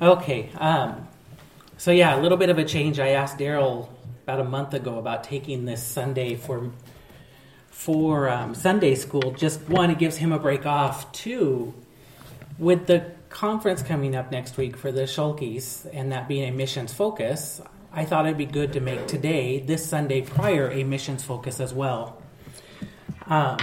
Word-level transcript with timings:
Okay. 0.00 0.50
Um, 0.56 1.08
so 1.76 1.90
yeah, 1.90 2.18
a 2.18 2.20
little 2.20 2.38
bit 2.38 2.50
of 2.50 2.58
a 2.58 2.64
change. 2.64 3.00
I 3.00 3.08
asked 3.08 3.38
Daryl 3.38 3.88
about 4.22 4.38
a 4.38 4.44
month 4.44 4.74
ago 4.74 4.98
about 4.98 5.24
taking 5.24 5.64
this 5.64 5.82
Sunday 5.82 6.36
for 6.36 6.70
for 7.68 8.28
um, 8.28 8.54
Sunday 8.54 8.94
school. 8.94 9.32
Just 9.32 9.60
one, 9.68 9.90
it 9.90 9.98
gives 9.98 10.16
him 10.16 10.32
a 10.32 10.38
break 10.38 10.66
off. 10.66 11.10
Two, 11.12 11.74
with 12.58 12.86
the 12.86 13.10
conference 13.28 13.82
coming 13.82 14.14
up 14.14 14.30
next 14.30 14.56
week 14.56 14.76
for 14.76 14.92
the 14.92 15.02
Shulkies 15.02 15.88
and 15.92 16.12
that 16.12 16.28
being 16.28 16.48
a 16.48 16.52
missions 16.52 16.92
focus, 16.92 17.60
I 17.92 18.04
thought 18.04 18.26
it'd 18.26 18.38
be 18.38 18.46
good 18.46 18.72
to 18.74 18.80
make 18.80 19.06
today, 19.06 19.60
this 19.60 19.88
Sunday 19.88 20.22
prior, 20.22 20.70
a 20.70 20.84
missions 20.84 21.24
focus 21.24 21.60
as 21.60 21.74
well. 21.74 22.20
Um, 23.26 23.58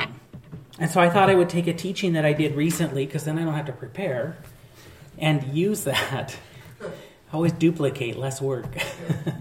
and 0.80 0.92
so 0.92 1.00
I 1.00 1.10
thought 1.10 1.30
I 1.30 1.36
would 1.36 1.50
take 1.50 1.68
a 1.68 1.74
teaching 1.74 2.14
that 2.14 2.26
I 2.26 2.34
did 2.34 2.56
recently 2.56 3.06
because 3.06 3.24
then 3.24 3.38
I 3.38 3.44
don't 3.44 3.54
have 3.54 3.66
to 3.68 3.74
prepare 3.74 4.38
and 5.18 5.44
use 5.56 5.84
that. 5.86 6.36
Always 7.34 7.52
duplicate, 7.54 8.18
less 8.18 8.42
work. 8.42 8.78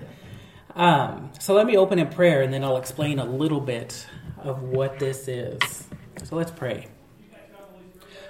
um, 0.75 1.31
so 1.39 1.55
let 1.55 1.67
me 1.67 1.77
open 1.77 1.99
in 1.99 2.09
prayer 2.09 2.43
and 2.43 2.53
then 2.53 2.65
I'll 2.65 2.77
explain 2.77 3.19
a 3.19 3.25
little 3.25 3.61
bit 3.61 4.07
of 4.39 4.63
what 4.63 4.99
this 4.99 5.29
is. 5.29 5.87
So 6.25 6.37
let's 6.37 6.51
pray. 6.51 6.89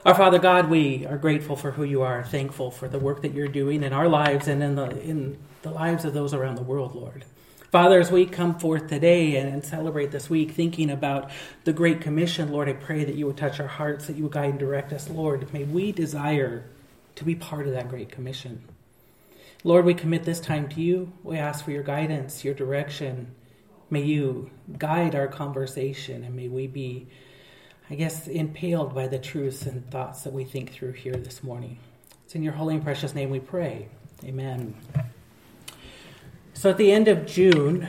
Our 0.04 0.14
Father 0.14 0.38
God, 0.38 0.68
we 0.68 1.06
are 1.06 1.16
grateful 1.16 1.56
for 1.56 1.70
who 1.70 1.82
you 1.82 2.02
are, 2.02 2.22
thankful 2.22 2.70
for 2.70 2.88
the 2.88 2.98
work 2.98 3.22
that 3.22 3.32
you're 3.32 3.48
doing 3.48 3.82
in 3.82 3.94
our 3.94 4.06
lives 4.06 4.48
and 4.48 4.62
in 4.62 4.74
the 4.74 5.00
in 5.00 5.38
the 5.62 5.70
lives 5.70 6.04
of 6.04 6.12
those 6.12 6.34
around 6.34 6.56
the 6.56 6.62
world, 6.62 6.94
Lord. 6.94 7.24
Father, 7.70 7.98
as 7.98 8.12
we 8.12 8.26
come 8.26 8.58
forth 8.58 8.86
today 8.86 9.36
and 9.36 9.64
celebrate 9.64 10.10
this 10.10 10.28
week, 10.28 10.50
thinking 10.52 10.90
about 10.90 11.30
the 11.64 11.72
Great 11.72 12.02
Commission, 12.02 12.52
Lord, 12.52 12.68
I 12.68 12.74
pray 12.74 13.04
that 13.04 13.14
you 13.14 13.26
would 13.26 13.38
touch 13.38 13.58
our 13.58 13.66
hearts, 13.66 14.06
that 14.06 14.16
you 14.16 14.24
would 14.24 14.32
guide 14.32 14.50
and 14.50 14.58
direct 14.58 14.92
us, 14.92 15.08
Lord. 15.08 15.50
May 15.54 15.64
we 15.64 15.90
desire 15.90 16.66
to 17.16 17.24
be 17.24 17.34
part 17.34 17.66
of 17.66 17.72
that 17.72 17.88
Great 17.88 18.10
Commission. 18.10 18.62
Lord, 19.62 19.84
we 19.84 19.94
commit 19.94 20.24
this 20.24 20.40
time 20.40 20.68
to 20.70 20.80
you. 20.80 21.12
We 21.22 21.38
ask 21.38 21.64
for 21.64 21.70
your 21.70 21.82
guidance, 21.82 22.44
your 22.44 22.54
direction. 22.54 23.34
May 23.88 24.02
you 24.02 24.50
guide 24.76 25.14
our 25.14 25.28
conversation, 25.28 26.24
and 26.24 26.34
may 26.34 26.48
we 26.48 26.66
be, 26.66 27.06
I 27.88 27.94
guess, 27.94 28.28
impaled 28.28 28.94
by 28.94 29.08
the 29.08 29.18
truths 29.18 29.62
and 29.62 29.90
thoughts 29.90 30.22
that 30.22 30.32
we 30.32 30.44
think 30.44 30.72
through 30.72 30.92
here 30.92 31.14
this 31.14 31.42
morning. 31.42 31.78
It's 32.24 32.34
in 32.34 32.42
your 32.42 32.52
holy 32.52 32.74
and 32.74 32.84
precious 32.84 33.14
name 33.14 33.30
we 33.30 33.40
pray. 33.40 33.88
Amen. 34.22 34.74
So 36.52 36.70
at 36.70 36.76
the 36.76 36.92
end 36.92 37.08
of 37.08 37.26
June, 37.26 37.88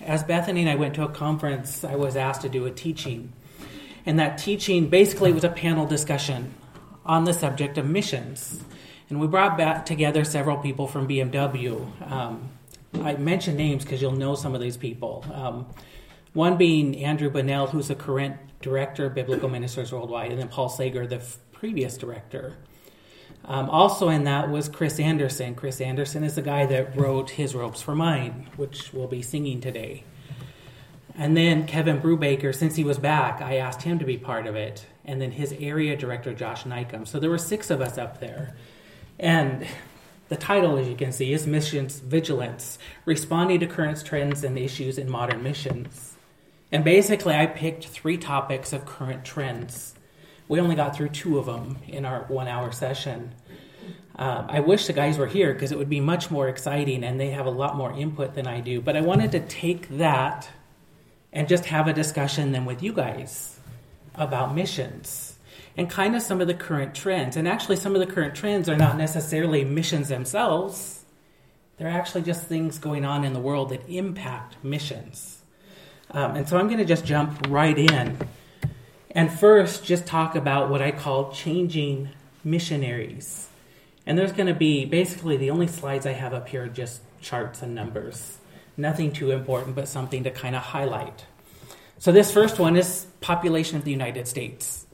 as 0.00 0.24
Bethany 0.24 0.62
and 0.62 0.70
I 0.70 0.74
went 0.74 0.94
to 0.94 1.04
a 1.04 1.08
conference, 1.08 1.84
I 1.84 1.96
was 1.96 2.16
asked 2.16 2.42
to 2.42 2.48
do 2.48 2.66
a 2.66 2.70
teaching. 2.70 3.32
And 4.06 4.18
that 4.18 4.38
teaching 4.38 4.88
basically 4.88 5.32
was 5.32 5.44
a 5.44 5.48
panel 5.48 5.86
discussion 5.86 6.54
on 7.04 7.24
the 7.24 7.32
subject 7.32 7.78
of 7.78 7.86
missions. 7.86 8.62
And 9.08 9.20
we 9.20 9.26
brought 9.26 9.58
back 9.58 9.86
together 9.86 10.24
several 10.24 10.58
people 10.58 10.86
from 10.86 11.08
BMW. 11.08 12.10
Um, 12.10 12.48
I 12.94 13.14
mention 13.16 13.56
names 13.56 13.84
because 13.84 14.00
you'll 14.00 14.12
know 14.12 14.34
some 14.34 14.54
of 14.54 14.60
these 14.60 14.76
people. 14.76 15.24
Um, 15.32 15.66
one 16.32 16.56
being 16.56 16.96
Andrew 17.02 17.30
Bunnell, 17.30 17.66
who's 17.66 17.88
the 17.88 17.94
current 17.94 18.36
director 18.60 19.06
of 19.06 19.14
Biblical 19.14 19.48
Ministries 19.48 19.92
Worldwide, 19.92 20.30
and 20.30 20.40
then 20.40 20.48
Paul 20.48 20.68
Seger, 20.68 21.08
the 21.08 21.16
f- 21.16 21.38
previous 21.52 21.96
director. 21.96 22.56
Um, 23.44 23.70
also 23.70 24.10
in 24.10 24.24
that 24.24 24.50
was 24.50 24.68
Chris 24.68 25.00
Anderson. 25.00 25.54
Chris 25.54 25.80
Anderson 25.80 26.22
is 26.22 26.34
the 26.34 26.42
guy 26.42 26.66
that 26.66 26.96
wrote 26.96 27.30
His 27.30 27.54
Robes 27.54 27.82
for 27.82 27.94
Mine, 27.94 28.48
which 28.56 28.92
we'll 28.92 29.08
be 29.08 29.22
singing 29.22 29.60
today. 29.60 30.04
And 31.16 31.36
then 31.36 31.66
Kevin 31.66 32.00
Brubaker, 32.00 32.54
since 32.54 32.76
he 32.76 32.84
was 32.84 32.98
back, 32.98 33.40
I 33.40 33.56
asked 33.56 33.82
him 33.82 33.98
to 33.98 34.04
be 34.04 34.16
part 34.16 34.46
of 34.46 34.54
it. 34.56 34.86
And 35.04 35.20
then 35.20 35.32
his 35.32 35.52
area 35.58 35.96
director, 35.96 36.34
Josh 36.34 36.64
Nykum. 36.64 37.06
So 37.06 37.18
there 37.18 37.30
were 37.30 37.38
six 37.38 37.70
of 37.70 37.80
us 37.80 37.98
up 37.98 38.20
there. 38.20 38.54
And 39.18 39.66
the 40.28 40.36
title, 40.36 40.76
as 40.76 40.88
you 40.88 40.94
can 40.94 41.12
see, 41.12 41.32
is 41.32 41.46
Missions 41.46 41.98
Vigilance 42.00 42.78
Responding 43.04 43.60
to 43.60 43.66
Current 43.66 44.04
Trends 44.04 44.44
and 44.44 44.58
Issues 44.58 44.98
in 44.98 45.10
Modern 45.10 45.42
Missions. 45.42 46.16
And 46.70 46.84
basically, 46.84 47.34
I 47.34 47.46
picked 47.46 47.86
three 47.86 48.16
topics 48.16 48.72
of 48.72 48.86
current 48.86 49.24
trends 49.24 49.94
we 50.50 50.58
only 50.58 50.74
got 50.74 50.96
through 50.96 51.10
two 51.10 51.38
of 51.38 51.46
them 51.46 51.78
in 51.86 52.04
our 52.04 52.24
one 52.24 52.48
hour 52.48 52.72
session. 52.72 53.32
Um, 54.16 54.46
I 54.48 54.58
wish 54.58 54.88
the 54.88 54.92
guys 54.92 55.16
were 55.16 55.28
here 55.28 55.54
because 55.54 55.70
it 55.70 55.78
would 55.78 55.88
be 55.88 56.00
much 56.00 56.28
more 56.28 56.48
exciting 56.48 57.04
and 57.04 57.20
they 57.20 57.30
have 57.30 57.46
a 57.46 57.50
lot 57.50 57.76
more 57.76 57.92
input 57.92 58.34
than 58.34 58.48
I 58.48 58.60
do. 58.60 58.80
But 58.80 58.96
I 58.96 59.00
wanted 59.00 59.30
to 59.30 59.40
take 59.46 59.88
that 59.98 60.50
and 61.32 61.46
just 61.46 61.66
have 61.66 61.86
a 61.86 61.92
discussion 61.92 62.50
then 62.50 62.64
with 62.64 62.82
you 62.82 62.92
guys 62.92 63.59
about 64.20 64.54
missions 64.54 65.36
and 65.76 65.90
kind 65.90 66.14
of 66.14 66.22
some 66.22 66.40
of 66.40 66.46
the 66.46 66.54
current 66.54 66.94
trends. 66.94 67.36
And 67.36 67.48
actually, 67.48 67.76
some 67.76 67.94
of 67.94 68.06
the 68.06 68.12
current 68.12 68.34
trends 68.34 68.68
are 68.68 68.76
not 68.76 68.96
necessarily 68.96 69.64
missions 69.64 70.08
themselves, 70.08 71.04
they're 71.78 71.88
actually 71.88 72.22
just 72.22 72.44
things 72.44 72.78
going 72.78 73.06
on 73.06 73.24
in 73.24 73.32
the 73.32 73.40
world 73.40 73.70
that 73.70 73.88
impact 73.88 74.56
missions. 74.62 75.40
Um, 76.10 76.36
and 76.36 76.46
so 76.46 76.58
I'm 76.58 76.66
going 76.66 76.78
to 76.78 76.84
just 76.84 77.06
jump 77.06 77.46
right 77.48 77.76
in 77.76 78.18
and 79.12 79.32
first, 79.32 79.84
just 79.84 80.06
talk 80.06 80.36
about 80.36 80.70
what 80.70 80.80
I 80.80 80.92
call 80.92 81.32
changing 81.32 82.10
missionaries. 82.44 83.48
And 84.06 84.16
there's 84.16 84.32
going 84.32 84.46
to 84.46 84.54
be 84.54 84.84
basically 84.84 85.36
the 85.36 85.50
only 85.50 85.66
slides 85.66 86.06
I 86.06 86.12
have 86.12 86.32
up 86.32 86.48
here 86.48 86.64
are 86.64 86.68
just 86.68 87.02
charts 87.20 87.60
and 87.62 87.74
numbers. 87.74 88.38
Nothing 88.76 89.12
too 89.12 89.32
important, 89.32 89.74
but 89.74 89.88
something 89.88 90.24
to 90.24 90.30
kind 90.30 90.54
of 90.54 90.62
highlight. 90.62 91.24
So, 92.00 92.12
this 92.12 92.32
first 92.32 92.58
one 92.58 92.76
is 92.76 93.06
population 93.20 93.76
of 93.76 93.84
the 93.84 93.90
United 93.90 94.26
States. 94.26 94.86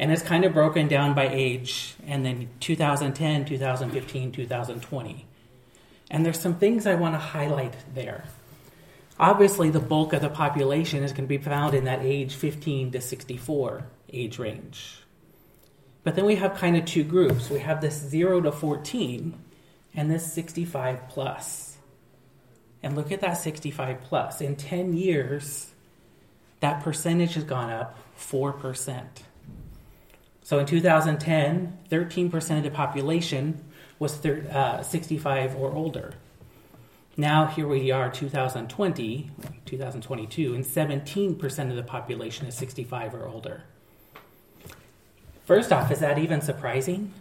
And 0.00 0.10
it's 0.10 0.20
kind 0.20 0.44
of 0.44 0.52
broken 0.52 0.88
down 0.88 1.14
by 1.14 1.28
age, 1.28 1.94
and 2.08 2.26
then 2.26 2.48
2010, 2.58 3.44
2015, 3.44 4.32
2020. 4.32 5.26
And 6.10 6.26
there's 6.26 6.40
some 6.40 6.56
things 6.56 6.88
I 6.88 6.96
want 6.96 7.14
to 7.14 7.20
highlight 7.20 7.76
there. 7.94 8.24
Obviously, 9.16 9.70
the 9.70 9.78
bulk 9.78 10.12
of 10.12 10.22
the 10.22 10.28
population 10.28 11.04
is 11.04 11.12
going 11.12 11.28
to 11.28 11.28
be 11.28 11.38
found 11.38 11.72
in 11.72 11.84
that 11.84 12.02
age 12.02 12.34
15 12.34 12.90
to 12.90 13.00
64 13.00 13.86
age 14.12 14.40
range. 14.40 15.02
But 16.02 16.16
then 16.16 16.24
we 16.24 16.34
have 16.34 16.56
kind 16.56 16.76
of 16.76 16.84
two 16.84 17.04
groups. 17.04 17.48
We 17.48 17.60
have 17.60 17.80
this 17.80 17.94
0 17.94 18.40
to 18.40 18.50
14 18.50 19.38
and 19.94 20.10
this 20.10 20.32
65 20.32 21.08
plus. 21.10 21.76
And 22.82 22.96
look 22.96 23.12
at 23.12 23.20
that 23.20 23.34
65 23.34 24.00
plus. 24.02 24.40
In 24.40 24.56
10 24.56 24.94
years, 24.94 25.69
that 26.60 26.82
percentage 26.82 27.34
has 27.34 27.44
gone 27.44 27.70
up 27.70 27.98
4%. 28.18 29.04
So 30.42 30.58
in 30.58 30.66
2010, 30.66 31.78
13% 31.90 32.56
of 32.58 32.62
the 32.64 32.70
population 32.70 33.64
was 33.98 34.16
thir- 34.16 34.46
uh, 34.50 34.82
65 34.82 35.56
or 35.56 35.72
older. 35.72 36.14
Now, 37.16 37.46
here 37.46 37.66
we 37.66 37.90
are, 37.90 38.10
2020, 38.10 39.30
2022, 39.66 40.54
and 40.54 40.64
17% 40.64 41.70
of 41.70 41.76
the 41.76 41.82
population 41.82 42.46
is 42.46 42.54
65 42.54 43.14
or 43.14 43.26
older. 43.26 43.64
First 45.44 45.72
off, 45.72 45.90
is 45.90 45.98
that 46.00 46.18
even 46.18 46.40
surprising? 46.40 47.12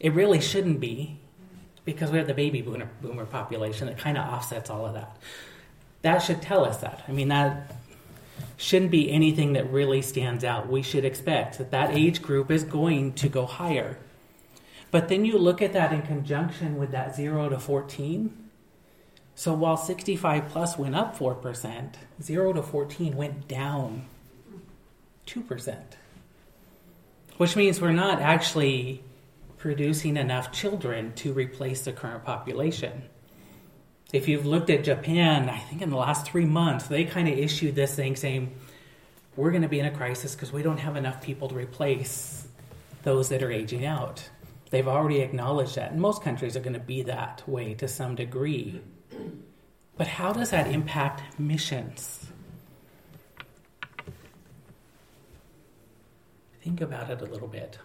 It 0.00 0.12
really 0.12 0.40
shouldn't 0.40 0.80
be 0.80 1.18
because 1.84 2.10
we 2.10 2.18
have 2.18 2.26
the 2.26 2.34
baby 2.34 2.62
boomer, 2.62 2.88
boomer 3.00 3.26
population 3.26 3.86
that 3.86 3.98
kind 3.98 4.18
of 4.18 4.26
offsets 4.30 4.70
all 4.70 4.86
of 4.86 4.94
that. 4.94 5.16
That 6.04 6.18
should 6.18 6.42
tell 6.42 6.66
us 6.66 6.76
that. 6.82 7.02
I 7.08 7.12
mean, 7.12 7.28
that 7.28 7.72
shouldn't 8.58 8.90
be 8.90 9.10
anything 9.10 9.54
that 9.54 9.72
really 9.72 10.02
stands 10.02 10.44
out. 10.44 10.68
We 10.68 10.82
should 10.82 11.02
expect 11.02 11.56
that 11.56 11.70
that 11.70 11.94
age 11.94 12.20
group 12.20 12.50
is 12.50 12.62
going 12.62 13.14
to 13.14 13.30
go 13.30 13.46
higher. 13.46 13.96
But 14.90 15.08
then 15.08 15.24
you 15.24 15.38
look 15.38 15.62
at 15.62 15.72
that 15.72 15.94
in 15.94 16.02
conjunction 16.02 16.76
with 16.76 16.90
that 16.90 17.16
0 17.16 17.48
to 17.48 17.58
14. 17.58 18.36
So 19.34 19.54
while 19.54 19.78
65 19.78 20.50
plus 20.50 20.76
went 20.76 20.94
up 20.94 21.16
4%, 21.16 21.94
0 22.22 22.52
to 22.52 22.62
14 22.62 23.16
went 23.16 23.48
down 23.48 24.04
2%. 25.26 25.82
Which 27.38 27.56
means 27.56 27.80
we're 27.80 27.92
not 27.92 28.20
actually 28.20 29.02
producing 29.56 30.18
enough 30.18 30.52
children 30.52 31.14
to 31.14 31.32
replace 31.32 31.84
the 31.84 31.92
current 31.92 32.26
population. 32.26 33.04
If 34.12 34.28
you've 34.28 34.46
looked 34.46 34.70
at 34.70 34.84
Japan, 34.84 35.48
I 35.48 35.58
think 35.58 35.82
in 35.82 35.90
the 35.90 35.96
last 35.96 36.26
three 36.26 36.44
months, 36.44 36.86
they 36.86 37.04
kind 37.04 37.28
of 37.28 37.36
issued 37.36 37.74
this 37.74 37.94
thing 37.94 38.14
saying, 38.16 38.54
we're 39.36 39.50
going 39.50 39.62
to 39.62 39.68
be 39.68 39.80
in 39.80 39.86
a 39.86 39.90
crisis 39.90 40.34
because 40.34 40.52
we 40.52 40.62
don't 40.62 40.78
have 40.78 40.96
enough 40.96 41.20
people 41.20 41.48
to 41.48 41.54
replace 41.54 42.46
those 43.02 43.28
that 43.30 43.42
are 43.42 43.50
aging 43.50 43.84
out. 43.84 44.28
They've 44.70 44.86
already 44.86 45.20
acknowledged 45.20 45.76
that. 45.76 45.92
And 45.92 46.00
most 46.00 46.22
countries 46.22 46.56
are 46.56 46.60
going 46.60 46.74
to 46.74 46.80
be 46.80 47.02
that 47.02 47.42
way 47.48 47.74
to 47.74 47.88
some 47.88 48.14
degree. 48.14 48.80
But 49.96 50.06
how 50.06 50.32
does 50.32 50.50
that 50.50 50.68
impact 50.68 51.38
missions? 51.38 52.26
Think 56.62 56.80
about 56.80 57.10
it 57.10 57.20
a 57.20 57.26
little 57.26 57.48
bit. 57.48 57.78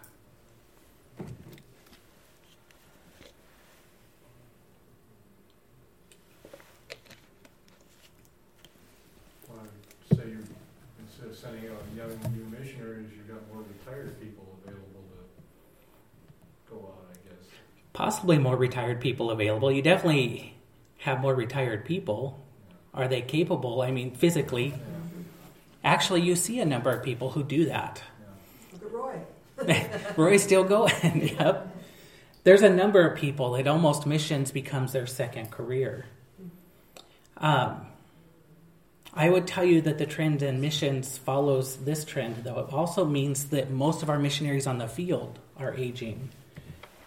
sending 11.40 11.70
out 11.70 11.82
young 11.96 12.10
new 12.34 12.44
missionaries, 12.58 13.08
you've 13.16 13.28
got 13.28 13.40
more 13.52 13.62
retired 13.62 14.20
people 14.20 14.58
available 14.62 15.04
to 16.68 16.74
go 16.74 16.76
out, 16.76 17.06
I 17.10 17.28
guess. 17.28 17.48
Possibly 17.92 18.38
more 18.38 18.56
retired 18.56 19.00
people 19.00 19.30
available. 19.30 19.72
You 19.72 19.82
definitely 19.82 20.54
have 20.98 21.20
more 21.20 21.34
retired 21.34 21.84
people. 21.84 22.44
Are 22.92 23.08
they 23.08 23.22
capable? 23.22 23.80
I 23.80 23.90
mean, 23.90 24.14
physically. 24.14 24.68
Yeah. 24.68 24.76
Actually, 25.82 26.22
you 26.22 26.36
see 26.36 26.60
a 26.60 26.66
number 26.66 26.90
of 26.90 27.02
people 27.02 27.30
who 27.30 27.42
do 27.42 27.66
that. 27.66 28.02
Yeah. 28.20 28.78
Look 28.82 28.84
at 28.84 29.72
Roy. 29.72 30.14
Roy's 30.16 30.42
still 30.42 30.64
going. 30.64 30.92
yep. 31.38 31.74
There's 32.44 32.62
a 32.62 32.70
number 32.70 33.06
of 33.06 33.18
people. 33.18 33.54
It 33.54 33.66
almost 33.66 34.06
missions 34.06 34.50
becomes 34.50 34.92
their 34.92 35.06
second 35.06 35.50
career. 35.50 36.06
Um, 37.38 37.86
I 39.12 39.28
would 39.28 39.46
tell 39.46 39.64
you 39.64 39.80
that 39.82 39.98
the 39.98 40.06
trend 40.06 40.42
in 40.42 40.60
missions 40.60 41.18
follows 41.18 41.76
this 41.78 42.04
trend, 42.04 42.44
though. 42.44 42.60
It 42.60 42.72
also 42.72 43.04
means 43.04 43.46
that 43.46 43.70
most 43.70 44.02
of 44.02 44.10
our 44.10 44.18
missionaries 44.18 44.66
on 44.66 44.78
the 44.78 44.86
field 44.86 45.38
are 45.58 45.74
aging. 45.74 46.30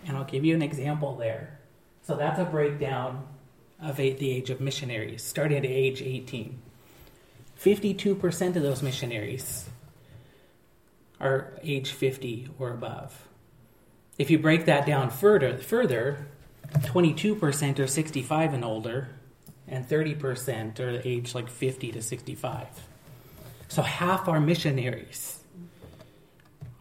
And 0.05 0.17
I'll 0.17 0.25
give 0.25 0.44
you 0.44 0.53
an 0.53 0.61
example 0.61 1.15
there. 1.15 1.59
So 2.05 2.15
that's 2.15 2.39
a 2.39 2.45
breakdown 2.45 3.25
of 3.81 3.97
the 3.97 4.31
age 4.31 4.50
of 4.50 4.59
missionaries, 4.59 5.23
starting 5.23 5.57
at 5.57 5.65
age 5.65 6.01
18. 6.01 6.59
52% 7.59 8.55
of 8.55 8.61
those 8.61 8.83
missionaries 8.83 9.69
are 11.21 11.53
age 11.63 11.91
50 11.91 12.50
or 12.59 12.71
above. 12.71 13.27
If 14.17 14.29
you 14.29 14.38
break 14.38 14.65
that 14.65 14.85
down 14.85 15.09
further, 15.09 15.57
further 15.57 16.27
22% 16.79 17.79
are 17.79 17.88
65 17.88 18.53
and 18.53 18.65
older, 18.65 19.09
and 19.68 19.88
30% 19.88 20.80
are 20.80 21.01
age 21.06 21.33
like 21.36 21.50
50 21.50 21.92
to 21.92 22.01
65. 22.01 22.68
So 23.68 23.81
half 23.81 24.27
our 24.27 24.39
missionaries 24.39 25.39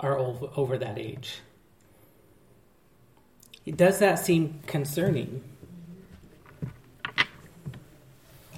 are 0.01 0.19
over 0.19 0.79
that 0.79 0.99
age. 0.99 1.39
Does 3.67 4.01
that 4.01 4.19
seem 4.19 4.61
concerning? 4.67 5.45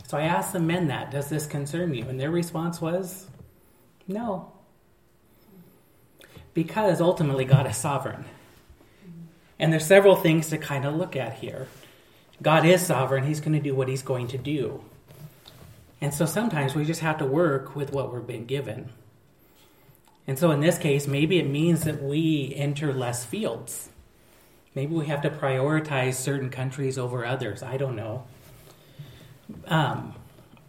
So 0.06 0.18
I 0.18 0.22
asked 0.22 0.52
the 0.52 0.60
men 0.60 0.88
that, 0.88 1.10
does 1.10 1.28
this 1.28 1.46
concern 1.46 1.92
you? 1.92 2.08
And 2.08 2.18
their 2.18 2.30
response 2.30 2.80
was, 2.80 3.26
no. 4.08 4.52
Because 6.54 7.00
ultimately 7.00 7.44
God 7.44 7.66
is 7.66 7.76
sovereign. 7.76 8.24
And 9.58 9.72
there's 9.72 9.86
several 9.86 10.16
things 10.16 10.48
to 10.48 10.58
kind 10.58 10.84
of 10.84 10.94
look 10.94 11.16
at 11.16 11.34
here. 11.34 11.68
God 12.42 12.64
is 12.66 12.84
sovereign, 12.84 13.24
He's 13.24 13.40
going 13.40 13.54
to 13.54 13.60
do 13.60 13.74
what 13.74 13.88
He's 13.88 14.02
going 14.02 14.28
to 14.28 14.38
do. 14.38 14.82
And 16.00 16.12
so 16.12 16.26
sometimes 16.26 16.74
we 16.74 16.84
just 16.84 17.00
have 17.00 17.18
to 17.18 17.26
work 17.26 17.74
with 17.74 17.92
what 17.92 18.12
we're 18.12 18.20
being 18.20 18.46
given. 18.46 18.90
And 20.26 20.38
so 20.38 20.50
in 20.50 20.60
this 20.60 20.78
case, 20.78 21.06
maybe 21.06 21.38
it 21.38 21.48
means 21.48 21.84
that 21.84 22.02
we 22.02 22.52
enter 22.56 22.92
less 22.92 23.24
fields. 23.24 23.88
Maybe 24.74 24.94
we 24.94 25.06
have 25.06 25.22
to 25.22 25.30
prioritize 25.30 26.14
certain 26.14 26.50
countries 26.50 26.98
over 26.98 27.24
others. 27.24 27.62
I 27.62 27.76
don't 27.76 27.94
know. 27.94 28.26
Um, 29.66 30.14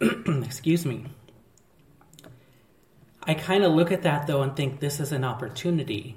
excuse 0.00 0.84
me. 0.86 1.06
I 3.22 3.34
kind 3.34 3.64
of 3.64 3.72
look 3.72 3.90
at 3.90 4.02
that 4.02 4.26
though 4.26 4.42
and 4.42 4.54
think 4.54 4.78
this 4.78 5.00
is 5.00 5.10
an 5.10 5.24
opportunity. 5.24 6.16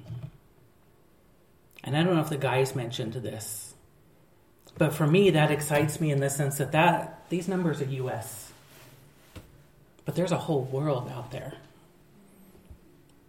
And 1.83 1.97
I 1.97 2.03
don't 2.03 2.13
know 2.13 2.21
if 2.21 2.29
the 2.29 2.37
guys 2.37 2.75
mentioned 2.75 3.13
this, 3.13 3.68
but 4.79 4.93
for 4.93 5.05
me 5.05 5.29
that 5.29 5.51
excites 5.51 5.99
me 5.99 6.09
in 6.09 6.21
the 6.21 6.29
sense 6.29 6.57
that 6.57 6.71
that 6.71 7.25
these 7.29 7.47
numbers 7.47 7.81
are 7.81 7.85
U.S., 7.85 8.51
but 10.05 10.15
there's 10.15 10.31
a 10.31 10.37
whole 10.37 10.63
world 10.63 11.11
out 11.13 11.29
there. 11.31 11.53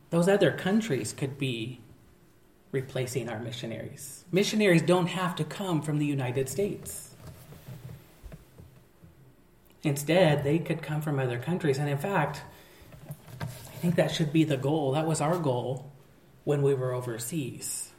Those 0.08 0.28
other 0.28 0.52
countries 0.52 1.12
could 1.12 1.36
be 1.36 1.80
replacing 2.72 3.28
our 3.28 3.38
missionaries. 3.40 4.24
Missionaries 4.32 4.82
don't 4.82 5.08
have 5.08 5.34
to 5.36 5.44
come 5.44 5.82
from 5.82 5.98
the 5.98 6.06
United 6.06 6.48
States. 6.48 7.10
Instead, 9.82 10.44
they 10.44 10.58
could 10.58 10.82
come 10.82 11.02
from 11.02 11.18
other 11.18 11.38
countries. 11.38 11.78
And 11.78 11.88
in 11.88 11.98
fact, 11.98 12.42
I 13.40 13.44
think 13.82 13.96
that 13.96 14.10
should 14.12 14.32
be 14.32 14.44
the 14.44 14.56
goal. 14.56 14.92
That 14.92 15.06
was 15.06 15.20
our 15.20 15.38
goal 15.38 15.90
when 16.44 16.62
we 16.62 16.74
were 16.74 16.92
overseas. 16.92 17.89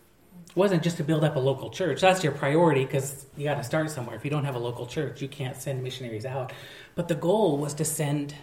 Wasn't 0.53 0.83
just 0.83 0.98
to 0.98 1.03
build 1.03 1.24
up 1.24 1.36
a 1.36 1.39
local 1.39 1.69
church. 1.69 2.01
That's 2.01 2.24
your 2.24 2.33
priority 2.33 2.83
because 2.83 3.25
you 3.38 3.45
got 3.45 3.56
to 3.56 3.63
start 3.63 3.89
somewhere. 3.89 4.15
If 4.15 4.25
you 4.25 4.31
don't 4.31 4.45
have 4.45 4.56
a 4.56 4.59
local 4.59 4.86
church, 4.86 5.21
you 5.21 5.27
can't 5.27 5.56
send 5.56 5.81
missionaries 5.81 6.25
out. 6.25 6.51
But 6.95 7.07
the 7.07 7.15
goal 7.15 7.57
was 7.57 7.74
to 7.75 7.86
send 7.86 8.36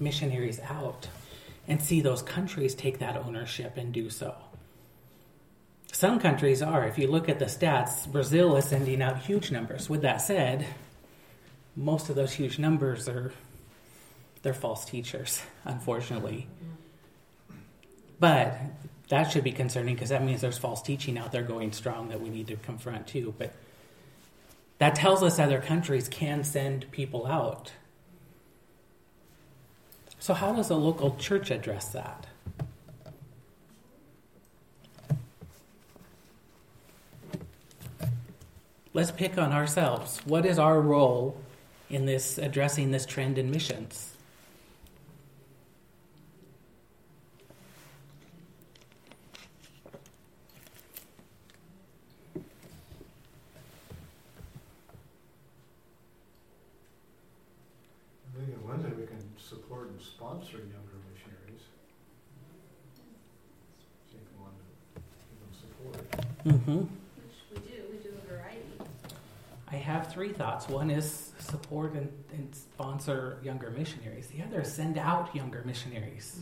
missionaries 0.00 0.58
out 0.60 1.08
and 1.68 1.80
see 1.80 2.00
those 2.00 2.22
countries 2.22 2.74
take 2.74 2.98
that 2.98 3.16
ownership 3.16 3.76
and 3.76 3.92
do 3.92 4.10
so. 4.10 4.34
Some 5.92 6.18
countries 6.18 6.60
are. 6.60 6.86
If 6.88 6.98
you 6.98 7.06
look 7.06 7.28
at 7.28 7.38
the 7.38 7.44
stats, 7.44 8.10
Brazil 8.10 8.56
is 8.56 8.64
sending 8.64 9.00
out 9.00 9.18
huge 9.18 9.52
numbers. 9.52 9.88
With 9.88 10.02
that 10.02 10.20
said, 10.20 10.66
most 11.76 12.08
of 12.08 12.16
those 12.16 12.32
huge 12.32 12.58
numbers 12.58 13.08
are 13.08 13.32
they're 14.42 14.52
false 14.52 14.84
teachers, 14.84 15.42
unfortunately. 15.64 16.46
But 18.20 18.58
that 19.08 19.30
should 19.30 19.44
be 19.44 19.52
concerning 19.52 19.94
because 19.94 20.08
that 20.08 20.24
means 20.24 20.40
there's 20.40 20.58
false 20.58 20.80
teaching 20.82 21.18
out 21.18 21.32
there 21.32 21.42
going 21.42 21.72
strong 21.72 22.08
that 22.08 22.20
we 22.20 22.30
need 22.30 22.46
to 22.48 22.56
confront 22.56 23.06
too. 23.06 23.34
But 23.38 23.52
that 24.78 24.94
tells 24.94 25.22
us 25.22 25.38
other 25.38 25.60
countries 25.60 26.08
can 26.08 26.44
send 26.44 26.90
people 26.90 27.26
out. 27.26 27.72
So, 30.18 30.32
how 30.32 30.54
does 30.54 30.70
a 30.70 30.74
local 30.74 31.16
church 31.16 31.50
address 31.50 31.88
that? 31.88 32.26
Let's 38.94 39.10
pick 39.10 39.36
on 39.36 39.52
ourselves. 39.52 40.20
What 40.24 40.46
is 40.46 40.58
our 40.58 40.80
role 40.80 41.36
in 41.90 42.06
this 42.06 42.38
addressing 42.38 42.90
this 42.92 43.04
trend 43.04 43.38
in 43.38 43.50
missions? 43.50 44.14
I 58.34 58.46
think 58.46 58.48
in 58.48 58.66
one 58.66 58.82
thing 58.82 58.96
we 58.98 59.06
can 59.06 59.22
support 59.38 59.90
and 59.90 60.00
sponsor 60.00 60.58
younger 60.58 60.98
missionaries. 61.12 61.62
See 64.10 64.16
if 64.16 64.22
we 64.32 64.42
want 64.42 64.54
to 64.56 65.00
give 65.00 65.38
them 65.40 65.52
support. 65.60 66.02
Mm-hmm. 66.44 66.80
Which 67.22 67.38
we 67.52 67.58
do, 67.68 67.82
we 67.92 67.98
do 67.98 68.10
a 68.16 68.28
variety. 68.28 68.66
I 69.68 69.76
have 69.76 70.12
three 70.12 70.32
thoughts. 70.32 70.68
One 70.68 70.90
is 70.90 71.32
support 71.38 71.92
and, 71.94 72.12
and 72.32 72.54
sponsor 73.04 73.38
younger 73.42 73.70
missionaries. 73.70 74.28
The 74.28 74.42
other 74.42 74.62
is 74.62 74.72
send 74.72 74.96
out 74.96 75.34
younger 75.34 75.62
missionaries. 75.66 76.40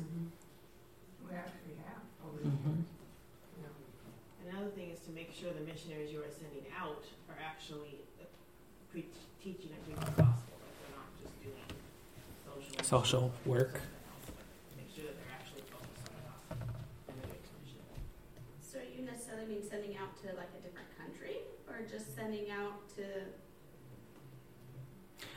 We 1.28 1.34
actually 1.34 1.74
have. 1.86 2.02
Mm-hmm. 2.46 2.82
Another 4.48 4.70
thing 4.70 4.90
is 4.90 5.00
to 5.00 5.10
make 5.10 5.32
sure 5.34 5.50
the 5.52 5.66
missionaries 5.66 6.12
you 6.12 6.20
are 6.20 6.30
sending 6.30 6.70
out 6.78 7.04
are 7.28 7.38
actually 7.42 7.98
uh, 8.20 8.24
pre- 8.90 9.08
teaching 9.42 9.70
and 9.74 9.82
preaching 9.86 10.14
the 10.14 10.22
gospel, 10.22 10.54
that 10.60 10.74
they're 10.78 10.94
not 10.94 11.10
just 11.18 11.34
doing 11.42 11.66
social. 12.46 12.84
Social 12.84 13.32
work. 13.46 13.80
Make 14.76 14.90
sure 14.94 15.10
that 15.10 15.18
they're 15.18 15.34
actually 15.34 15.66
focused 15.66 16.06
on 16.06 16.14
the 16.14 16.22
gospel 16.30 16.62
and 17.10 17.16
the 17.26 17.38
So 18.62 18.78
you 18.78 19.02
necessarily 19.02 19.46
mean 19.50 19.62
sending 19.66 19.96
out 19.96 20.14
to 20.22 20.30
like 20.38 20.52
a 20.54 20.60
different 20.62 20.90
country 20.94 21.42
or 21.66 21.82
just 21.90 22.14
sending 22.14 22.50
out 22.54 22.86
to? 23.00 23.02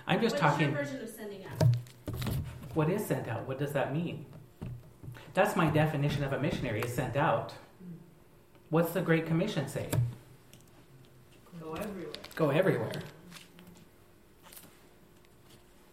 I'm 0.08 0.22
just 0.22 0.36
What's 0.36 0.42
talking. 0.42 0.72
your 0.72 0.84
version 0.84 1.02
of 1.02 1.10
sending 1.10 1.46
out? 1.46 1.64
What 2.76 2.90
is 2.90 3.06
sent 3.06 3.28
out? 3.28 3.48
What 3.48 3.58
does 3.58 3.72
that 3.74 3.94
mean? 3.94 4.26
That's 5.34 5.56
my 5.56 5.70
definition 5.70 6.24
of 6.24 6.34
a 6.34 6.40
missionary 6.40 6.82
is 6.82 6.94
sent 6.94 7.16
out. 7.16 7.54
What's 8.70 8.92
the 8.92 9.02
Great 9.02 9.26
Commission 9.26 9.68
say? 9.68 9.88
Go 11.60 11.74
everywhere. 11.74 12.14
Go 12.36 12.50
everywhere. 12.52 13.02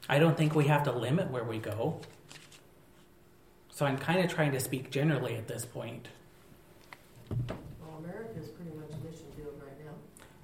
I 0.08 0.18
don't 0.18 0.36
think 0.36 0.54
we 0.54 0.66
have 0.66 0.82
to 0.84 0.92
limit 0.92 1.30
where 1.30 1.44
we 1.44 1.58
go. 1.58 2.00
So 3.70 3.86
I'm 3.86 3.96
kind 3.96 4.22
of 4.22 4.30
trying 4.30 4.52
to 4.52 4.60
speak 4.60 4.90
generally 4.90 5.36
at 5.36 5.48
this 5.48 5.64
point. 5.64 6.08
Well, 7.30 7.98
America 7.98 8.38
is 8.38 8.48
pretty 8.48 8.72
much 8.76 8.90
a 8.90 9.04
mission 9.06 9.26
field 9.36 9.54
right 9.64 9.78
now. 9.84 9.92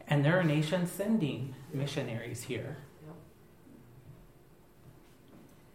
And 0.08 0.24
there 0.24 0.38
are 0.38 0.44
nations 0.44 0.90
sending 0.90 1.54
missionaries 1.72 2.44
here 2.44 2.78
Yep. 2.78 2.87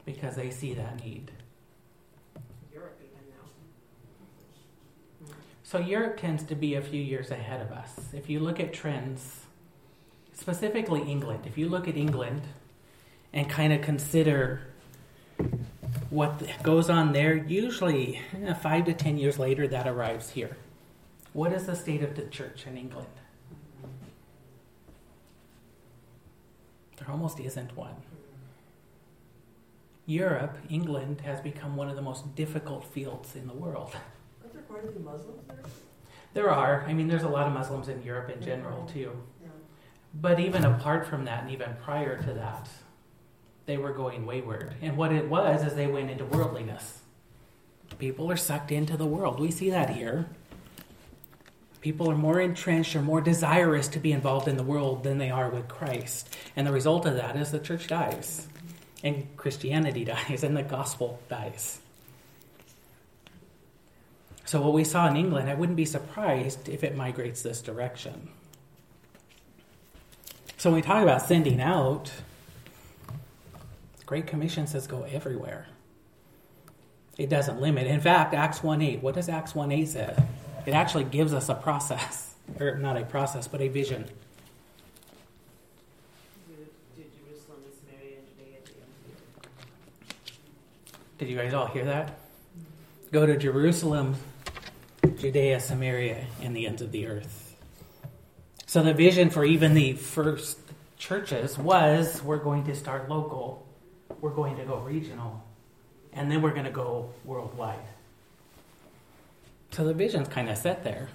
Because 0.06 0.36
they 0.36 0.50
see 0.50 0.74
that 0.74 1.04
need. 1.04 1.32
Europe 2.74 3.00
even 3.02 3.24
now. 5.30 5.36
So 5.64 5.80
Europe 5.80 6.18
tends 6.18 6.44
to 6.44 6.56
be 6.56 6.76
a 6.76 6.82
few 6.82 7.02
years 7.02 7.32
ahead 7.32 7.62
of 7.62 7.72
us. 7.72 8.14
If 8.14 8.30
you 8.30 8.40
look 8.40 8.60
at 8.60 8.74
trends, 8.74 9.42
specifically 10.34 11.02
England, 11.02 11.46
if 11.46 11.58
you 11.58 11.70
look 11.70 11.88
at 11.88 11.96
England 11.96 12.42
and 13.32 13.50
kind 13.50 13.74
of 13.74 13.82
consider 13.82 14.62
what 16.10 16.44
goes 16.62 16.90
on 16.90 17.14
there, 17.14 17.36
usually 17.36 18.22
eh, 18.46 18.54
five 18.54 18.86
to 18.86 18.94
ten 18.94 19.18
years 19.18 19.40
later 19.40 19.68
that 19.68 19.88
arrives 19.88 20.32
here. 20.32 20.58
What 21.34 21.52
is 21.52 21.66
the 21.66 21.76
state 21.76 22.04
of 22.04 22.16
the 22.16 22.24
church 22.24 22.68
in 22.68 22.78
England? 22.78 23.08
There 26.98 27.10
almost 27.10 27.40
isn't 27.40 27.76
one. 27.76 27.96
Europe, 30.06 30.58
England, 30.70 31.22
has 31.22 31.40
become 31.40 31.76
one 31.76 31.90
of 31.90 31.96
the 31.96 32.02
most 32.02 32.36
difficult 32.36 32.84
fields 32.86 33.36
in 33.36 33.48
the 33.48 33.54
world. 33.54 33.96
Aren't 34.42 34.54
there 34.54 34.64
quite 34.64 34.86
a 34.86 34.92
few 34.92 35.02
Muslims 35.02 35.42
there? 35.48 35.64
There 36.34 36.50
are. 36.50 36.84
I 36.88 36.94
mean, 36.94 37.08
there's 37.08 37.24
a 37.24 37.30
lot 37.30 37.48
of 37.48 37.54
Muslims 37.54 37.88
in 37.88 38.02
Europe 38.04 38.30
in 38.30 38.42
general, 38.42 38.86
too. 38.86 39.12
Yeah. 39.42 39.50
But 40.14 40.40
even 40.40 40.66
apart 40.66 41.06
from 41.06 41.26
that, 41.26 41.44
and 41.44 41.52
even 41.52 41.76
prior 41.84 42.22
to 42.22 42.34
that, 42.34 42.68
they 43.66 43.78
were 43.78 43.94
going 43.94 44.26
wayward. 44.26 44.74
And 44.82 44.98
what 44.98 45.14
it 45.14 45.30
was 45.30 45.64
is 45.66 45.76
they 45.76 45.88
went 45.88 46.10
into 46.10 46.26
worldliness. 46.26 47.00
People 47.98 48.30
are 48.32 48.38
sucked 48.38 48.72
into 48.72 48.98
the 48.98 49.06
world. 49.06 49.40
We 49.40 49.52
see 49.52 49.70
that 49.70 49.92
here. 49.92 50.28
People 51.80 52.10
are 52.10 52.18
more 52.18 52.40
entrenched 52.40 52.96
or 52.96 53.02
more 53.02 53.22
desirous 53.22 53.88
to 53.90 54.00
be 54.00 54.12
involved 54.12 54.48
in 54.48 54.58
the 54.58 54.64
world 54.64 55.04
than 55.04 55.18
they 55.18 55.30
are 55.30 55.50
with 55.50 55.68
Christ. 55.68 56.36
And 56.56 56.66
the 56.66 56.72
result 56.72 57.06
of 57.06 57.16
that 57.16 57.36
is 57.36 57.52
the 57.52 57.60
church 57.60 57.88
dies, 57.88 58.48
and 59.04 59.28
Christianity 59.38 60.06
dies, 60.06 60.44
and 60.44 60.56
the 60.56 60.64
gospel 60.64 61.20
dies. 61.30 61.80
So, 64.46 64.62
what 64.62 64.74
we 64.74 64.84
saw 64.84 65.08
in 65.08 65.16
England, 65.16 65.50
I 65.50 65.54
wouldn't 65.54 65.78
be 65.78 65.86
surprised 65.86 66.70
if 66.70 66.84
it 66.84 66.96
migrates 66.96 67.42
this 67.42 67.62
direction. 67.62 68.30
So, 70.58 70.70
when 70.70 70.76
we 70.76 70.82
talk 70.82 71.02
about 71.02 71.22
sending 71.22 71.62
out, 71.62 72.12
Great 74.06 74.28
Commission 74.28 74.68
says 74.68 74.86
go 74.86 75.04
everywhere. 75.04 75.68
It 77.18 77.30
doesn't 77.30 77.62
limit. 77.62 77.88
In 77.88 78.02
fact, 78.02 78.34
Acts 78.34 78.64
1 78.64 78.82
8, 78.82 79.02
what 79.02 79.16
does 79.16 79.30
Acts 79.30 79.54
1 79.56 79.72
8 79.72 79.88
say? 79.88 80.16
It 80.66 80.74
actually 80.74 81.04
gives 81.04 81.34
us 81.34 81.50
a 81.50 81.56
process, 81.56 82.36
or 82.60 82.78
not 82.78 82.98
a 82.98 83.06
process, 83.06 83.48
but 83.48 83.62
a 83.62 83.68
vision. 83.68 84.06
To, 84.06 84.12
to 86.96 87.10
Jerusalem 87.18 87.60
and 87.66 87.74
Samaria 87.74 88.18
and 88.18 88.28
Judea 88.28 88.58
and 88.58 88.66
the 88.66 88.72
end 88.72 88.88
of 88.88 89.04
the 89.04 89.50
earth. 89.50 89.52
Did 91.24 91.32
you 91.32 91.38
guys 91.38 91.54
all 91.54 91.68
hear 91.68 91.86
that? 91.86 92.20
Go 93.14 93.26
to 93.26 93.38
Jerusalem, 93.38 94.18
Judea, 95.18 95.62
Samaria, 95.62 96.26
and 96.42 96.54
the 96.54 96.68
ends 96.68 96.82
of 96.82 96.92
the 96.92 97.08
earth. 97.08 97.56
So 98.66 98.84
the 98.84 98.94
vision 98.94 99.30
for 99.30 99.46
even 99.46 99.74
the 99.74 99.94
first 99.94 100.60
churches 100.98 101.58
was 101.58 102.22
we're 102.24 102.44
going 102.44 102.66
to 102.66 102.76
start 102.76 103.08
local, 103.08 103.66
we're 104.20 104.34
going 104.34 104.58
to 104.58 104.66
go 104.66 104.80
regional, 104.80 105.42
and 106.12 106.30
then 106.30 106.42
we're 106.42 106.52
going 106.52 106.66
to 106.66 106.72
go 106.72 107.10
worldwide. 107.24 107.80
So 109.72 109.86
the 109.86 109.94
vision's 109.94 110.28
kind 110.28 110.50
of 110.50 110.58
set 110.58 110.84
there. 110.84 111.08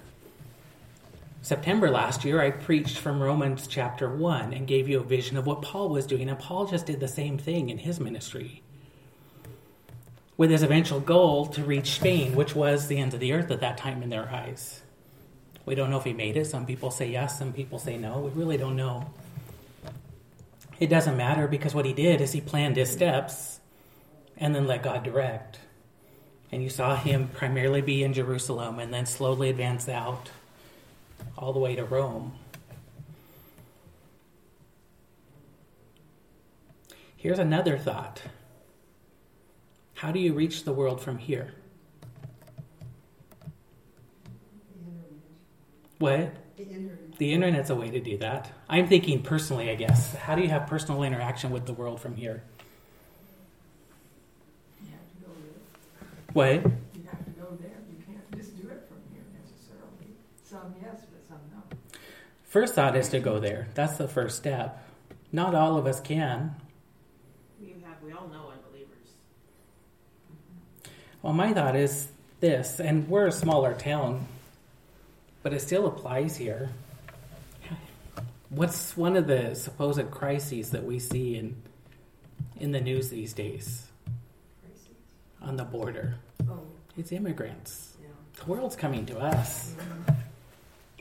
September 1.43 1.91
last 1.91 2.25
year, 2.25 2.41
I 2.41 2.49
preached 2.49 2.97
from 2.97 3.21
Romans 3.21 3.67
chapter 3.67 4.09
1 4.09 4.53
and 4.53 4.65
gave 4.65 4.89
you 4.89 5.01
a 5.01 5.03
vision 5.03 5.37
of 5.37 5.45
what 5.45 5.61
Paul 5.61 5.89
was 5.89 6.07
doing, 6.07 6.31
and 6.31 6.39
Paul 6.39 6.65
just 6.65 6.87
did 6.87 6.99
the 6.99 7.07
same 7.07 7.37
thing 7.37 7.69
in 7.69 7.77
his 7.77 7.99
ministry 7.99 8.63
with 10.39 10.49
his 10.49 10.63
eventual 10.63 11.01
goal 11.01 11.47
to 11.47 11.61
reach 11.61 11.95
Spain, 11.95 12.33
which 12.33 12.55
was 12.55 12.87
the 12.87 12.97
end 12.97 13.13
of 13.13 13.19
the 13.19 13.33
earth 13.33 13.51
at 13.51 13.59
that 13.59 13.77
time 13.77 14.01
in 14.01 14.09
their 14.09 14.29
eyes. 14.29 14.81
We 15.65 15.75
don't 15.75 15.89
know 15.89 15.97
if 15.97 16.05
he 16.05 16.13
made 16.13 16.37
it. 16.37 16.45
Some 16.45 16.65
people 16.65 16.91
say 16.91 17.09
yes, 17.09 17.37
some 17.37 17.51
people 17.51 17.77
say 17.77 17.97
no. 17.97 18.19
We 18.19 18.29
really 18.29 18.55
don't 18.55 18.77
know. 18.77 19.09
It 20.79 20.87
doesn't 20.87 21.17
matter 21.17 21.45
because 21.49 21.75
what 21.75 21.83
he 21.83 21.91
did 21.91 22.21
is 22.21 22.31
he 22.31 22.39
planned 22.39 22.77
his 22.77 22.89
steps 22.89 23.59
and 24.37 24.55
then 24.55 24.65
let 24.65 24.81
God 24.81 25.03
direct. 25.03 25.59
And 26.53 26.63
you 26.63 26.69
saw 26.69 26.95
him 26.95 27.27
primarily 27.27 27.81
be 27.81 28.01
in 28.01 28.13
Jerusalem 28.13 28.79
and 28.79 28.93
then 28.93 29.05
slowly 29.05 29.49
advance 29.49 29.89
out 29.89 30.29
all 31.37 31.51
the 31.51 31.59
way 31.59 31.75
to 31.75 31.83
Rome. 31.83 32.31
Here's 37.17 37.39
another 37.39 37.77
thought. 37.77 38.21
How 39.99 40.13
do 40.13 40.19
you 40.21 40.33
reach 40.33 40.63
the 40.63 40.71
world 40.71 41.01
from 41.01 41.17
here? 41.17 41.53
What? 45.97 46.31
The 46.55 46.63
internet. 46.63 47.17
The 47.17 47.33
internet's 47.33 47.69
a 47.69 47.75
way 47.75 47.89
to 47.89 47.99
do 47.99 48.17
that. 48.19 48.49
I'm 48.69 48.87
thinking 48.87 49.23
personally, 49.23 49.69
I 49.69 49.75
guess. 49.75 50.15
How 50.15 50.35
do 50.35 50.41
you 50.41 50.47
have 50.47 50.67
personal 50.67 51.03
interaction 51.03 51.51
with 51.51 51.65
the 51.65 51.73
world 51.73 51.99
from 51.99 52.15
here? 52.15 52.41
You 54.81 54.91
have 54.91 55.01
to 55.01 55.15
go 55.21 55.33
there. 55.35 56.13
What? 56.31 56.63
You 56.95 57.03
have 57.11 57.25
to 57.25 57.31
go 57.31 57.57
there. 57.59 57.71
You 57.91 57.97
can't 58.07 58.37
just 58.37 58.55
do 58.55 58.69
it 58.69 58.87
from 58.87 58.99
here 59.11 59.25
necessarily. 59.33 60.15
Some 60.45 60.75
yes, 60.81 61.01
but 61.11 61.27
some 61.27 61.39
no. 61.51 61.99
First 62.45 62.73
thought 62.73 62.95
is 62.95 63.09
to 63.09 63.19
go 63.19 63.41
there. 63.41 63.67
That's 63.73 63.97
the 63.97 64.07
first 64.07 64.37
step. 64.37 64.81
Not 65.33 65.55
all 65.55 65.75
of 65.75 65.85
us 65.85 65.99
can. 65.99 66.55
We 67.59 67.75
have, 67.83 68.01
we 68.01 68.13
all 68.13 68.29
know 68.29 68.53
unbelievers. 68.53 68.95
Well, 71.21 71.33
my 71.33 71.53
thought 71.53 71.75
is 71.75 72.07
this, 72.39 72.79
and 72.79 73.07
we're 73.09 73.27
a 73.27 73.31
smaller 73.31 73.73
town, 73.73 74.27
but 75.43 75.53
it 75.53 75.61
still 75.61 75.87
applies 75.87 76.37
here. 76.37 76.69
What's 78.49 78.97
one 78.97 79.15
of 79.15 79.27
the 79.27 79.53
supposed 79.55 80.09
crises 80.09 80.71
that 80.71 80.83
we 80.83 80.97
see 80.99 81.35
in 81.37 81.55
in 82.59 82.71
the 82.71 82.81
news 82.81 83.09
these 83.09 83.31
days 83.33 83.85
Crazy. 84.63 84.89
on 85.41 85.55
the 85.57 85.63
border? 85.65 86.15
Oh, 86.49 86.59
It's 86.97 87.11
immigrants. 87.11 87.95
yeah. 88.01 88.07
The 88.43 88.49
world's 88.49 88.75
coming 88.75 89.05
to 89.07 89.19
us. 89.19 89.75
Mm-hmm. 89.77 90.13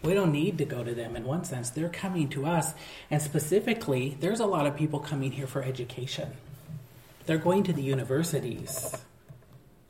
We 0.07 0.15
don't 0.15 0.31
need 0.31 0.59
to 0.59 0.65
go 0.65 0.85
to 0.85 0.95
them 0.95 1.17
in 1.17 1.25
one 1.25 1.45
sense. 1.45 1.71
They're 1.71 1.89
coming 1.89 2.29
to 2.31 2.45
us. 2.47 2.75
And 3.11 3.21
specifically, 3.23 4.17
there's 4.21 4.41
a 4.41 4.47
lot 4.47 4.67
of 4.67 4.77
people 4.77 5.01
coming 5.01 5.33
here 5.33 5.47
for 5.49 5.63
education. 5.63 6.29
They're 7.27 7.39
going 7.39 7.65
to 7.65 7.73
the 7.73 7.83
universities. 7.83 8.95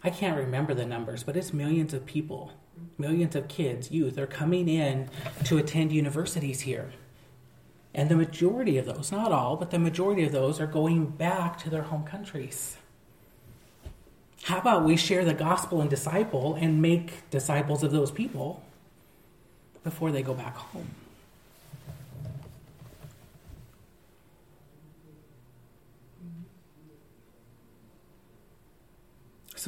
I 0.02 0.10
can't 0.10 0.36
remember 0.36 0.74
the 0.74 0.86
numbers, 0.86 1.24
but 1.24 1.36
it's 1.36 1.52
millions 1.52 1.92
of 1.92 2.06
people, 2.06 2.52
millions 2.96 3.34
of 3.34 3.48
kids, 3.48 3.90
youth 3.90 4.16
are 4.16 4.26
coming 4.26 4.68
in 4.68 5.10
to 5.44 5.58
attend 5.58 5.92
universities 5.92 6.60
here. 6.60 6.92
And 7.94 8.08
the 8.08 8.16
majority 8.16 8.78
of 8.78 8.86
those, 8.86 9.10
not 9.10 9.32
all, 9.32 9.56
but 9.56 9.70
the 9.70 9.78
majority 9.78 10.22
of 10.22 10.30
those 10.30 10.60
are 10.60 10.66
going 10.66 11.06
back 11.06 11.58
to 11.58 11.70
their 11.70 11.82
home 11.82 12.04
countries. 12.04 12.76
How 14.44 14.58
about 14.58 14.84
we 14.84 14.96
share 14.96 15.24
the 15.24 15.34
gospel 15.34 15.80
and 15.80 15.90
disciple 15.90 16.54
and 16.54 16.80
make 16.80 17.28
disciples 17.30 17.82
of 17.82 17.90
those 17.90 18.10
people 18.10 18.62
before 19.82 20.12
they 20.12 20.22
go 20.22 20.32
back 20.32 20.54
home? 20.54 20.90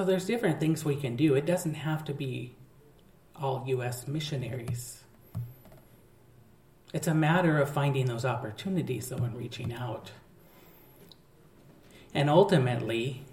So 0.01 0.07
there's 0.07 0.25
different 0.25 0.61
things 0.61 0.83
we 0.83 0.97
can 0.97 1.15
do. 1.15 1.35
It 1.35 1.45
doesn't 1.45 1.75
have 1.75 2.07
to 2.07 2.15
be 2.15 2.57
all 3.39 3.65
U.S. 3.67 4.09
missionaries. 4.09 5.05
It's 6.95 7.07
a 7.07 7.13
matter 7.13 7.59
of 7.59 7.69
finding 7.69 8.07
those 8.07 8.25
opportunities, 8.25 9.11
though, 9.11 9.19
and 9.19 9.37
reaching 9.37 9.75
out. 9.75 10.13
And 12.15 12.31
ultimately, 12.31 13.25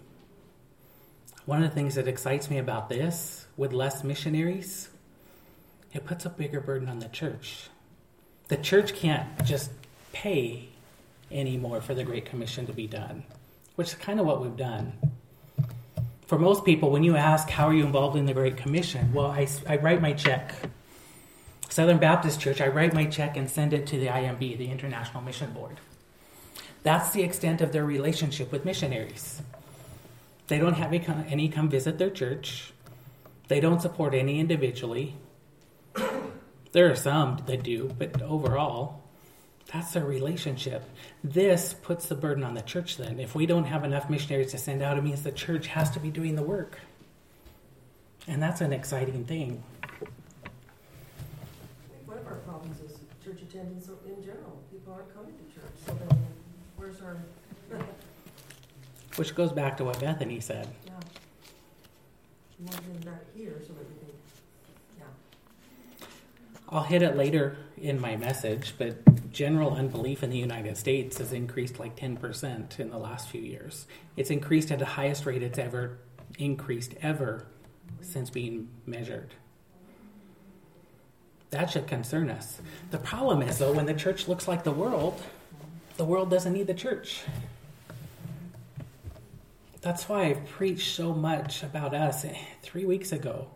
one 1.45 1.63
of 1.63 1.69
the 1.69 1.73
things 1.73 1.95
that 1.95 2.05
excites 2.05 2.49
me 2.49 2.57
about 2.57 2.89
this, 2.89 3.47
with 3.55 3.71
less 3.71 4.03
missionaries, 4.03 4.89
it 5.93 6.03
puts 6.03 6.25
a 6.25 6.29
bigger 6.29 6.59
burden 6.59 6.89
on 6.89 6.99
the 6.99 7.07
church. 7.07 7.69
The 8.49 8.57
church 8.57 8.93
can't 8.93 9.45
just 9.45 9.71
pay 10.11 10.67
anymore 11.31 11.79
for 11.79 11.93
the 11.93 12.03
Great 12.03 12.25
Commission 12.25 12.65
to 12.65 12.73
be 12.73 12.87
done, 12.87 13.23
which 13.75 13.87
is 13.87 13.95
kind 13.95 14.19
of 14.19 14.25
what 14.25 14.41
we've 14.41 14.57
done. 14.57 14.99
For 16.27 16.37
most 16.37 16.65
people, 16.65 16.91
when 16.91 17.03
you 17.03 17.15
ask, 17.15 17.49
How 17.49 17.67
are 17.69 17.73
you 17.73 17.85
involved 17.85 18.17
in 18.17 18.25
the 18.25 18.33
Great 18.33 18.57
Commission? 18.57 19.13
Well, 19.13 19.27
I, 19.27 19.47
I 19.67 19.77
write 19.77 20.01
my 20.01 20.11
check. 20.11 20.53
Southern 21.69 21.99
Baptist 21.99 22.41
Church, 22.41 22.59
I 22.59 22.67
write 22.67 22.93
my 22.93 23.05
check 23.05 23.37
and 23.37 23.49
send 23.49 23.73
it 23.73 23.87
to 23.87 23.97
the 23.97 24.07
IMB, 24.07 24.57
the 24.57 24.69
International 24.69 25.21
Mission 25.23 25.51
Board. 25.53 25.79
That's 26.83 27.11
the 27.11 27.23
extent 27.23 27.61
of 27.61 27.71
their 27.71 27.85
relationship 27.85 28.51
with 28.51 28.65
missionaries. 28.65 29.41
They 30.47 30.59
don't 30.59 30.73
have 30.73 30.87
any 30.87 30.99
come, 30.99 31.25
any 31.29 31.49
come 31.49 31.69
visit 31.69 31.97
their 31.97 32.09
church. 32.09 32.73
They 33.47 33.59
don't 33.59 33.81
support 33.81 34.13
any 34.13 34.39
individually. 34.39 35.15
There 36.73 36.91
are 36.91 36.95
some 36.95 37.37
that 37.45 37.63
do, 37.63 37.91
but 37.97 38.21
overall, 38.21 39.01
that's 39.71 39.91
their 39.91 40.05
relationship. 40.05 40.83
This 41.23 41.73
puts 41.73 42.07
the 42.07 42.15
burden 42.15 42.43
on 42.43 42.53
the 42.53 42.61
church 42.61 42.97
then. 42.97 43.19
If 43.19 43.35
we 43.35 43.45
don't 43.45 43.65
have 43.65 43.83
enough 43.83 44.09
missionaries 44.09 44.51
to 44.51 44.57
send 44.57 44.81
out, 44.81 44.97
it 44.97 45.03
means 45.03 45.23
the 45.23 45.31
church 45.31 45.67
has 45.67 45.91
to 45.91 45.99
be 45.99 46.09
doing 46.09 46.35
the 46.35 46.43
work. 46.43 46.79
And 48.27 48.41
that's 48.41 48.61
an 48.61 48.71
exciting 48.73 49.25
thing. 49.25 49.63
One 52.05 52.17
of 52.17 52.27
our 52.27 52.35
problems 52.35 52.79
is 52.81 52.97
church 53.23 53.41
attendance 53.41 53.87
in 53.87 54.23
general. 54.23 54.57
People 54.71 54.93
aren't 54.93 55.13
coming 55.13 55.33
to 55.33 55.59
church, 55.59 55.73
so 55.85 55.93
then 55.93 56.25
where's 56.77 57.01
our, 57.01 57.17
Which 59.15 59.35
goes 59.35 59.51
back 59.51 59.75
to 59.77 59.83
what 59.85 59.99
Bethany 59.99 60.39
said. 60.39 60.67
yeah. 60.85 60.93
More 62.59 62.71
than 62.73 63.01
that 63.01 63.25
here, 63.35 63.61
so 63.67 63.73
that 63.73 63.87
we 63.87 63.95
can. 63.99 64.07
I'll 66.69 66.83
hit 66.83 67.01
it 67.01 67.15
later 67.15 67.57
in 67.77 68.01
my 68.01 68.17
message, 68.17 68.73
but 68.77 69.31
general 69.31 69.73
unbelief 69.73 70.21
in 70.21 70.29
the 70.29 70.37
United 70.37 70.75
States 70.75 71.17
has 71.19 71.31
increased 71.31 71.79
like 71.79 71.95
10% 71.95 72.79
in 72.79 72.89
the 72.89 72.97
last 72.97 73.29
few 73.29 73.41
years. 73.41 73.87
It's 74.17 74.29
increased 74.29 74.71
at 74.71 74.79
the 74.79 74.85
highest 74.85 75.25
rate 75.25 75.43
it's 75.43 75.57
ever 75.57 75.99
increased 76.37 76.93
ever 77.01 77.45
since 78.01 78.29
being 78.29 78.69
measured. 78.85 79.33
That 81.51 81.69
should 81.69 81.87
concern 81.87 82.29
us. 82.29 82.59
The 82.91 82.97
problem 82.97 83.41
is, 83.41 83.57
though, 83.59 83.71
when 83.71 83.85
the 83.85 83.93
church 83.93 84.27
looks 84.27 84.47
like 84.47 84.63
the 84.63 84.71
world, 84.71 85.21
the 85.95 86.03
world 86.03 86.29
doesn't 86.29 86.51
need 86.51 86.67
the 86.67 86.73
church. 86.73 87.21
That's 89.81 90.09
why 90.09 90.25
I've 90.25 90.45
preached 90.47 90.95
so 90.95 91.13
much 91.13 91.63
about 91.63 91.93
us. 91.93 92.25
Three 92.61 92.83
weeks 92.83 93.13
ago, 93.13 93.47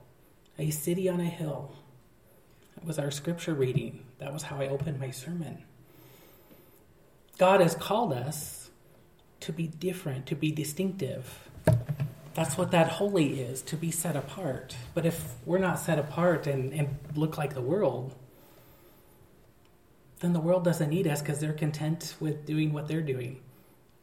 a 0.57 0.69
city 0.69 1.09
on 1.09 1.19
a 1.19 1.25
hill. 1.25 1.75
Was 2.83 2.97
our 2.97 3.11
scripture 3.11 3.53
reading. 3.53 4.05
That 4.19 4.33
was 4.33 4.43
how 4.43 4.57
I 4.57 4.67
opened 4.67 4.99
my 4.99 5.11
sermon. 5.11 5.63
God 7.37 7.61
has 7.61 7.75
called 7.75 8.13
us 8.13 8.69
to 9.41 9.51
be 9.51 9.67
different, 9.67 10.25
to 10.27 10.35
be 10.35 10.51
distinctive. 10.51 11.49
That's 12.33 12.57
what 12.57 12.71
that 12.71 12.87
holy 12.87 13.41
is, 13.41 13.61
to 13.63 13.75
be 13.75 13.91
set 13.91 14.15
apart. 14.15 14.75
But 14.93 15.05
if 15.05 15.33
we're 15.45 15.57
not 15.57 15.79
set 15.79 15.99
apart 15.99 16.47
and, 16.47 16.73
and 16.73 16.97
look 17.15 17.37
like 17.37 17.53
the 17.53 17.61
world, 17.61 18.15
then 20.21 20.33
the 20.33 20.39
world 20.39 20.63
doesn't 20.63 20.89
need 20.89 21.07
us 21.07 21.21
because 21.21 21.39
they're 21.39 21.53
content 21.53 22.15
with 22.19 22.45
doing 22.45 22.73
what 22.73 22.87
they're 22.87 23.01
doing 23.01 23.41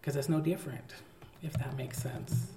because 0.01 0.17
it's 0.17 0.29
no 0.29 0.41
different, 0.41 0.95
if 1.43 1.53
that 1.55 1.77
makes 1.77 1.99
sense. 1.99 2.49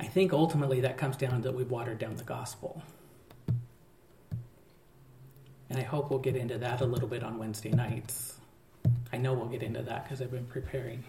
I 0.00 0.04
think 0.04 0.32
ultimately 0.32 0.80
that 0.80 0.96
comes 0.96 1.16
down 1.16 1.42
to 1.42 1.48
that 1.48 1.56
we've 1.56 1.70
watered 1.70 1.98
down 1.98 2.16
the 2.16 2.24
gospel. 2.24 2.82
And 5.70 5.78
I 5.78 5.82
hope 5.82 6.10
we'll 6.10 6.18
get 6.18 6.36
into 6.36 6.58
that 6.58 6.80
a 6.80 6.86
little 6.86 7.08
bit 7.08 7.22
on 7.22 7.38
Wednesday 7.38 7.70
nights. 7.70 8.36
I 9.12 9.16
know 9.16 9.32
we'll 9.32 9.48
get 9.48 9.62
into 9.62 9.82
that 9.82 10.04
because 10.04 10.20
I've 10.20 10.30
been 10.30 10.46
preparing. 10.46 11.04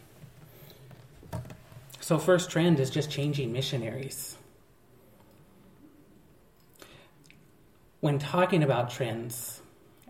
So, 2.00 2.20
first 2.20 2.52
trend 2.52 2.80
is 2.80 2.90
just 2.90 3.10
changing 3.10 3.52
missionaries. 3.52 4.38
When 8.00 8.20
talking 8.20 8.62
about 8.62 8.92
trends, 8.92 9.62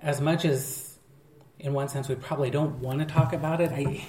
as 0.02 0.20
much 0.20 0.44
as 0.44 0.98
in 1.60 1.74
one 1.74 1.88
sense 1.88 2.10
we 2.10 2.16
probably 2.16 2.50
don't 2.50 2.80
want 2.80 3.00
to 3.00 3.06
talk 3.06 3.32
about 3.32 3.62
it, 3.62 3.72
I, 3.72 4.06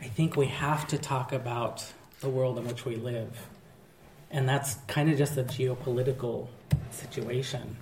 I 0.00 0.04
think 0.06 0.36
we 0.36 0.46
have 0.46 0.86
to 0.88 0.98
talk 0.98 1.32
about 1.32 1.84
the 2.20 2.28
world 2.28 2.58
in 2.58 2.66
which 2.66 2.84
we 2.84 2.96
live. 2.96 3.36
And 4.30 4.48
that's 4.48 4.74
kind 4.86 5.10
of 5.10 5.16
just 5.16 5.36
a 5.36 5.44
geopolitical 5.44 6.48
situation. 6.90 7.76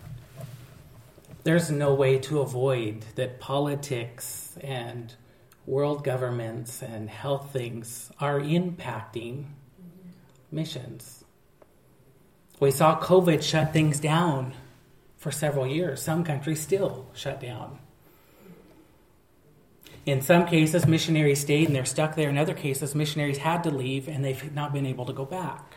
There's 1.42 1.70
no 1.70 1.94
way 1.94 2.18
to 2.20 2.40
avoid 2.40 3.04
that 3.16 3.40
politics 3.40 4.56
and 4.62 5.14
world 5.66 6.04
governments 6.04 6.82
and 6.82 7.08
health 7.08 7.52
things 7.52 8.10
are 8.20 8.40
impacting 8.40 9.46
missions. 10.50 11.24
We 12.60 12.70
saw 12.70 12.98
COVID 13.00 13.42
shut 13.42 13.72
things 13.72 14.00
down 14.00 14.54
for 15.16 15.30
several 15.30 15.66
years. 15.66 16.02
Some 16.02 16.24
countries 16.24 16.60
still 16.60 17.06
shut 17.14 17.40
down. 17.40 17.78
In 20.06 20.20
some 20.20 20.46
cases, 20.46 20.86
missionaries 20.86 21.40
stayed 21.40 21.66
and 21.66 21.74
they're 21.74 21.86
stuck 21.86 22.14
there. 22.14 22.28
In 22.28 22.36
other 22.36 22.52
cases, 22.54 22.94
missionaries 22.94 23.38
had 23.38 23.62
to 23.64 23.70
leave 23.70 24.06
and 24.06 24.24
they've 24.24 24.52
not 24.54 24.72
been 24.72 24.84
able 24.84 25.06
to 25.06 25.14
go 25.14 25.24
back. 25.24 25.73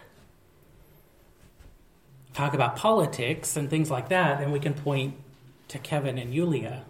Talk 2.38 2.54
about 2.54 2.76
politics 2.76 3.58
and 3.58 3.67
things 3.67 3.89
like 3.89 4.10
that, 4.10 4.43
and 4.43 4.54
we 4.54 4.60
can 4.60 4.76
point 4.76 5.15
to 5.69 5.80
Kevin 5.80 6.19
and 6.19 6.32
Yulia 6.32 6.86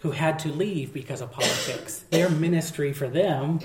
who 0.00 0.10
had 0.10 0.38
to 0.40 0.48
leave 0.48 0.92
because 0.92 1.22
of 1.22 1.32
politics. 1.32 2.04
Their 2.10 2.28
ministry 2.28 2.92
for 2.92 3.08
them 3.08 3.60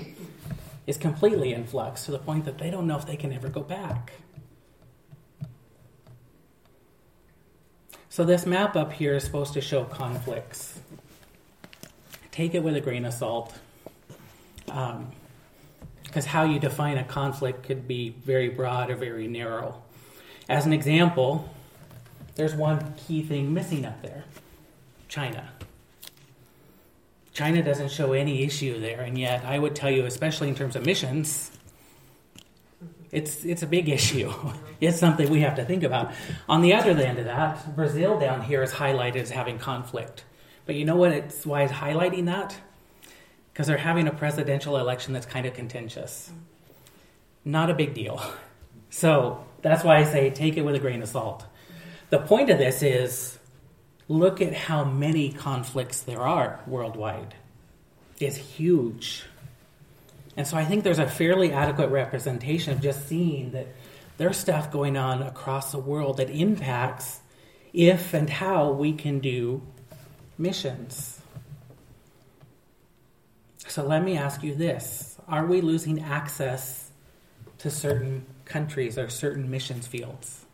is 0.86 0.96
completely 0.96 1.52
in 1.52 1.66
flux 1.66 2.06
to 2.06 2.10
the 2.10 2.18
point 2.18 2.46
that 2.46 2.56
they 2.56 2.70
don't 2.70 2.86
know 2.86 2.96
if 2.96 3.04
they 3.04 3.16
can 3.16 3.34
ever 3.34 3.50
go 3.50 3.60
back. 3.60 4.14
So, 8.08 8.24
this 8.24 8.46
map 8.46 8.74
up 8.74 8.90
here 8.94 9.14
is 9.14 9.24
supposed 9.24 9.52
to 9.52 9.60
show 9.60 9.84
conflicts. 9.84 10.80
Take 12.30 12.54
it 12.54 12.62
with 12.62 12.76
a 12.76 12.80
grain 12.80 13.04
of 13.04 13.12
salt. 13.12 13.52
Because 14.64 14.94
um, 16.16 16.22
how 16.24 16.44
you 16.44 16.58
define 16.58 16.96
a 16.96 17.04
conflict 17.04 17.62
could 17.64 17.86
be 17.86 18.08
very 18.24 18.48
broad 18.48 18.88
or 18.88 18.96
very 18.96 19.28
narrow. 19.28 19.83
As 20.48 20.66
an 20.66 20.72
example, 20.72 21.48
there's 22.34 22.54
one 22.54 22.94
key 22.96 23.22
thing 23.22 23.54
missing 23.54 23.84
up 23.84 24.02
there 24.02 24.24
China. 25.08 25.50
China 27.32 27.62
doesn't 27.62 27.90
show 27.90 28.12
any 28.12 28.44
issue 28.44 28.80
there, 28.80 29.00
and 29.00 29.18
yet 29.18 29.44
I 29.44 29.58
would 29.58 29.74
tell 29.74 29.90
you, 29.90 30.06
especially 30.06 30.48
in 30.48 30.54
terms 30.54 30.76
of 30.76 30.86
missions, 30.86 31.50
it's 33.10 33.44
it's 33.44 33.62
a 33.62 33.66
big 33.66 33.88
issue. 33.88 34.32
it's 34.80 34.98
something 34.98 35.30
we 35.30 35.40
have 35.40 35.56
to 35.56 35.64
think 35.64 35.82
about. 35.82 36.12
On 36.48 36.62
the 36.62 36.74
other 36.74 36.90
end 36.90 37.18
of 37.18 37.24
that, 37.24 37.74
Brazil 37.74 38.18
down 38.18 38.42
here 38.42 38.62
is 38.62 38.72
highlighted 38.72 39.16
as 39.16 39.30
having 39.30 39.58
conflict. 39.58 40.24
But 40.66 40.76
you 40.76 40.84
know 40.84 40.96
what? 40.96 41.12
It's 41.12 41.44
why 41.44 41.62
it's 41.62 41.72
highlighting 41.72 42.26
that 42.26 42.56
because 43.52 43.68
they're 43.68 43.76
having 43.76 44.08
a 44.08 44.12
presidential 44.12 44.76
election 44.76 45.12
that's 45.12 45.26
kind 45.26 45.46
of 45.46 45.54
contentious. 45.54 46.32
Not 47.44 47.70
a 47.70 47.74
big 47.74 47.94
deal. 47.94 48.20
So 48.90 49.44
that's 49.64 49.82
why 49.82 49.96
I 49.96 50.04
say 50.04 50.28
take 50.28 50.58
it 50.58 50.62
with 50.62 50.74
a 50.74 50.78
grain 50.78 51.02
of 51.02 51.08
salt. 51.08 51.42
The 52.10 52.18
point 52.18 52.50
of 52.50 52.58
this 52.58 52.82
is 52.82 53.38
look 54.08 54.42
at 54.42 54.52
how 54.52 54.84
many 54.84 55.32
conflicts 55.32 56.02
there 56.02 56.20
are 56.20 56.60
worldwide. 56.66 57.34
It's 58.20 58.36
huge. 58.36 59.24
And 60.36 60.46
so 60.46 60.58
I 60.58 60.66
think 60.66 60.84
there's 60.84 60.98
a 60.98 61.08
fairly 61.08 61.50
adequate 61.50 61.88
representation 61.88 62.74
of 62.74 62.82
just 62.82 63.08
seeing 63.08 63.52
that 63.52 63.68
there's 64.18 64.36
stuff 64.36 64.70
going 64.70 64.98
on 64.98 65.22
across 65.22 65.72
the 65.72 65.78
world 65.78 66.18
that 66.18 66.28
impacts 66.28 67.20
if 67.72 68.12
and 68.12 68.28
how 68.28 68.70
we 68.70 68.92
can 68.92 69.20
do 69.20 69.62
missions. 70.36 71.22
So 73.66 73.82
let 73.82 74.04
me 74.04 74.18
ask 74.18 74.42
you 74.42 74.54
this 74.54 75.16
Are 75.26 75.46
we 75.46 75.62
losing 75.62 76.02
access 76.02 76.83
to 77.64 77.70
certain 77.70 78.26
countries 78.44 78.98
or 78.98 79.08
certain 79.08 79.50
missions 79.50 79.86
fields? 79.86 80.44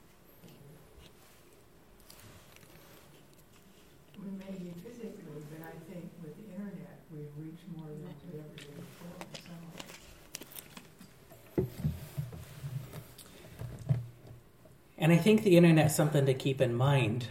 And 14.96 15.12
I 15.12 15.16
think 15.16 15.42
the 15.42 15.57
internet 15.57 15.87
is 15.87 15.96
something 15.96 16.27
to 16.27 16.35
keep 16.35 16.61
in 16.61 16.77
mind. 16.77 17.27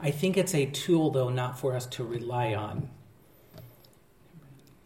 I 0.00 0.10
think 0.10 0.38
it's 0.38 0.54
a 0.54 0.64
tool, 0.64 1.10
though, 1.10 1.28
not 1.28 1.60
for 1.60 1.76
us 1.76 1.84
to 1.88 2.04
rely 2.04 2.54
on. 2.54 2.88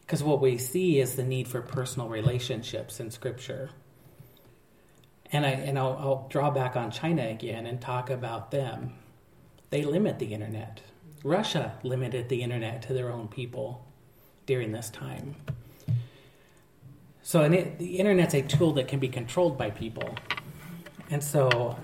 Because 0.00 0.24
what 0.24 0.40
we 0.40 0.58
see 0.58 0.98
is 0.98 1.14
the 1.14 1.22
need 1.22 1.46
for 1.46 1.60
personal 1.60 2.08
relationships 2.08 2.98
in 2.98 3.12
Scripture. 3.12 3.70
And, 5.32 5.44
I, 5.44 5.50
and 5.50 5.78
I'll, 5.78 5.96
I'll 5.98 6.26
draw 6.30 6.50
back 6.50 6.76
on 6.76 6.90
China 6.90 7.26
again 7.26 7.66
and 7.66 7.80
talk 7.80 8.10
about 8.10 8.50
them. 8.50 8.94
They 9.70 9.82
limit 9.82 10.18
the 10.18 10.32
internet. 10.32 10.80
Russia 11.24 11.74
limited 11.82 12.28
the 12.28 12.42
internet 12.42 12.82
to 12.82 12.92
their 12.92 13.10
own 13.10 13.28
people 13.28 13.84
during 14.46 14.72
this 14.72 14.90
time. 14.90 15.34
So 17.22 17.42
it, 17.42 17.78
the 17.78 17.98
internet's 17.98 18.34
a 18.34 18.42
tool 18.42 18.74
that 18.74 18.86
can 18.86 19.00
be 19.00 19.08
controlled 19.08 19.58
by 19.58 19.70
people. 19.70 20.14
And 21.10 21.22
so 21.22 21.76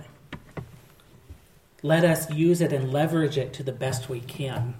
let 1.82 2.04
us 2.04 2.30
use 2.30 2.60
it 2.60 2.72
and 2.72 2.92
leverage 2.92 3.36
it 3.36 3.52
to 3.54 3.64
the 3.64 3.72
best 3.72 4.08
we 4.08 4.20
can. 4.20 4.74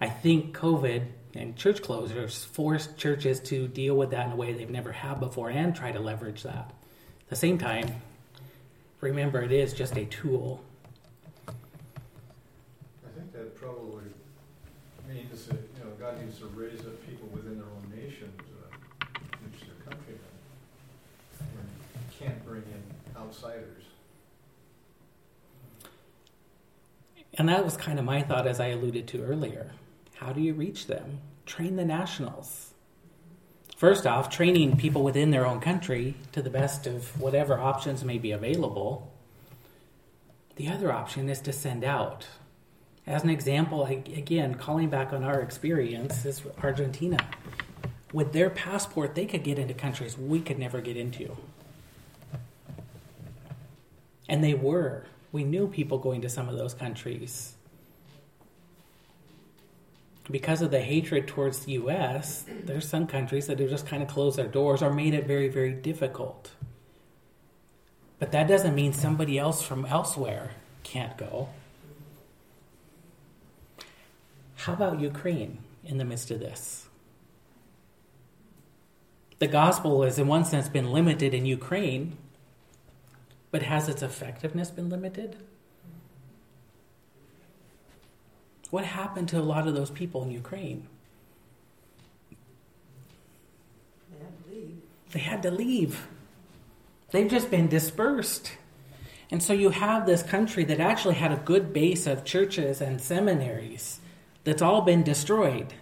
I 0.00 0.08
think 0.08 0.56
COVID 0.56 1.06
and 1.34 1.56
church 1.56 1.82
closures 1.82 2.44
forced 2.44 2.96
churches 2.96 3.38
to 3.40 3.68
deal 3.68 3.94
with 3.94 4.10
that 4.10 4.26
in 4.26 4.32
a 4.32 4.36
way 4.36 4.52
they've 4.52 4.68
never 4.68 4.90
had 4.90 5.20
before 5.20 5.50
and 5.50 5.74
try 5.74 5.92
to 5.92 6.00
leverage 6.00 6.42
that. 6.42 6.72
At 7.26 7.30
the 7.30 7.36
same 7.36 7.58
time, 7.58 7.92
remember 9.00 9.42
it 9.42 9.50
is 9.50 9.72
just 9.72 9.96
a 9.96 10.04
tool. 10.04 10.62
I 11.48 11.50
think 13.16 13.32
that 13.32 13.56
probably 13.56 14.04
means 15.08 15.46
that 15.46 15.56
you 15.56 15.84
know 15.84 15.90
God 15.98 16.22
needs 16.22 16.38
to 16.38 16.46
raise 16.46 16.78
up 16.80 17.04
people 17.04 17.26
within 17.32 17.58
their 17.58 17.66
own 17.66 17.92
nations, 17.92 18.40
uh, 18.40 18.76
which 19.42 19.60
their 19.62 19.74
countrymen, 19.84 20.20
and 21.40 22.16
can't 22.16 22.46
bring 22.46 22.62
in 22.62 23.20
outsiders. 23.20 23.82
And 27.34 27.48
that 27.48 27.64
was 27.64 27.76
kind 27.76 27.98
of 27.98 28.04
my 28.04 28.22
thought, 28.22 28.46
as 28.46 28.60
I 28.60 28.68
alluded 28.68 29.08
to 29.08 29.24
earlier. 29.24 29.72
How 30.14 30.32
do 30.32 30.40
you 30.40 30.54
reach 30.54 30.86
them? 30.86 31.18
Train 31.44 31.74
the 31.74 31.84
nationals. 31.84 32.72
First 33.76 34.06
off, 34.06 34.30
training 34.30 34.78
people 34.78 35.02
within 35.02 35.30
their 35.30 35.46
own 35.46 35.60
country 35.60 36.14
to 36.32 36.40
the 36.40 36.48
best 36.48 36.86
of 36.86 37.20
whatever 37.20 37.58
options 37.58 38.02
may 38.02 38.16
be 38.16 38.32
available. 38.32 39.12
The 40.56 40.68
other 40.68 40.90
option 40.90 41.28
is 41.28 41.40
to 41.42 41.52
send 41.52 41.84
out. 41.84 42.26
As 43.06 43.22
an 43.22 43.28
example, 43.28 43.84
again, 43.84 44.54
calling 44.54 44.88
back 44.88 45.12
on 45.12 45.22
our 45.22 45.42
experience 45.42 46.24
is 46.24 46.42
Argentina. 46.62 47.18
With 48.14 48.32
their 48.32 48.48
passport, 48.48 49.14
they 49.14 49.26
could 49.26 49.44
get 49.44 49.58
into 49.58 49.74
countries 49.74 50.16
we 50.16 50.40
could 50.40 50.58
never 50.58 50.80
get 50.80 50.96
into. 50.96 51.36
And 54.26 54.42
they 54.42 54.54
were. 54.54 55.04
We 55.32 55.44
knew 55.44 55.68
people 55.68 55.98
going 55.98 56.22
to 56.22 56.30
some 56.30 56.48
of 56.48 56.56
those 56.56 56.72
countries. 56.72 57.56
Because 60.30 60.60
of 60.60 60.70
the 60.70 60.80
hatred 60.80 61.28
towards 61.28 61.60
the 61.60 61.72
US, 61.72 62.44
there's 62.64 62.88
some 62.88 63.06
countries 63.06 63.46
that 63.46 63.60
have 63.60 63.70
just 63.70 63.86
kind 63.86 64.02
of 64.02 64.08
closed 64.08 64.36
their 64.38 64.48
doors 64.48 64.82
or 64.82 64.92
made 64.92 65.14
it 65.14 65.26
very, 65.26 65.48
very 65.48 65.72
difficult. 65.72 66.50
But 68.18 68.32
that 68.32 68.48
doesn't 68.48 68.74
mean 68.74 68.92
somebody 68.92 69.38
else 69.38 69.62
from 69.62 69.84
elsewhere 69.84 70.52
can't 70.82 71.16
go. 71.16 71.48
How 74.56 74.72
about 74.72 75.00
Ukraine 75.00 75.58
in 75.84 75.98
the 75.98 76.04
midst 76.04 76.30
of 76.30 76.40
this? 76.40 76.86
The 79.38 79.46
gospel 79.46 80.02
has, 80.02 80.18
in 80.18 80.26
one 80.26 80.44
sense, 80.44 80.68
been 80.68 80.90
limited 80.90 81.34
in 81.34 81.44
Ukraine, 81.44 82.16
but 83.50 83.62
has 83.62 83.88
its 83.88 84.02
effectiveness 84.02 84.70
been 84.70 84.88
limited? 84.88 85.36
What 88.70 88.84
happened 88.84 89.28
to 89.28 89.38
a 89.38 89.42
lot 89.42 89.68
of 89.68 89.74
those 89.74 89.90
people 89.90 90.22
in 90.22 90.30
Ukraine? 90.30 90.88
They 94.10 94.18
had 94.18 94.42
to 94.42 94.50
leave. 94.50 94.82
They 95.12 95.20
had 95.20 95.42
to 95.42 95.50
leave. 95.50 96.06
They've 97.10 97.30
just 97.30 97.50
been 97.50 97.68
dispersed. 97.68 98.52
And 99.30 99.42
so 99.42 99.52
you 99.52 99.70
have 99.70 100.06
this 100.06 100.22
country 100.22 100.64
that 100.64 100.80
actually 100.80 101.14
had 101.14 101.32
a 101.32 101.36
good 101.36 101.72
base 101.72 102.06
of 102.06 102.24
churches 102.24 102.80
and 102.80 103.00
seminaries 103.00 104.00
that's 104.44 104.62
all 104.62 104.82
been 104.82 105.02
destroyed. 105.02 105.74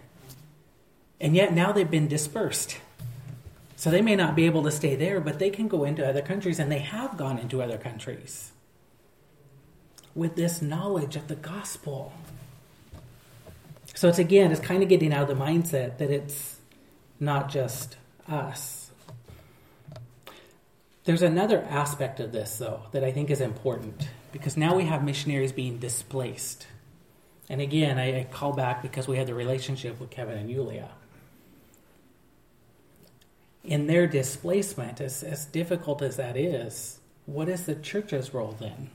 And 1.21 1.35
yet 1.35 1.53
now 1.53 1.71
they've 1.71 1.89
been 1.89 2.07
dispersed. 2.07 2.77
So 3.75 3.91
they 3.91 4.01
may 4.01 4.15
not 4.15 4.35
be 4.35 4.45
able 4.45 4.63
to 4.63 4.71
stay 4.71 4.95
there, 4.95 5.19
but 5.19 5.37
they 5.37 5.49
can 5.49 5.67
go 5.67 5.83
into 5.83 6.07
other 6.07 6.21
countries, 6.21 6.59
and 6.59 6.71
they 6.71 6.79
have 6.79 7.17
gone 7.17 7.37
into 7.37 7.61
other 7.61 7.77
countries 7.77 8.51
with 10.15 10.35
this 10.35 10.61
knowledge 10.61 11.15
of 11.15 11.27
the 11.27 11.35
gospel. 11.35 12.13
So 13.95 14.09
it's 14.09 14.19
again, 14.19 14.51
it's 14.51 14.59
kind 14.59 14.83
of 14.83 14.89
getting 14.89 15.13
out 15.13 15.29
of 15.29 15.37
the 15.37 15.43
mindset 15.43 15.97
that 15.99 16.11
it's 16.11 16.59
not 17.19 17.49
just 17.49 17.95
us. 18.27 18.91
There's 21.05 21.21
another 21.21 21.61
aspect 21.69 22.19
of 22.19 22.31
this, 22.31 22.57
though, 22.57 22.81
that 22.91 23.03
I 23.03 23.11
think 23.11 23.29
is 23.29 23.39
important 23.39 24.09
because 24.33 24.57
now 24.57 24.75
we 24.75 24.83
have 24.83 25.03
missionaries 25.03 25.53
being 25.53 25.77
displaced. 25.77 26.67
And 27.47 27.61
again, 27.61 27.97
I, 27.97 28.21
I 28.21 28.23
call 28.25 28.53
back 28.53 28.81
because 28.81 29.07
we 29.07 29.15
had 29.15 29.27
the 29.27 29.33
relationship 29.33 29.99
with 29.99 30.09
Kevin 30.09 30.37
and 30.37 30.49
Yulia. 30.49 30.89
In 33.63 33.87
their 33.87 34.07
displacement, 34.07 34.99
as, 34.99 35.23
as 35.23 35.45
difficult 35.45 36.01
as 36.01 36.17
that 36.17 36.35
is, 36.35 36.99
what 37.25 37.47
is 37.47 37.65
the 37.65 37.75
church's 37.75 38.33
role 38.33 38.55
then? 38.59 38.89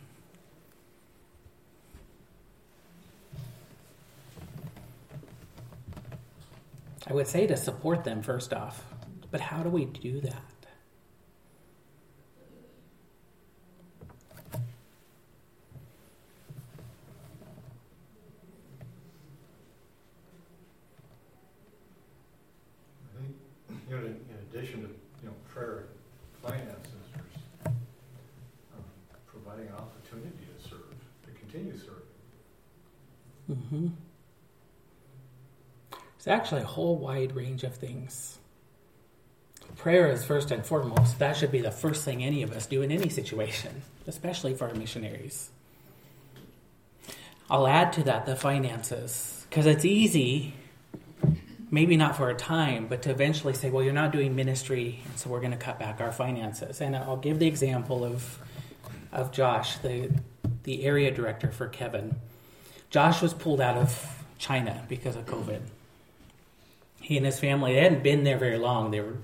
I 7.10 7.12
would 7.12 7.26
say 7.26 7.44
to 7.48 7.56
support 7.56 8.04
them 8.04 8.22
first 8.22 8.52
off, 8.52 8.84
but 9.32 9.40
how 9.40 9.64
do 9.64 9.68
we 9.68 9.84
do 9.84 10.20
that? 10.20 10.44
you 23.88 23.96
know, 23.96 24.02
in, 24.02 24.12
in 24.12 24.36
addition 24.52 24.82
to, 24.82 24.88
you 24.88 25.24
know, 25.24 25.34
prayer 25.52 25.86
and 26.42 26.52
finances, 26.52 26.92
there's 27.12 27.42
um, 27.66 28.84
providing 29.26 29.66
an 29.66 29.74
opportunity 29.74 30.30
to 30.46 30.68
serve, 30.68 30.94
to 31.24 31.30
continue 31.40 31.76
serving. 31.76 31.96
Mm-hmm. 33.50 33.88
It's 36.16 36.28
actually 36.50 36.62
a 36.62 36.66
whole 36.66 36.96
wide 36.96 37.36
range 37.36 37.62
of 37.62 37.76
things. 37.76 38.36
Prayer 39.76 40.10
is 40.10 40.24
first 40.24 40.50
and 40.50 40.66
foremost. 40.66 41.20
That 41.20 41.36
should 41.36 41.52
be 41.52 41.60
the 41.60 41.70
first 41.70 42.04
thing 42.04 42.24
any 42.24 42.42
of 42.42 42.50
us 42.50 42.66
do 42.66 42.82
in 42.82 42.90
any 42.90 43.08
situation, 43.08 43.82
especially 44.08 44.54
for 44.54 44.66
our 44.66 44.74
missionaries. 44.74 45.50
I'll 47.48 47.68
add 47.68 47.92
to 47.92 48.02
that 48.02 48.26
the 48.26 48.34
finances, 48.34 49.46
because 49.48 49.66
it's 49.66 49.84
easy 49.84 50.54
maybe 51.70 51.96
not 51.96 52.16
for 52.16 52.30
a 52.30 52.34
time, 52.34 52.88
but 52.88 53.02
to 53.02 53.10
eventually 53.10 53.54
say, 53.54 53.70
well, 53.70 53.84
you're 53.84 53.92
not 53.92 54.10
doing 54.10 54.34
ministry, 54.34 54.98
so 55.14 55.30
we're 55.30 55.38
going 55.38 55.52
to 55.52 55.56
cut 55.56 55.78
back 55.78 56.00
our 56.00 56.10
finances. 56.10 56.80
And 56.80 56.96
I'll 56.96 57.16
give 57.16 57.38
the 57.38 57.46
example 57.46 58.04
of 58.04 58.40
of 59.12 59.30
Josh, 59.30 59.78
the 59.78 60.10
the 60.64 60.84
area 60.84 61.12
director 61.12 61.52
for 61.52 61.68
Kevin. 61.68 62.16
Josh 62.90 63.22
was 63.22 63.34
pulled 63.34 63.60
out 63.60 63.76
of 63.76 64.24
China 64.38 64.84
because 64.88 65.14
of 65.14 65.26
COVID. 65.26 65.60
He 67.00 67.16
and 67.16 67.26
his 67.26 67.40
family 67.40 67.74
they 67.74 67.82
hadn't 67.82 68.02
been 68.02 68.24
there 68.24 68.38
very 68.38 68.58
long. 68.58 68.90
They 68.90 69.00
were 69.00 69.16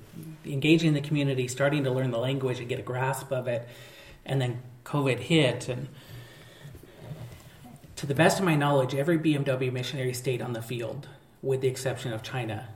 engaging 0.45 0.89
in 0.89 0.95
the 0.95 1.01
community, 1.01 1.49
starting 1.49 1.85
to 1.85 1.91
learn 1.91 2.11
the 2.11 2.19
language 2.19 2.59
and 2.59 2.69
get 2.69 2.79
a 2.79 2.83
grasp 2.83 3.31
of 3.33 3.47
it, 3.47 3.69
and 4.25 4.41
then 4.41 4.63
COVID 4.85 5.19
hit. 5.19 5.69
And 5.69 5.89
to 7.97 8.07
the 8.07 8.15
best 8.15 8.39
of 8.39 8.45
my 8.45 8.57
knowledge, 8.57 8.95
every 8.95 9.19
BMW 9.19 9.73
missionary 9.73 10.13
stayed 10.13 10.43
on 10.43 10.53
the 10.53 10.63
field 10.63 11.09
with 11.43 11.61
the 11.61 11.69
exception 11.69 12.13
of 12.13 12.23
China. 12.23 12.69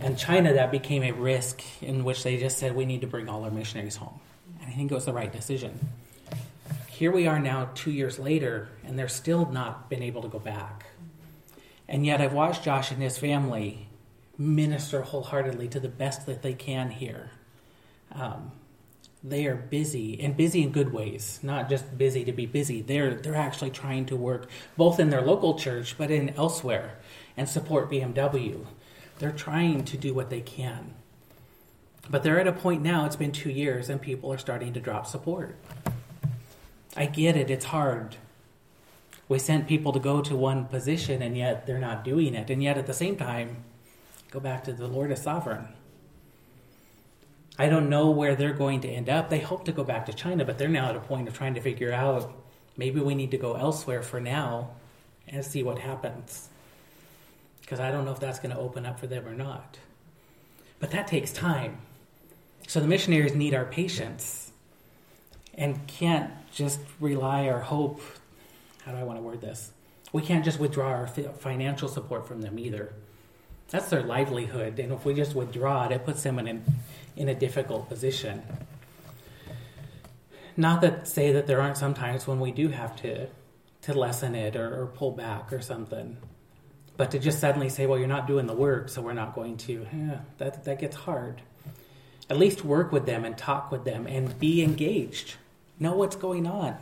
And 0.00 0.16
China, 0.16 0.52
that 0.52 0.70
became 0.70 1.02
a 1.02 1.12
risk 1.12 1.62
in 1.82 2.04
which 2.04 2.22
they 2.22 2.36
just 2.36 2.58
said, 2.58 2.74
we 2.74 2.84
need 2.84 3.00
to 3.00 3.06
bring 3.06 3.28
all 3.28 3.44
our 3.44 3.50
missionaries 3.50 3.96
home. 3.96 4.20
And 4.60 4.70
I 4.70 4.74
think 4.74 4.90
it 4.90 4.94
was 4.94 5.06
the 5.06 5.12
right 5.12 5.32
decision. 5.32 5.78
Here 6.86 7.10
we 7.10 7.26
are 7.26 7.38
now, 7.38 7.70
two 7.74 7.90
years 7.90 8.18
later, 8.18 8.68
and 8.84 8.98
they're 8.98 9.08
still 9.08 9.46
not 9.46 9.88
been 9.88 10.02
able 10.02 10.22
to 10.22 10.28
go 10.28 10.38
back. 10.38 10.86
And 11.88 12.04
yet, 12.04 12.20
I've 12.20 12.32
watched 12.32 12.64
Josh 12.64 12.90
and 12.90 13.02
his 13.02 13.18
family 13.18 13.87
minister 14.38 15.02
wholeheartedly 15.02 15.68
to 15.68 15.80
the 15.80 15.88
best 15.88 16.24
that 16.26 16.42
they 16.42 16.54
can 16.54 16.90
here. 16.90 17.32
Um, 18.12 18.52
they 19.22 19.46
are 19.46 19.56
busy 19.56 20.20
and 20.20 20.36
busy 20.36 20.62
in 20.62 20.70
good 20.70 20.92
ways, 20.92 21.40
not 21.42 21.68
just 21.68 21.98
busy 21.98 22.24
to 22.24 22.32
be 22.32 22.46
busy. 22.46 22.80
They're 22.80 23.14
they're 23.14 23.34
actually 23.34 23.70
trying 23.70 24.06
to 24.06 24.16
work 24.16 24.48
both 24.76 25.00
in 25.00 25.10
their 25.10 25.22
local 25.22 25.58
church 25.58 25.96
but 25.98 26.10
in 26.10 26.30
elsewhere 26.30 26.98
and 27.36 27.48
support 27.48 27.90
BMW. 27.90 28.64
They're 29.18 29.32
trying 29.32 29.84
to 29.86 29.96
do 29.96 30.14
what 30.14 30.30
they 30.30 30.40
can. 30.40 30.94
But 32.10 32.22
they're 32.22 32.40
at 32.40 32.46
a 32.46 32.52
point 32.52 32.82
now, 32.82 33.04
it's 33.04 33.16
been 33.16 33.32
two 33.32 33.50
years, 33.50 33.88
and 33.88 34.00
people 34.00 34.32
are 34.32 34.38
starting 34.38 34.72
to 34.72 34.80
drop 34.80 35.06
support. 35.06 35.56
I 36.96 37.06
get 37.06 37.36
it, 37.36 37.50
it's 37.50 37.66
hard. 37.66 38.16
We 39.28 39.38
sent 39.38 39.68
people 39.68 39.92
to 39.92 40.00
go 40.00 40.22
to 40.22 40.34
one 40.34 40.64
position, 40.66 41.20
and 41.20 41.36
yet 41.36 41.66
they're 41.66 41.78
not 41.78 42.04
doing 42.04 42.34
it. 42.34 42.48
And 42.48 42.62
yet 42.62 42.78
at 42.78 42.86
the 42.86 42.94
same 42.94 43.16
time, 43.16 43.64
go 44.30 44.40
back 44.40 44.64
to 44.64 44.72
the 44.72 44.86
Lord 44.86 45.10
is 45.10 45.22
sovereign. 45.22 45.68
I 47.58 47.68
don't 47.68 47.88
know 47.88 48.10
where 48.10 48.36
they're 48.36 48.52
going 48.52 48.80
to 48.82 48.88
end 48.88 49.08
up. 49.08 49.30
They 49.30 49.40
hope 49.40 49.64
to 49.64 49.72
go 49.72 49.82
back 49.82 50.06
to 50.06 50.12
China, 50.12 50.44
but 50.44 50.58
they're 50.58 50.68
now 50.68 50.90
at 50.90 50.96
a 50.96 51.00
point 51.00 51.26
of 51.26 51.34
trying 51.34 51.54
to 51.54 51.60
figure 51.60 51.92
out 51.92 52.32
maybe 52.76 53.00
we 53.00 53.14
need 53.14 53.32
to 53.32 53.38
go 53.38 53.54
elsewhere 53.54 54.02
for 54.02 54.20
now 54.20 54.70
and 55.26 55.44
see 55.44 55.62
what 55.62 55.78
happens 55.78 56.48
because 57.68 57.80
I 57.80 57.90
don't 57.90 58.06
know 58.06 58.12
if 58.12 58.20
that's 58.20 58.38
going 58.38 58.54
to 58.54 58.58
open 58.58 58.86
up 58.86 58.98
for 58.98 59.06
them 59.06 59.26
or 59.26 59.34
not. 59.34 59.76
But 60.80 60.90
that 60.92 61.06
takes 61.06 61.32
time. 61.32 61.76
So 62.66 62.80
the 62.80 62.86
missionaries 62.86 63.34
need 63.34 63.52
our 63.52 63.66
patience 63.66 64.52
and 65.52 65.86
can't 65.86 66.30
just 66.50 66.80
rely 66.98 67.44
or 67.44 67.58
hope. 67.58 68.00
How 68.86 68.92
do 68.92 68.98
I 68.98 69.02
want 69.02 69.18
to 69.18 69.22
word 69.22 69.42
this? 69.42 69.70
We 70.14 70.22
can't 70.22 70.46
just 70.46 70.58
withdraw 70.58 70.88
our 70.88 71.06
financial 71.06 71.88
support 71.88 72.26
from 72.26 72.40
them 72.40 72.58
either. 72.58 72.94
That's 73.70 73.90
their 73.90 74.02
livelihood, 74.02 74.78
and 74.78 74.92
if 74.92 75.04
we 75.04 75.14
just 75.14 75.34
withdraw 75.34 75.86
it, 75.86 75.92
it 75.92 76.04
puts 76.04 76.22
them 76.22 76.38
in, 76.38 76.64
in 77.16 77.28
a 77.28 77.34
difficult 77.34 77.88
position. 77.88 78.42
Not 80.56 80.80
that 80.80 81.06
say 81.06 81.32
that 81.32 81.46
there 81.46 81.60
aren't 81.60 81.76
some 81.76 81.94
times 81.94 82.26
when 82.26 82.40
we 82.40 82.50
do 82.50 82.68
have 82.68 82.96
to 83.02 83.28
to 83.82 83.94
lessen 83.94 84.34
it 84.34 84.56
or, 84.56 84.82
or 84.82 84.86
pull 84.86 85.12
back 85.12 85.52
or 85.52 85.60
something. 85.60 86.16
But 86.96 87.12
to 87.12 87.18
just 87.18 87.38
suddenly 87.38 87.68
say, 87.68 87.86
well, 87.86 87.98
you're 87.98 88.08
not 88.08 88.26
doing 88.26 88.46
the 88.46 88.54
work, 88.54 88.88
so 88.88 89.00
we're 89.00 89.12
not 89.12 89.34
going 89.34 89.56
to, 89.58 89.86
yeah, 89.92 90.18
that, 90.38 90.64
that 90.64 90.80
gets 90.80 90.96
hard. 90.96 91.42
At 92.28 92.38
least 92.38 92.64
work 92.64 92.90
with 92.90 93.06
them 93.06 93.24
and 93.24 93.38
talk 93.38 93.70
with 93.70 93.84
them 93.84 94.06
and 94.06 94.38
be 94.38 94.62
engaged. 94.62 95.36
Know 95.78 95.94
what's 95.94 96.16
going 96.16 96.46
on. 96.46 96.76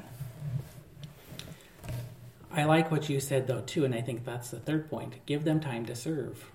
I 2.51 2.65
like 2.65 2.91
what 2.91 3.11
you 3.11 3.21
said, 3.21 3.47
though, 3.47 3.61
too, 3.61 3.85
and 3.85 3.95
I 3.95 4.01
think 4.01 4.25
that's 4.25 4.51
the 4.51 4.59
third 4.59 4.89
point. 4.89 5.15
Give 5.27 5.45
them 5.45 5.61
time 5.61 5.85
to 5.87 5.95
serve. 5.95 6.51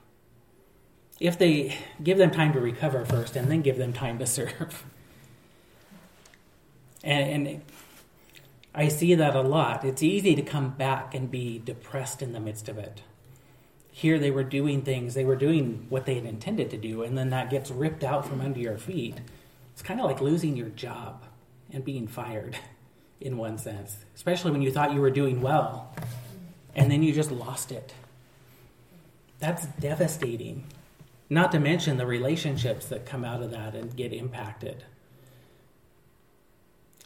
If 1.22 1.38
they 1.38 1.78
give 2.04 2.18
them 2.18 2.32
time 2.32 2.52
to 2.54 2.60
recover 2.60 3.06
first 3.06 3.36
and 3.36 3.50
then 3.50 3.62
give 3.62 3.78
them 3.78 3.94
time 3.94 4.18
to 4.18 4.26
serve. 4.38 4.84
And, 7.04 7.48
and 7.48 7.62
I 8.74 8.88
see 8.88 9.14
that 9.16 9.36
a 9.36 9.42
lot. 9.42 9.86
It's 9.86 10.02
easy 10.02 10.36
to 10.36 10.42
come 10.42 10.72
back 10.72 11.14
and 11.14 11.30
be 11.30 11.62
depressed 11.64 12.24
in 12.24 12.34
the 12.34 12.40
midst 12.40 12.68
of 12.68 12.80
it. 12.80 13.04
Here 13.92 14.18
they 14.18 14.32
were 14.32 14.44
doing 14.44 14.82
things, 14.82 15.14
they 15.14 15.26
were 15.26 15.36
doing 15.36 15.86
what 15.90 16.06
they 16.06 16.16
had 16.16 16.26
intended 16.26 16.72
to 16.72 16.78
do, 16.78 17.04
and 17.04 17.18
then 17.18 17.30
that 17.30 17.50
gets 17.50 17.70
ripped 17.70 18.04
out 18.04 18.26
from 18.26 18.42
under 18.42 18.60
your 18.60 18.78
feet. 18.78 19.20
It's 19.74 19.82
kind 19.82 20.00
of 20.00 20.06
like 20.06 20.22
losing 20.22 20.56
your 20.56 20.70
job 20.70 21.24
and 21.72 21.86
being 21.86 22.08
fired 22.08 22.58
in 23.22 23.38
one 23.38 23.58
sense, 23.58 23.98
especially 24.16 24.52
when 24.52 24.62
you 24.62 24.72
thought 24.72 24.94
you 24.94 25.02
were 25.02 25.12
doing 25.12 25.42
well 25.42 25.94
and 26.76 26.90
then 26.90 27.04
you 27.04 27.14
just 27.14 27.32
lost 27.32 27.72
it. 27.72 27.94
That's 29.40 29.66
devastating. 29.66 30.64
Not 31.32 31.54
to 31.54 31.62
mention 31.62 31.96
the 31.96 32.06
relationships 32.06 32.88
that 32.88 33.06
come 33.06 33.24
out 33.24 33.42
of 33.42 33.52
that 33.52 33.74
and 33.74 33.96
get 33.96 34.12
impacted. 34.12 34.84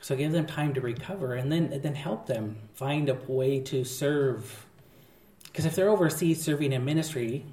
So 0.01 0.15
give 0.15 0.31
them 0.31 0.47
time 0.47 0.73
to 0.73 0.81
recover 0.81 1.35
and 1.35 1.51
then 1.51 1.79
then 1.83 1.93
help 1.93 2.25
them 2.25 2.57
find 2.73 3.07
a 3.07 3.13
way 3.27 3.59
to 3.59 3.83
serve. 3.83 4.65
Because 5.43 5.65
if 5.65 5.75
they're 5.75 5.89
overseas 5.91 6.41
serving 6.41 6.73
in 6.73 6.83
ministry, 6.83 7.45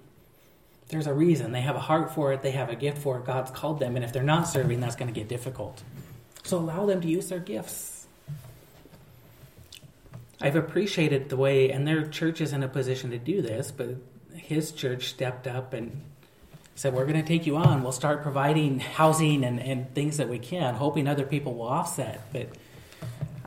there's 0.89 1.07
a 1.07 1.13
reason. 1.13 1.53
They 1.53 1.61
have 1.61 1.77
a 1.77 1.81
heart 1.81 2.15
for 2.15 2.33
it, 2.33 2.41
they 2.41 2.53
have 2.53 2.71
a 2.71 2.75
gift 2.75 2.97
for 2.97 3.19
it. 3.19 3.27
God's 3.27 3.51
called 3.51 3.79
them, 3.79 3.95
and 3.95 4.03
if 4.03 4.15
they're 4.15 4.23
not 4.23 4.49
serving, 4.49 4.81
that's 4.81 4.97
going 4.97 5.13
to 5.13 5.21
get 5.21 5.29
difficult. 5.29 5.83
So 6.43 6.57
allow 6.57 6.87
them 6.87 7.03
to 7.03 7.09
use 7.09 7.29
their 7.29 7.39
gifts. 7.39 8.07
I've 10.41 10.57
appreciated 10.57 11.29
the 11.29 11.37
way, 11.37 11.71
and 11.71 11.87
their 11.87 12.09
church 12.09 12.41
is 12.41 12.55
in 12.55 12.63
a 12.63 12.69
position 12.69 13.11
to 13.11 13.19
do 13.19 13.43
this, 13.43 13.71
but 13.71 13.97
his 14.35 14.73
church 14.73 15.11
stepped 15.11 15.47
up 15.47 15.75
and 15.75 16.03
said, 16.75 16.95
We're 16.95 17.07
going 17.07 17.21
to 17.21 17.27
take 17.27 17.47
you 17.47 17.57
on. 17.57 17.83
We'll 17.83 17.93
start 17.93 18.23
providing 18.23 18.81
housing 18.81 19.45
and, 19.45 19.61
and 19.61 19.93
things 19.95 20.17
that 20.17 20.29
we 20.29 20.39
can, 20.39 20.75
hoping 20.75 21.07
other 21.07 21.27
people 21.27 21.55
will 21.55 21.69
offset. 21.69 22.21
But 22.33 22.49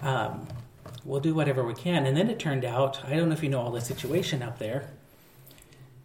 um, 0.02 0.48
we'll 1.04 1.22
do 1.22 1.34
whatever 1.34 1.64
we 1.64 1.74
can. 1.74 2.06
And 2.06 2.16
then 2.16 2.30
it 2.30 2.40
turned 2.40 2.66
out, 2.66 3.04
I 3.06 3.16
don't 3.16 3.30
know 3.30 3.34
if 3.34 3.44
you 3.44 3.50
know 3.50 3.62
all 3.62 3.72
the 3.72 3.82
situation 3.82 4.44
up 4.44 4.60
there. 4.60 4.90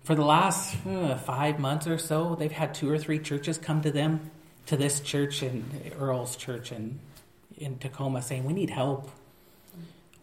For 0.04 0.14
the 0.14 0.24
last 0.24 0.76
uh, 0.86 1.16
five 1.16 1.58
months 1.58 1.86
or 1.86 1.98
so, 1.98 2.34
they've 2.34 2.50
had 2.50 2.74
two 2.74 2.90
or 2.90 2.98
three 2.98 3.18
churches 3.18 3.58
come 3.58 3.82
to 3.82 3.90
them, 3.90 4.30
to 4.66 4.76
this 4.76 5.00
church 5.00 5.42
and 5.42 5.92
Earl's 5.98 6.36
church 6.36 6.72
in, 6.72 6.98
in 7.58 7.78
Tacoma, 7.78 8.22
saying, 8.22 8.44
We 8.44 8.52
need 8.52 8.70
help. 8.70 9.10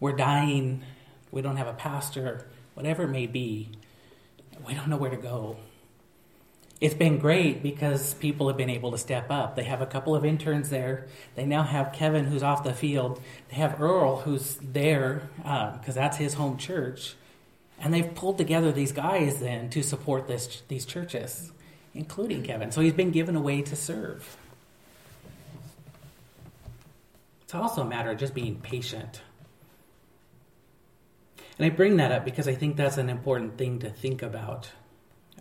We're 0.00 0.16
dying. 0.16 0.82
We 1.30 1.42
don't 1.42 1.56
have 1.56 1.66
a 1.66 1.72
pastor, 1.72 2.46
whatever 2.74 3.04
it 3.04 3.08
may 3.08 3.26
be. 3.26 3.70
We 4.66 4.74
don't 4.74 4.88
know 4.88 4.96
where 4.96 5.10
to 5.10 5.16
go 5.16 5.56
it's 6.80 6.94
been 6.94 7.18
great 7.18 7.62
because 7.62 8.14
people 8.14 8.46
have 8.48 8.56
been 8.56 8.70
able 8.70 8.92
to 8.92 8.98
step 8.98 9.30
up. 9.30 9.56
They 9.56 9.64
have 9.64 9.80
a 9.80 9.86
couple 9.86 10.14
of 10.14 10.24
interns 10.24 10.70
there. 10.70 11.06
They 11.34 11.44
now 11.44 11.64
have 11.64 11.92
Kevin, 11.92 12.26
who's 12.26 12.42
off 12.42 12.62
the 12.62 12.72
field. 12.72 13.20
They 13.48 13.56
have 13.56 13.80
Earl, 13.80 14.20
who's 14.20 14.56
there 14.62 15.28
because 15.38 15.96
uh, 15.96 16.00
that's 16.00 16.16
his 16.16 16.34
home 16.34 16.56
church, 16.56 17.14
and 17.80 17.92
they've 17.92 18.14
pulled 18.14 18.38
together 18.38 18.70
these 18.70 18.92
guys 18.92 19.40
then 19.40 19.70
to 19.70 19.82
support 19.82 20.28
this 20.28 20.62
these 20.68 20.86
churches, 20.86 21.50
including 21.94 22.44
Kevin. 22.44 22.70
So 22.70 22.80
he's 22.80 22.92
been 22.92 23.10
given 23.10 23.34
a 23.34 23.40
way 23.40 23.62
to 23.62 23.74
serve. 23.74 24.36
It's 27.42 27.54
also 27.54 27.82
a 27.82 27.86
matter 27.86 28.10
of 28.10 28.18
just 28.18 28.34
being 28.34 28.56
patient. 28.56 29.22
And 31.58 31.66
I 31.66 31.70
bring 31.70 31.96
that 31.96 32.12
up 32.12 32.24
because 32.24 32.46
I 32.46 32.54
think 32.54 32.76
that's 32.76 32.98
an 32.98 33.08
important 33.08 33.58
thing 33.58 33.80
to 33.80 33.90
think 33.90 34.22
about 34.22 34.70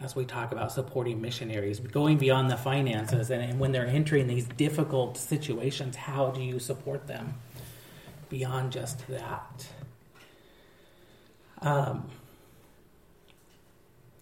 as 0.02 0.16
we 0.16 0.26
talk 0.26 0.52
about 0.52 0.72
supporting 0.72 1.22
missionaries, 1.22 1.80
going 1.80 2.18
beyond 2.18 2.52
the 2.52 2.58
finances, 2.58 3.32
and, 3.32 3.42
and 3.42 3.60
when 3.60 3.72
they're 3.72 3.88
entering 3.88 4.28
these 4.28 4.46
difficult 4.46 5.18
situations, 5.18 5.96
how 5.96 6.30
do 6.30 6.42
you 6.42 6.60
support 6.60 7.08
them 7.08 7.34
beyond 8.30 8.72
just 8.72 9.08
that? 9.08 9.68
Um, 11.62 12.08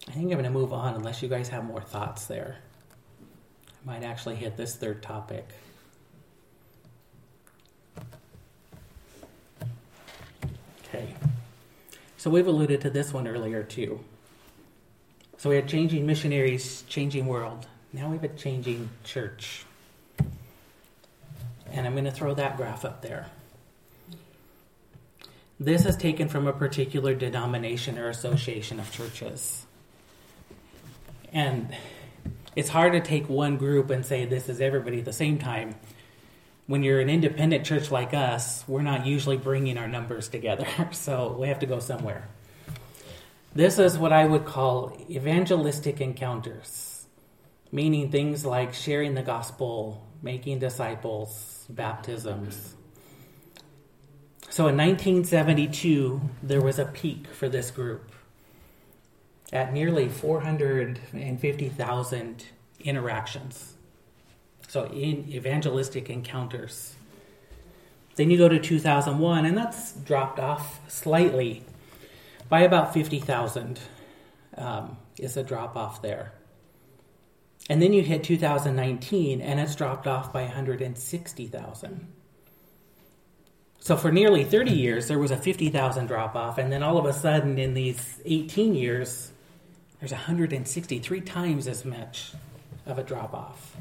I 0.08 0.12
think 0.12 0.24
I'm 0.24 0.30
going 0.30 0.44
to 0.44 0.50
move 0.50 0.72
on 0.72 0.94
unless 0.94 1.22
you 1.22 1.28
guys 1.28 1.48
have 1.48 1.64
more 1.64 1.82
thoughts 1.82 2.26
there. 2.26 2.58
I 3.68 3.86
might 3.86 4.04
actually 4.04 4.36
hit 4.36 4.56
this 4.56 4.76
third 4.76 5.02
topic. 5.02 5.46
Okay. 10.88 11.14
So 12.16 12.30
we've 12.30 12.46
alluded 12.46 12.80
to 12.82 12.90
this 12.90 13.12
one 13.12 13.28
earlier 13.28 13.62
too. 13.62 14.00
So 15.46 15.50
we 15.50 15.54
had 15.54 15.68
changing 15.68 16.04
missionaries, 16.06 16.82
changing 16.88 17.28
world. 17.28 17.68
Now 17.92 18.08
we 18.08 18.16
have 18.16 18.24
a 18.24 18.28
changing 18.30 18.90
church. 19.04 19.64
And 21.70 21.86
I'm 21.86 21.92
going 21.92 22.02
to 22.04 22.10
throw 22.10 22.34
that 22.34 22.56
graph 22.56 22.84
up 22.84 23.00
there. 23.00 23.26
This 25.60 25.86
is 25.86 25.96
taken 25.96 26.28
from 26.28 26.48
a 26.48 26.52
particular 26.52 27.14
denomination 27.14 27.96
or 27.96 28.08
association 28.08 28.80
of 28.80 28.90
churches. 28.90 29.66
And 31.32 31.72
it's 32.56 32.70
hard 32.70 32.94
to 32.94 33.00
take 33.00 33.28
one 33.28 33.56
group 33.56 33.88
and 33.90 34.04
say 34.04 34.24
this 34.24 34.48
is 34.48 34.60
everybody 34.60 34.98
at 34.98 35.04
the 35.04 35.12
same 35.12 35.38
time. 35.38 35.76
When 36.66 36.82
you're 36.82 36.98
an 36.98 37.08
independent 37.08 37.64
church 37.64 37.92
like 37.92 38.12
us, 38.12 38.64
we're 38.66 38.82
not 38.82 39.06
usually 39.06 39.36
bringing 39.36 39.78
our 39.78 39.86
numbers 39.86 40.26
together, 40.26 40.66
so 40.90 41.36
we 41.38 41.46
have 41.46 41.60
to 41.60 41.66
go 41.66 41.78
somewhere. 41.78 42.26
This 43.56 43.78
is 43.78 43.96
what 43.96 44.12
I 44.12 44.26
would 44.26 44.44
call 44.44 44.92
evangelistic 45.08 46.02
encounters, 46.02 47.06
meaning 47.72 48.10
things 48.10 48.44
like 48.44 48.74
sharing 48.74 49.14
the 49.14 49.22
gospel, 49.22 50.06
making 50.20 50.58
disciples, 50.58 51.64
baptisms. 51.70 52.74
So 54.50 54.68
in 54.68 54.76
1972, 54.76 56.20
there 56.42 56.60
was 56.60 56.78
a 56.78 56.84
peak 56.84 57.28
for 57.28 57.48
this 57.48 57.70
group 57.70 58.12
at 59.50 59.72
nearly 59.72 60.10
450,000 60.10 62.44
interactions. 62.80 63.72
So 64.68 64.84
in 64.84 65.32
evangelistic 65.32 66.10
encounters. 66.10 66.94
Then 68.16 68.30
you 68.30 68.36
go 68.36 68.50
to 68.50 68.58
2001, 68.58 69.46
and 69.46 69.56
that's 69.56 69.94
dropped 69.94 70.38
off 70.38 70.78
slightly 70.88 71.64
by 72.48 72.62
about 72.62 72.94
50,000 72.94 73.80
um, 74.56 74.96
is 75.18 75.36
a 75.36 75.42
drop 75.42 75.76
off 75.76 76.02
there. 76.02 76.32
And 77.68 77.82
then 77.82 77.92
you 77.92 78.02
hit 78.02 78.22
2019 78.22 79.40
and 79.40 79.58
it's 79.60 79.74
dropped 79.74 80.06
off 80.06 80.32
by 80.32 80.42
160,000. 80.42 82.06
So 83.80 83.96
for 83.96 84.10
nearly 84.10 84.44
30 84.44 84.72
years, 84.72 85.08
there 85.08 85.18
was 85.18 85.30
a 85.30 85.36
50,000 85.36 86.06
drop 86.06 86.34
off, 86.34 86.58
and 86.58 86.72
then 86.72 86.82
all 86.82 86.98
of 86.98 87.04
a 87.04 87.12
sudden, 87.12 87.56
in 87.56 87.74
these 87.74 88.20
18 88.24 88.74
years, 88.74 89.30
there's 90.00 90.10
163 90.10 91.20
times 91.20 91.68
as 91.68 91.84
much 91.84 92.32
of 92.84 92.98
a 92.98 93.04
drop 93.04 93.32
off. 93.32 93.76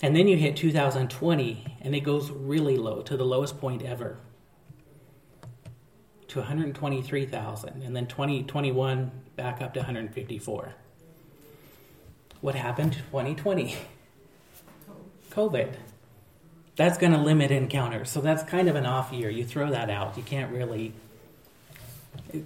And 0.00 0.14
then 0.14 0.28
you 0.28 0.36
hit 0.36 0.56
2020, 0.56 1.78
and 1.80 1.92
it 1.92 2.00
goes 2.00 2.30
really 2.30 2.76
low 2.76 3.02
to 3.02 3.16
the 3.16 3.24
lowest 3.24 3.58
point 3.60 3.82
ever 3.82 4.16
to 6.34 6.40
123,000, 6.40 7.82
and 7.82 7.94
then 7.94 8.06
2021 8.06 9.10
back 9.36 9.62
up 9.62 9.72
to 9.74 9.80
154. 9.80 10.74
What 12.40 12.56
happened 12.56 12.94
2020? 12.94 13.76
COVID. 15.30 15.74
That's 16.74 16.98
going 16.98 17.12
to 17.12 17.18
limit 17.18 17.52
encounters. 17.52 18.10
So 18.10 18.20
that's 18.20 18.42
kind 18.42 18.68
of 18.68 18.74
an 18.74 18.84
off 18.84 19.12
year. 19.12 19.30
You 19.30 19.44
throw 19.44 19.70
that 19.70 19.90
out. 19.90 20.16
You 20.16 20.24
can't 20.24 20.52
really, 20.52 20.92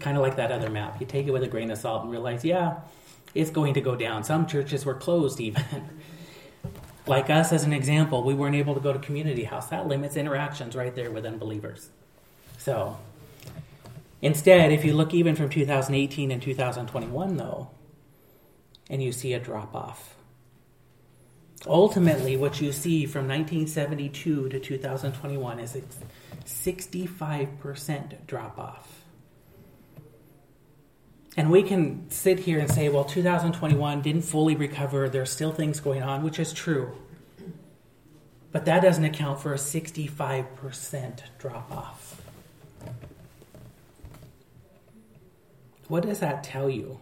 kind 0.01 0.19
of 0.19 0.23
like 0.23 0.37
that 0.37 0.53
other 0.53 0.69
map. 0.69 1.01
You 1.01 1.07
take 1.07 1.27
it 1.27 1.31
with 1.31 1.43
a 1.43 1.49
grain 1.49 1.71
of 1.71 1.79
salt 1.79 2.03
and 2.03 2.13
realize, 2.13 2.45
yeah, 2.45 2.81
it's 3.35 3.51
going 3.51 3.73
to 3.73 3.81
go 3.81 3.97
down. 3.97 4.23
Some 4.23 4.47
churches 4.47 4.85
were 4.85 4.95
closed 4.95 5.41
even. 5.41 5.65
like 7.07 7.31
us, 7.31 7.55
as 7.55 7.65
an 7.65 7.73
example, 7.73 8.23
we 8.23 8.35
weren't 8.35 8.55
able 8.55 8.75
to 8.75 8.81
go 8.81 8.93
to 8.93 8.99
community 8.99 9.45
house. 9.45 9.69
That 9.69 9.89
limits 9.89 10.15
interactions 10.15 10.77
right 10.77 10.95
there 10.95 11.11
with 11.11 11.25
unbelievers. 11.25 11.89
So 12.59 12.99
Instead, 14.21 14.73
if 14.73 14.85
you 14.85 14.95
look 14.95 15.15
even 15.15 15.37
from 15.37 15.49
2018 15.49 16.31
and 16.31 16.43
2021, 16.43 17.37
though, 17.37 17.71
and 18.91 19.03
you 19.03 19.13
see 19.13 19.33
a 19.33 19.39
drop 19.39 19.75
off. 19.75 20.17
Ultimately, 21.67 22.37
what 22.37 22.61
you 22.61 22.73
see 22.73 23.05
from 23.05 23.29
1972 23.29 24.49
to 24.49 24.61
2021 24.61 25.59
is 25.61 25.77
a 25.77 25.83
65% 26.45 28.27
drop 28.27 28.59
off. 28.59 29.05
And 31.37 31.51
we 31.51 31.63
can 31.63 32.11
sit 32.11 32.41
here 32.41 32.59
and 32.59 32.71
say, 32.71 32.89
well, 32.89 33.05
2021 33.05 34.03
didn't 34.03 34.23
fully 34.23 34.57
recover. 34.57 35.09
There's 35.09 35.31
still 35.31 35.53
things 35.53 35.79
going 35.79 36.03
on, 36.03 36.25
which 36.25 36.39
is 36.39 36.53
true. 36.53 36.97
But 38.51 38.65
that 38.65 38.83
doesn't 38.83 39.05
account 39.05 39.41
for 39.41 39.53
a 39.53 39.57
65% 39.57 41.21
drop 41.39 41.71
off. 41.71 42.18
What 45.89 46.05
does 46.05 46.21
that 46.21 46.45
tell 46.45 46.71
you? 46.71 47.01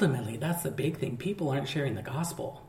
ultimately, 0.00 0.38
that's 0.38 0.62
the 0.62 0.70
big 0.70 0.96
thing. 0.96 1.18
People 1.18 1.50
aren't 1.50 1.68
sharing 1.68 1.94
the 1.94 2.02
gospel. 2.02 2.66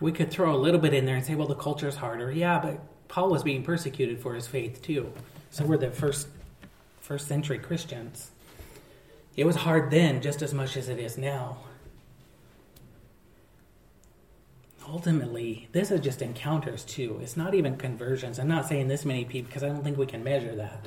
We 0.00 0.12
could 0.12 0.30
throw 0.30 0.54
a 0.54 0.56
little 0.56 0.78
bit 0.78 0.94
in 0.94 1.06
there 1.06 1.16
and 1.16 1.24
say, 1.24 1.34
well, 1.34 1.48
the 1.48 1.56
culture's 1.56 1.96
harder. 1.96 2.30
Yeah, 2.30 2.60
but 2.60 2.80
Paul 3.08 3.30
was 3.30 3.42
being 3.42 3.64
persecuted 3.64 4.20
for 4.20 4.34
his 4.34 4.46
faith 4.46 4.80
too. 4.80 5.12
So 5.52 5.66
we're 5.66 5.76
the 5.76 5.90
first 5.90 6.28
first 7.00 7.28
century 7.28 7.58
Christians. 7.58 8.30
It 9.36 9.44
was 9.44 9.54
hard 9.54 9.90
then 9.90 10.22
just 10.22 10.40
as 10.40 10.54
much 10.54 10.78
as 10.78 10.88
it 10.88 10.98
is 10.98 11.18
now. 11.18 11.58
Ultimately, 14.88 15.68
this 15.72 15.90
is 15.90 16.00
just 16.00 16.22
encounters 16.22 16.84
too. 16.84 17.20
It's 17.22 17.36
not 17.36 17.54
even 17.54 17.76
conversions. 17.76 18.38
I'm 18.38 18.48
not 18.48 18.66
saying 18.66 18.88
this 18.88 19.04
many 19.04 19.26
people 19.26 19.48
because 19.48 19.62
I 19.62 19.68
don't 19.68 19.84
think 19.84 19.98
we 19.98 20.06
can 20.06 20.24
measure 20.24 20.56
that. 20.56 20.86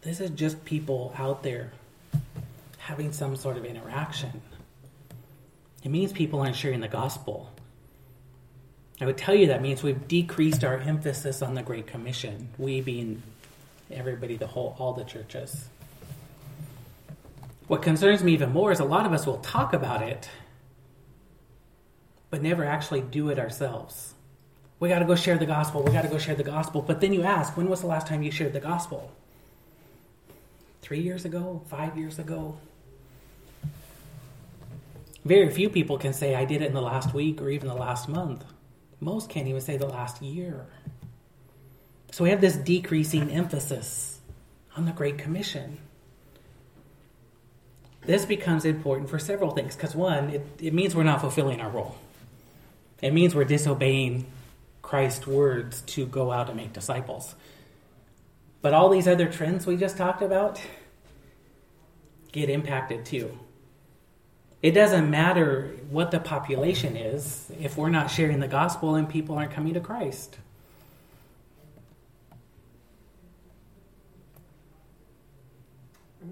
This 0.00 0.20
is 0.20 0.30
just 0.30 0.64
people 0.64 1.14
out 1.18 1.42
there 1.42 1.70
having 2.78 3.12
some 3.12 3.36
sort 3.36 3.58
of 3.58 3.66
interaction. 3.66 4.40
It 5.84 5.90
means 5.90 6.14
people 6.14 6.40
aren't 6.40 6.56
sharing 6.56 6.80
the 6.80 6.88
gospel. 6.88 7.52
I 9.02 9.06
would 9.06 9.18
tell 9.18 9.34
you 9.34 9.48
that 9.48 9.60
means 9.60 9.82
we've 9.82 10.08
decreased 10.08 10.64
our 10.64 10.78
emphasis 10.78 11.42
on 11.42 11.54
the 11.54 11.62
Great 11.62 11.86
Commission, 11.86 12.48
we 12.58 12.80
being 12.80 13.22
everybody, 13.92 14.36
the 14.36 14.46
whole, 14.46 14.76
all 14.78 14.92
the 14.92 15.04
churches. 15.04 15.68
What 17.66 17.82
concerns 17.82 18.22
me 18.24 18.32
even 18.32 18.52
more 18.52 18.72
is 18.72 18.80
a 18.80 18.84
lot 18.84 19.06
of 19.06 19.12
us 19.12 19.26
will 19.26 19.38
talk 19.38 19.72
about 19.72 20.02
it, 20.02 20.28
but 22.28 22.42
never 22.42 22.64
actually 22.64 23.00
do 23.00 23.30
it 23.30 23.38
ourselves. 23.38 24.14
We 24.80 24.88
got 24.88 25.00
to 25.00 25.04
go 25.04 25.14
share 25.14 25.36
the 25.36 25.46
gospel. 25.46 25.82
We 25.82 25.92
got 25.92 26.02
to 26.02 26.08
go 26.08 26.18
share 26.18 26.34
the 26.34 26.42
gospel. 26.42 26.80
But 26.80 27.00
then 27.00 27.12
you 27.12 27.22
ask, 27.22 27.56
when 27.56 27.68
was 27.68 27.82
the 27.82 27.86
last 27.86 28.06
time 28.06 28.22
you 28.22 28.30
shared 28.30 28.54
the 28.54 28.60
gospel? 28.60 29.12
Three 30.80 31.00
years 31.00 31.24
ago? 31.24 31.62
Five 31.68 31.98
years 31.98 32.18
ago? 32.18 32.56
Very 35.24 35.50
few 35.50 35.68
people 35.68 35.98
can 35.98 36.14
say, 36.14 36.34
I 36.34 36.46
did 36.46 36.62
it 36.62 36.66
in 36.66 36.72
the 36.72 36.80
last 36.80 37.12
week 37.12 37.42
or 37.42 37.50
even 37.50 37.68
the 37.68 37.74
last 37.74 38.08
month. 38.08 38.42
Most 39.00 39.28
can't 39.28 39.46
even 39.46 39.60
say 39.60 39.76
the 39.76 39.86
last 39.86 40.22
year. 40.22 40.66
So 42.12 42.24
we 42.24 42.30
have 42.30 42.40
this 42.40 42.56
decreasing 42.56 43.30
emphasis 43.30 44.20
on 44.76 44.84
the 44.84 44.92
Great 44.92 45.18
Commission. 45.18 45.78
This 48.02 48.24
becomes 48.24 48.64
important 48.64 49.08
for 49.10 49.18
several 49.18 49.52
things. 49.52 49.76
Because, 49.76 49.94
one, 49.94 50.30
it, 50.30 50.46
it 50.58 50.74
means 50.74 50.94
we're 50.94 51.02
not 51.02 51.20
fulfilling 51.20 51.60
our 51.60 51.70
role, 51.70 51.96
it 53.00 53.12
means 53.12 53.34
we're 53.34 53.44
disobeying 53.44 54.26
Christ's 54.82 55.26
words 55.26 55.82
to 55.82 56.06
go 56.06 56.32
out 56.32 56.48
and 56.48 56.56
make 56.56 56.72
disciples. 56.72 57.34
But 58.62 58.74
all 58.74 58.90
these 58.90 59.08
other 59.08 59.30
trends 59.30 59.66
we 59.66 59.76
just 59.76 59.96
talked 59.96 60.20
about 60.20 60.60
get 62.32 62.50
impacted 62.50 63.04
too. 63.04 63.38
It 64.62 64.72
doesn't 64.72 65.08
matter 65.08 65.76
what 65.88 66.10
the 66.10 66.20
population 66.20 66.96
is 66.96 67.50
if 67.58 67.78
we're 67.78 67.88
not 67.88 68.10
sharing 68.10 68.40
the 68.40 68.48
gospel 68.48 68.94
and 68.94 69.08
people 69.08 69.36
aren't 69.36 69.52
coming 69.52 69.74
to 69.74 69.80
Christ. 69.80 70.36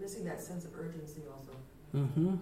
Missing 0.08 0.24
that 0.24 0.40
sense 0.40 0.64
of 0.64 0.70
urgency 0.74 1.20
also. 1.30 1.52
Mm-hmm. 1.94 2.36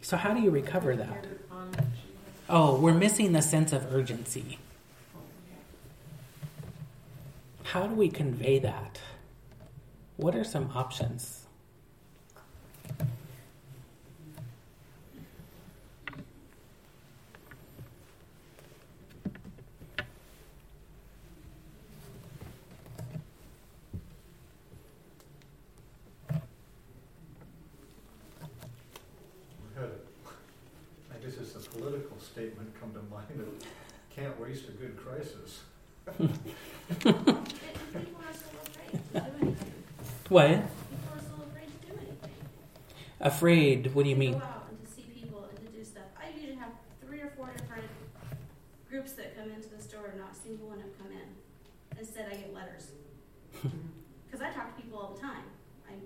So, 0.00 0.16
how 0.16 0.32
do 0.32 0.40
you 0.40 0.50
recover 0.50 0.94
that? 0.94 1.26
Oh, 2.48 2.76
we're 2.76 2.94
missing 2.94 3.32
the 3.32 3.42
sense 3.42 3.72
of 3.72 3.92
urgency. 3.92 4.60
How 7.64 7.88
do 7.88 7.96
we 7.96 8.08
convey 8.08 8.60
that? 8.60 9.00
What 10.16 10.36
are 10.36 10.44
some 10.44 10.70
options? 10.72 11.46
We 29.62 29.80
had, 29.80 29.90
I 31.14 31.24
guess 31.24 31.36
it's 31.38 31.54
a 31.54 31.60
political 31.70 32.18
statement 32.30 32.72
come 32.80 32.92
to 32.92 33.02
mind 33.12 33.40
of, 33.40 33.48
can't 34.14 34.38
waste 34.40 34.68
a 34.68 34.72
good 34.72 34.96
crisis. 34.96 35.60
And 36.06 36.28
people 36.98 37.12
are 38.22 38.32
so 38.32 38.48
afraid 38.62 38.92
to 38.92 38.98
do 38.98 39.18
anything. 39.40 39.56
What? 40.28 40.48
People 40.48 41.10
are 41.14 41.20
so 41.20 41.36
afraid 41.48 41.68
do 43.82 43.90
What 43.90 44.04
do 44.04 44.10
you 44.10 44.16
To 44.16 44.20
mean? 44.20 44.32
Go 44.32 44.38
out 44.38 44.68
and 44.70 44.78
to 44.80 44.86
see 44.92 45.02
people 45.02 45.44
and 45.48 45.66
to 45.66 45.72
do 45.72 45.84
stuff. 45.84 46.06
I 46.16 46.30
usually 46.34 46.56
have 46.56 46.72
three 47.04 47.20
or 47.20 47.30
four 47.36 47.50
different 47.56 47.88
groups 48.88 49.12
that 49.12 49.36
come 49.36 49.50
into 49.50 49.68
the 49.68 49.82
store, 49.82 50.14
not 50.16 50.32
a 50.32 50.34
single 50.34 50.68
one 50.68 50.80
have 50.80 50.96
come 50.98 51.10
in. 51.10 51.98
Instead, 51.98 52.28
I 52.30 52.36
get 52.36 52.54
letters. 52.54 52.92
Because 53.52 54.40
I 54.40 54.50
talk 54.52 54.74
to 54.76 54.82
people 54.82 54.98
all 54.98 55.14
the 55.14 55.20
time. 55.20 55.44
I'm, 55.88 56.00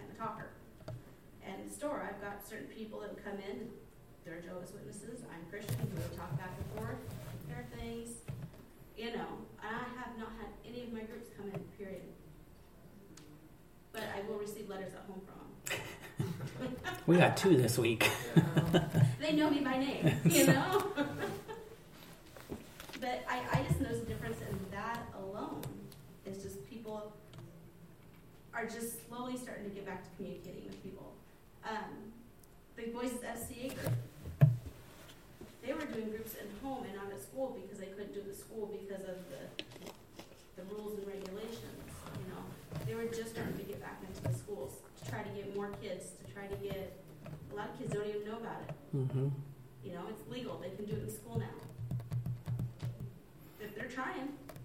I'm 0.00 0.10
a 0.10 0.18
talker. 0.18 0.50
And 1.46 1.60
in 1.62 1.68
the 1.68 1.74
store, 1.74 2.02
I've 2.02 2.20
got 2.20 2.46
certain 2.46 2.66
people 2.66 3.00
that 3.00 3.14
would 3.14 3.24
come 3.24 3.38
in, 3.48 3.70
they're 4.24 4.40
Jehovah's 4.40 4.72
Witnesses, 4.74 5.24
I'm 5.32 5.48
Christian, 5.48 5.76
we 5.88 6.02
would 6.02 6.14
talk 6.14 6.36
back 6.36 6.52
and 6.58 6.66
forth, 6.76 7.00
there 7.48 7.64
are 7.64 7.70
things, 7.80 8.10
you 8.94 9.16
know, 9.16 9.40
and 9.64 9.72
I 9.74 9.88
have 9.96 10.18
not 10.18 10.32
had 10.36 10.52
any 10.68 10.82
of 10.84 10.92
my 10.92 11.00
groups 11.00 11.30
come 11.34 11.48
in, 11.48 11.58
period. 11.78 12.12
But 13.92 14.02
I 14.14 14.20
will 14.28 14.38
receive 14.38 14.68
letters 14.68 14.92
at 14.92 15.06
home 15.08 15.22
from 15.24 15.48
them. 15.64 16.96
We 17.08 17.16
got 17.16 17.38
two 17.38 17.56
this 17.56 17.78
week. 17.78 18.10
They 19.18 19.32
know 19.32 19.48
me 19.50 19.60
by 19.60 19.78
name, 19.78 20.20
you 20.24 20.46
know? 20.46 20.84
but 23.00 23.24
I, 23.28 23.40
I 23.52 23.64
just 23.66 23.80
notice 23.80 24.00
the 24.00 24.06
difference 24.06 24.36
in 24.48 24.58
that 24.70 25.00
alone. 25.18 25.62
It's 26.26 26.42
just 26.42 26.68
people 26.68 27.12
are 28.54 28.64
just 28.64 29.08
slowly 29.08 29.36
starting 29.38 29.64
to 29.64 29.70
get 29.70 29.86
back 29.86 30.04
to 30.04 30.10
communicating 30.16 30.64
with 30.64 30.82
people. 30.82 31.14
Um, 31.64 32.12
Big 32.76 32.94
Boys 32.94 33.10
FCA 33.10 33.74
group. 33.74 33.92
They 35.64 35.72
were 35.72 35.86
doing 35.86 36.10
groups 36.10 36.34
at 36.34 36.46
home 36.62 36.84
and 36.84 36.94
not 36.94 37.10
at 37.10 37.22
school 37.22 37.58
because 37.60 37.78
they 37.78 37.86
couldn't 37.86 38.14
do 38.14 38.22
the 38.26 38.34
school 38.34 38.70
because 38.80 39.02
of 39.04 39.16
the, 39.28 39.48
the 40.56 40.62
rules 40.74 40.98
and 40.98 41.06
regulations, 41.06 41.88
you 42.20 42.28
know? 42.32 42.44
They 42.86 42.94
were 42.94 43.10
just 43.10 43.30
starting 43.32 43.56
to 43.56 43.64
get 43.64 43.80
back 43.80 44.00
into 44.06 44.22
the 44.22 44.34
schools 44.34 44.74
to 45.02 45.10
try 45.10 45.22
to 45.22 45.28
get 45.30 45.54
more 45.56 45.70
kids, 45.82 46.12
to 46.24 46.32
try 46.32 46.46
to 46.46 46.56
get, 46.56 46.97
lot 47.68 47.74
of 47.74 47.80
kids 47.80 47.94
don't 47.94 48.08
even 48.08 48.24
know 48.26 48.36
about 48.38 48.62
it. 48.66 48.96
Mm-hmm. 48.96 49.28
You 49.84 49.92
know, 49.92 50.02
it's 50.08 50.22
legal. 50.30 50.58
They 50.58 50.70
can 50.70 50.84
do 50.84 50.92
it 50.92 51.02
in 51.02 51.10
school 51.10 51.38
now. 51.38 51.46
If 53.60 53.74
they're 53.74 53.88
trying. 53.88 54.28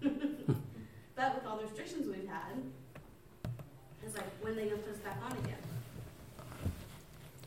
but 1.16 1.34
with 1.34 1.46
all 1.46 1.56
the 1.58 1.64
restrictions 1.64 2.06
we've 2.06 2.28
had, 2.28 2.62
it's 4.02 4.16
like 4.16 4.26
when 4.42 4.56
they 4.56 4.64
gonna 4.64 4.76
put 4.76 4.92
us 4.92 4.98
back 4.98 5.18
on 5.24 5.32
again? 5.38 5.56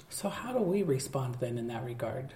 So 0.10 0.30
how 0.30 0.52
do 0.52 0.60
we 0.60 0.82
respond 0.84 1.36
then 1.40 1.58
in 1.58 1.68
that 1.68 1.86
regard? 1.86 2.34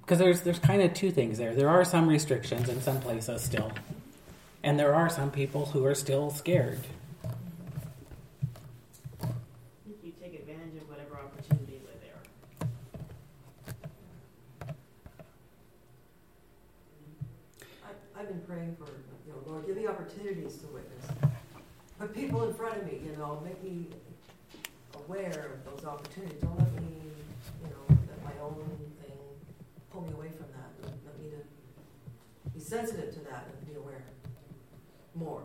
Because 0.00 0.18
there's 0.18 0.40
there's 0.42 0.58
kind 0.58 0.82
of 0.82 0.94
two 0.94 1.10
things 1.10 1.38
there. 1.38 1.54
There 1.54 1.68
are 1.68 1.84
some 1.84 2.08
restrictions 2.08 2.68
in 2.68 2.80
some 2.80 3.00
places 3.00 3.42
still, 3.42 3.72
and 4.62 4.78
there 4.78 4.94
are 4.94 5.08
some 5.08 5.30
people 5.30 5.66
who 5.66 5.84
are 5.84 5.94
still 5.94 6.30
scared. 6.30 6.80
I 9.22 9.26
think 9.86 9.98
you 10.02 10.12
take 10.20 10.34
advantage 10.34 10.80
of 10.80 10.88
whatever 10.88 11.16
opportunities 11.16 11.80
are 11.84 11.98
there. 12.00 12.20
I, 17.84 18.20
I've 18.20 18.28
been 18.28 18.40
praying 18.40 18.76
for, 18.78 18.90
you 19.26 19.32
know, 19.32 19.38
Lord, 19.46 19.66
give 19.66 19.76
me 19.76 19.86
opportunities 19.86 20.56
to 20.58 20.66
witness. 20.66 21.06
Put 21.98 22.03
people 22.14 22.48
in 22.48 22.54
front 22.54 22.76
of 22.76 22.86
me, 22.86 23.00
you 23.04 23.16
know, 23.16 23.40
make 23.44 23.62
me 23.62 23.86
aware 24.94 25.50
of 25.54 25.64
those 25.70 25.84
opportunities. 25.84 26.40
Don't 26.40 26.58
let 26.58 26.72
me, 26.74 26.88
you 27.62 27.68
know, 27.68 27.96
let 28.08 28.24
my 28.24 28.42
own 28.42 28.54
thing 29.02 29.18
pull 29.92 30.02
me 30.02 30.12
away 30.12 30.28
from 30.28 30.46
that. 30.52 30.70
Let 30.82 30.92
let 31.06 31.20
me 31.20 31.30
to 31.30 32.50
be 32.50 32.60
sensitive 32.60 33.12
to 33.14 33.20
that 33.30 33.46
and 33.58 33.68
be 33.68 33.74
aware 33.78 34.02
more. 35.14 35.42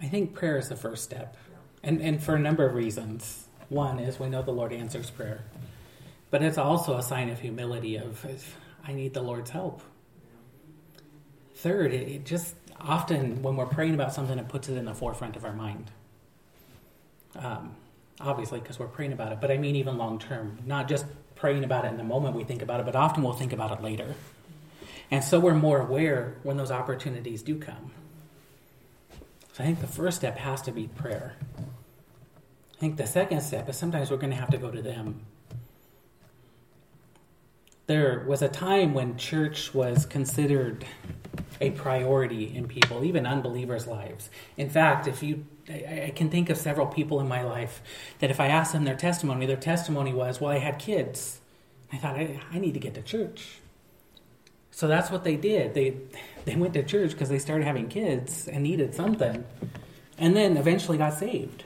I 0.00 0.06
think 0.06 0.34
prayer 0.34 0.58
is 0.58 0.68
the 0.68 0.76
first 0.76 1.04
step, 1.04 1.36
Yeah. 1.50 1.88
and 1.88 2.00
and 2.00 2.22
for 2.22 2.34
a 2.34 2.40
number 2.40 2.66
of 2.66 2.74
reasons. 2.74 3.44
One 3.68 3.98
is 3.98 4.18
we 4.18 4.28
know 4.30 4.40
the 4.40 4.50
Lord 4.50 4.72
answers 4.72 5.10
prayer, 5.10 5.44
but 6.30 6.42
it's 6.42 6.56
also 6.56 6.96
a 6.96 7.02
sign 7.02 7.28
of 7.28 7.40
humility. 7.40 7.96
Of 7.96 8.24
I 8.82 8.94
need 8.94 9.12
the 9.12 9.20
Lord's 9.20 9.50
help. 9.50 9.82
Third, 11.56 11.92
it, 11.92 12.08
it 12.08 12.24
just 12.24 12.54
often 12.80 13.42
when 13.42 13.56
we're 13.56 13.66
praying 13.66 13.94
about 13.94 14.12
something, 14.14 14.38
it 14.38 14.48
puts 14.48 14.68
it 14.68 14.76
in 14.76 14.84
the 14.84 14.94
forefront 14.94 15.36
of 15.36 15.44
our 15.44 15.52
mind. 15.52 15.90
Um, 17.36 17.76
obviously, 18.20 18.60
because 18.60 18.78
we're 18.78 18.86
praying 18.86 19.12
about 19.12 19.32
it, 19.32 19.40
but 19.40 19.50
I 19.50 19.58
mean 19.58 19.76
even 19.76 19.96
long 19.98 20.18
term, 20.18 20.58
not 20.66 20.88
just 20.88 21.06
praying 21.34 21.64
about 21.64 21.84
it 21.84 21.88
in 21.88 21.96
the 21.96 22.04
moment 22.04 22.34
we 22.34 22.44
think 22.44 22.62
about 22.62 22.80
it, 22.80 22.86
but 22.86 22.96
often 22.96 23.22
we'll 23.22 23.32
think 23.32 23.52
about 23.52 23.70
it 23.70 23.82
later, 23.82 24.14
and 25.10 25.22
so 25.22 25.38
we're 25.38 25.54
more 25.54 25.80
aware 25.80 26.36
when 26.42 26.56
those 26.56 26.70
opportunities 26.70 27.42
do 27.42 27.58
come. 27.58 27.92
So 29.52 29.62
I 29.62 29.66
think 29.66 29.80
the 29.80 29.86
first 29.86 30.18
step 30.18 30.36
has 30.38 30.62
to 30.62 30.72
be 30.72 30.88
prayer. 30.88 31.36
I 31.58 32.80
think 32.80 32.96
the 32.96 33.06
second 33.06 33.40
step 33.40 33.68
is 33.68 33.76
sometimes 33.76 34.10
we're 34.10 34.18
going 34.18 34.30
to 34.30 34.36
have 34.36 34.50
to 34.50 34.58
go 34.58 34.70
to 34.70 34.82
them. 34.82 35.22
There 37.88 38.24
was 38.26 38.42
a 38.42 38.48
time 38.48 38.94
when 38.94 39.16
church 39.16 39.74
was 39.74 40.06
considered 40.06 40.84
a 41.60 41.70
priority 41.70 42.54
in 42.56 42.68
people, 42.68 43.04
even 43.04 43.26
unbelievers' 43.26 43.86
lives. 43.86 44.30
In 44.56 44.70
fact, 44.70 45.06
if 45.06 45.22
you 45.22 45.44
I, 45.68 46.06
I 46.06 46.12
can 46.14 46.30
think 46.30 46.50
of 46.50 46.56
several 46.56 46.86
people 46.86 47.20
in 47.20 47.28
my 47.28 47.42
life 47.42 47.82
that 48.20 48.30
if 48.30 48.40
I 48.40 48.48
asked 48.48 48.72
them 48.72 48.84
their 48.84 48.96
testimony, 48.96 49.46
their 49.46 49.56
testimony 49.56 50.12
was, 50.12 50.40
Well, 50.40 50.50
I 50.50 50.58
had 50.58 50.78
kids. 50.78 51.40
I 51.92 51.96
thought, 51.96 52.16
I, 52.16 52.40
I 52.52 52.58
need 52.58 52.74
to 52.74 52.80
get 52.80 52.94
to 52.94 53.02
church. 53.02 53.58
So 54.70 54.86
that's 54.86 55.10
what 55.10 55.24
they 55.24 55.36
did. 55.36 55.74
They 55.74 55.96
they 56.44 56.54
went 56.54 56.74
to 56.74 56.82
church 56.82 57.10
because 57.10 57.28
they 57.28 57.38
started 57.38 57.66
having 57.66 57.88
kids 57.88 58.46
and 58.46 58.62
needed 58.62 58.94
something, 58.94 59.44
and 60.16 60.36
then 60.36 60.56
eventually 60.56 60.96
got 60.96 61.18
saved. 61.18 61.64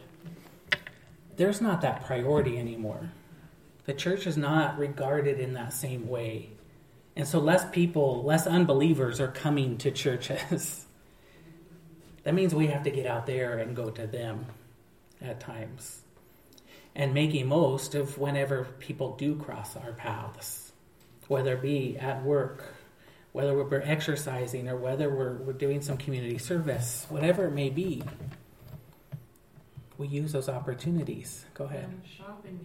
There's 1.37 1.61
not 1.61 1.83
that 1.83 2.07
priority 2.07 2.59
anymore. 2.59 3.11
The 3.85 3.93
church 3.93 4.27
is 4.27 4.37
not 4.37 4.79
regarded 4.79 5.41
in 5.41 5.55
that 5.55 5.73
same 5.73 6.09
way. 6.09 6.52
And 7.15 7.29
so 7.29 7.39
less 7.39 7.69
people, 7.71 8.23
less 8.23 8.47
unbelievers 8.47 9.21
are 9.21 9.29
coming 9.29 9.77
to 9.79 9.91
churches. 9.91 10.87
that 12.25 12.35
means 12.35 12.55
we 12.55 12.69
have 12.69 12.85
to 12.85 12.91
get 12.91 13.07
out 13.07 13.27
there 13.27 13.59
and 13.59 13.77
go 13.77 13.91
to 13.91 14.07
them 14.07 14.47
at 15.21 15.41
times. 15.41 16.01
And 16.95 17.15
making 17.15 17.47
most 17.47 17.95
of 17.95 18.19
whenever 18.19 18.65
people 18.79 19.17
do 19.17 19.37
cross 19.37 19.77
our 19.77 19.93
paths, 19.93 20.73
whether 21.29 21.55
it 21.55 21.63
be 21.63 21.97
at 21.99 22.23
work, 22.23 22.65
whether 23.33 23.55
we're 23.55 23.81
exercising, 23.81 24.69
or 24.69 24.77
whether 24.77 25.09
we're, 25.09 25.37
we're 25.39 25.53
doing 25.55 25.81
some 25.81 25.97
community 25.97 26.37
service, 26.37 27.07
whatever 27.09 27.47
it 27.47 27.53
may 27.53 27.71
be. 27.71 28.03
We 29.97 30.09
use 30.09 30.33
those 30.33 30.49
opportunities. 30.49 31.47
Go 31.55 31.65
ahead. 31.65 31.89
Shopping 32.05 32.61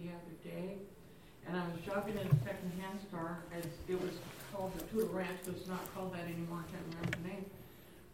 and 1.48 1.56
I 1.56 1.64
was 1.64 1.80
shopping 1.84 2.14
in 2.14 2.26
a 2.26 2.44
secondhand 2.44 3.00
store, 3.08 3.38
as 3.56 3.64
it 3.88 4.00
was 4.00 4.12
called 4.52 4.72
the 4.76 4.84
Tudor 4.84 5.06
Ranch, 5.06 5.38
but 5.44 5.54
it's 5.54 5.66
not 5.66 5.80
called 5.94 6.12
that 6.14 6.24
anymore, 6.24 6.60
I 6.60 6.70
can't 6.70 6.84
remember 6.90 7.16
the 7.16 7.28
name. 7.28 7.44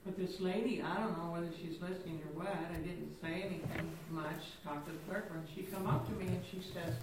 But 0.05 0.17
this 0.17 0.41
lady, 0.41 0.83
I 0.83 1.01
don't 1.01 1.19
know 1.19 1.33
whether 1.33 1.49
she's 1.61 1.81
listening 1.81 2.21
or 2.23 2.45
what, 2.45 2.55
I 2.55 2.77
didn't 2.77 3.17
say 3.21 3.43
anything 3.43 3.91
much, 4.11 4.55
talked 4.63 4.87
to 4.87 4.93
the 4.93 4.99
clerk, 5.09 5.31
and 5.35 5.43
she 5.55 5.63
come 5.63 5.87
up 5.87 6.07
to 6.07 6.15
me 6.15 6.27
and 6.27 6.43
she 6.51 6.61
says, 6.73 6.95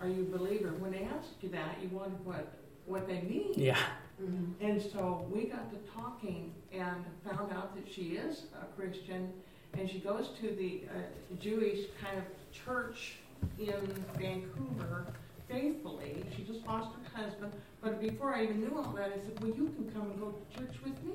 are 0.00 0.08
you 0.08 0.22
a 0.22 0.38
believer? 0.38 0.74
When 0.78 0.92
they 0.92 1.04
asked 1.04 1.40
you 1.40 1.48
that, 1.50 1.78
you 1.82 1.88
wondered 1.88 2.24
what, 2.24 2.52
what 2.86 3.08
they 3.08 3.22
mean. 3.22 3.52
Yeah. 3.56 3.78
Mm-hmm. 4.22 4.64
And 4.64 4.82
so 4.82 5.26
we 5.32 5.44
got 5.44 5.70
to 5.72 5.78
talking 5.92 6.52
and 6.72 7.04
found 7.28 7.52
out 7.52 7.74
that 7.74 7.92
she 7.92 8.16
is 8.16 8.42
a 8.60 8.66
Christian 8.80 9.32
and 9.78 9.90
she 9.90 10.00
goes 10.00 10.28
to 10.40 10.48
the 10.54 10.82
uh, 10.90 11.36
Jewish 11.40 11.86
kind 12.02 12.18
of 12.18 12.24
church 12.52 13.14
in 13.58 14.04
Vancouver 14.18 15.06
faithfully. 15.52 16.24
She 16.36 16.42
just 16.42 16.66
lost 16.66 16.90
her 16.96 17.22
husband. 17.22 17.52
But 17.80 18.00
before 18.00 18.34
I 18.34 18.44
even 18.44 18.60
knew 18.60 18.72
all 18.76 18.92
that, 18.92 19.12
I 19.12 19.18
said, 19.18 19.38
Well, 19.40 19.50
you 19.50 19.72
can 19.76 19.90
come 19.92 20.10
and 20.10 20.18
go 20.18 20.32
to 20.32 20.58
church 20.58 20.74
with 20.84 21.02
me. 21.04 21.14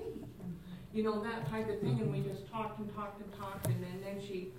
You 0.93 1.03
know, 1.03 1.21
that 1.23 1.49
type 1.49 1.69
of 1.69 1.79
thing. 1.81 1.99
And 1.99 2.11
we 2.11 2.21
just 2.21 2.49
talked 2.51 2.79
and 2.79 2.93
talked 2.95 3.21
and 3.21 3.31
talked. 3.37 3.67
And 3.67 3.83
then, 3.83 4.01
then 4.03 4.21
she, 4.25 4.49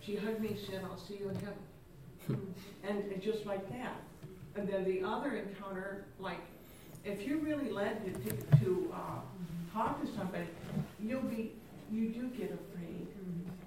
she 0.00 0.16
hugged 0.16 0.40
me 0.40 0.48
and 0.48 0.58
said, 0.58 0.82
I'll 0.84 0.98
see 0.98 1.18
you 1.18 1.28
in 1.28 1.36
heaven. 1.36 2.54
and, 2.88 3.12
and 3.12 3.22
just 3.22 3.44
like 3.46 3.68
that. 3.70 4.00
And 4.54 4.68
then 4.68 4.84
the 4.84 5.02
other 5.02 5.36
encounter, 5.36 6.06
like, 6.18 6.40
if 7.04 7.22
you're 7.22 7.38
really 7.38 7.70
led 7.70 8.04
to, 8.04 8.30
to, 8.30 8.64
to 8.64 8.94
uh, 8.94 9.20
talk 9.72 10.00
to 10.00 10.08
somebody, 10.16 10.46
you'll 10.98 11.20
be, 11.22 11.52
you 11.92 12.08
do 12.08 12.26
get 12.28 12.46
afraid 12.46 13.06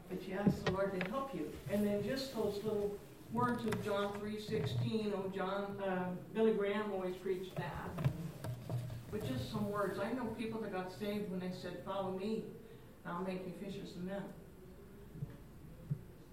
but 0.09 0.27
you 0.27 0.35
ask 0.37 0.65
the 0.65 0.71
Lord 0.71 0.99
to 0.99 1.11
help 1.11 1.33
you. 1.33 1.49
And 1.71 1.85
then 1.85 2.03
just 2.03 2.35
those 2.35 2.59
little 2.63 2.97
words 3.31 3.63
of 3.65 3.83
John 3.83 4.13
3.16, 4.19 5.13
oh, 5.15 5.31
John, 5.35 5.77
uh, 5.85 6.09
Billy 6.33 6.53
Graham 6.53 6.91
always 6.91 7.15
preached 7.15 7.55
that. 7.55 8.09
But 9.11 9.27
just 9.27 9.51
some 9.51 9.69
words. 9.69 9.99
I 9.99 10.11
know 10.13 10.25
people 10.37 10.61
that 10.61 10.71
got 10.71 10.91
saved 10.99 11.29
when 11.31 11.39
they 11.39 11.51
said, 11.61 11.81
follow 11.85 12.17
me, 12.17 12.43
and 13.05 13.13
I'll 13.13 13.23
make 13.23 13.41
you 13.45 13.53
fishers 13.63 13.91
of 13.95 14.03
men. 14.03 14.23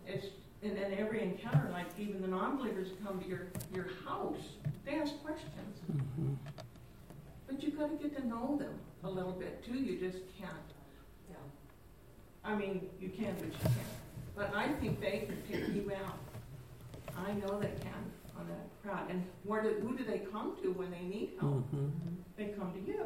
It's, 0.06 0.26
and 0.62 0.76
then 0.76 0.94
every 0.98 1.22
encounter, 1.22 1.68
like 1.72 1.86
even 1.98 2.20
the 2.20 2.28
non-believers 2.28 2.88
come 3.04 3.20
to 3.20 3.28
your, 3.28 3.46
your 3.74 3.88
house, 4.06 4.36
they 4.84 4.94
ask 4.94 5.12
questions. 5.22 5.80
Mm-hmm. 5.92 6.34
But 7.46 7.62
you've 7.62 7.78
got 7.78 7.90
to 7.90 7.96
get 7.96 8.16
to 8.16 8.26
know 8.26 8.56
them 8.58 8.74
a 9.04 9.10
little 9.10 9.32
bit, 9.32 9.64
too. 9.64 9.74
You 9.74 9.98
just 9.98 10.18
can't 10.38 10.52
Yeah. 11.30 11.36
I 12.44 12.54
mean, 12.56 12.88
you 13.00 13.08
can, 13.08 13.34
but 13.38 13.46
you 13.46 13.58
can't. 13.62 13.74
But 14.34 14.54
I 14.54 14.68
think 14.74 15.00
they 15.00 15.26
can 15.26 15.36
pick 15.50 15.74
you 15.74 15.90
out. 15.92 16.18
I 17.16 17.32
know 17.32 17.58
they 17.60 17.72
can 17.80 17.94
on 18.38 18.46
that 18.48 18.68
crowd. 18.82 19.10
And 19.10 19.24
where 19.44 19.62
do, 19.62 19.70
who 19.80 19.96
do 19.96 20.04
they 20.04 20.18
come 20.18 20.56
to 20.62 20.72
when 20.72 20.90
they 20.90 21.00
need 21.02 21.30
help? 21.40 21.68
hmm 21.70 21.88
They 22.36 22.46
come 22.58 22.72
to 22.72 22.80
you. 22.80 23.04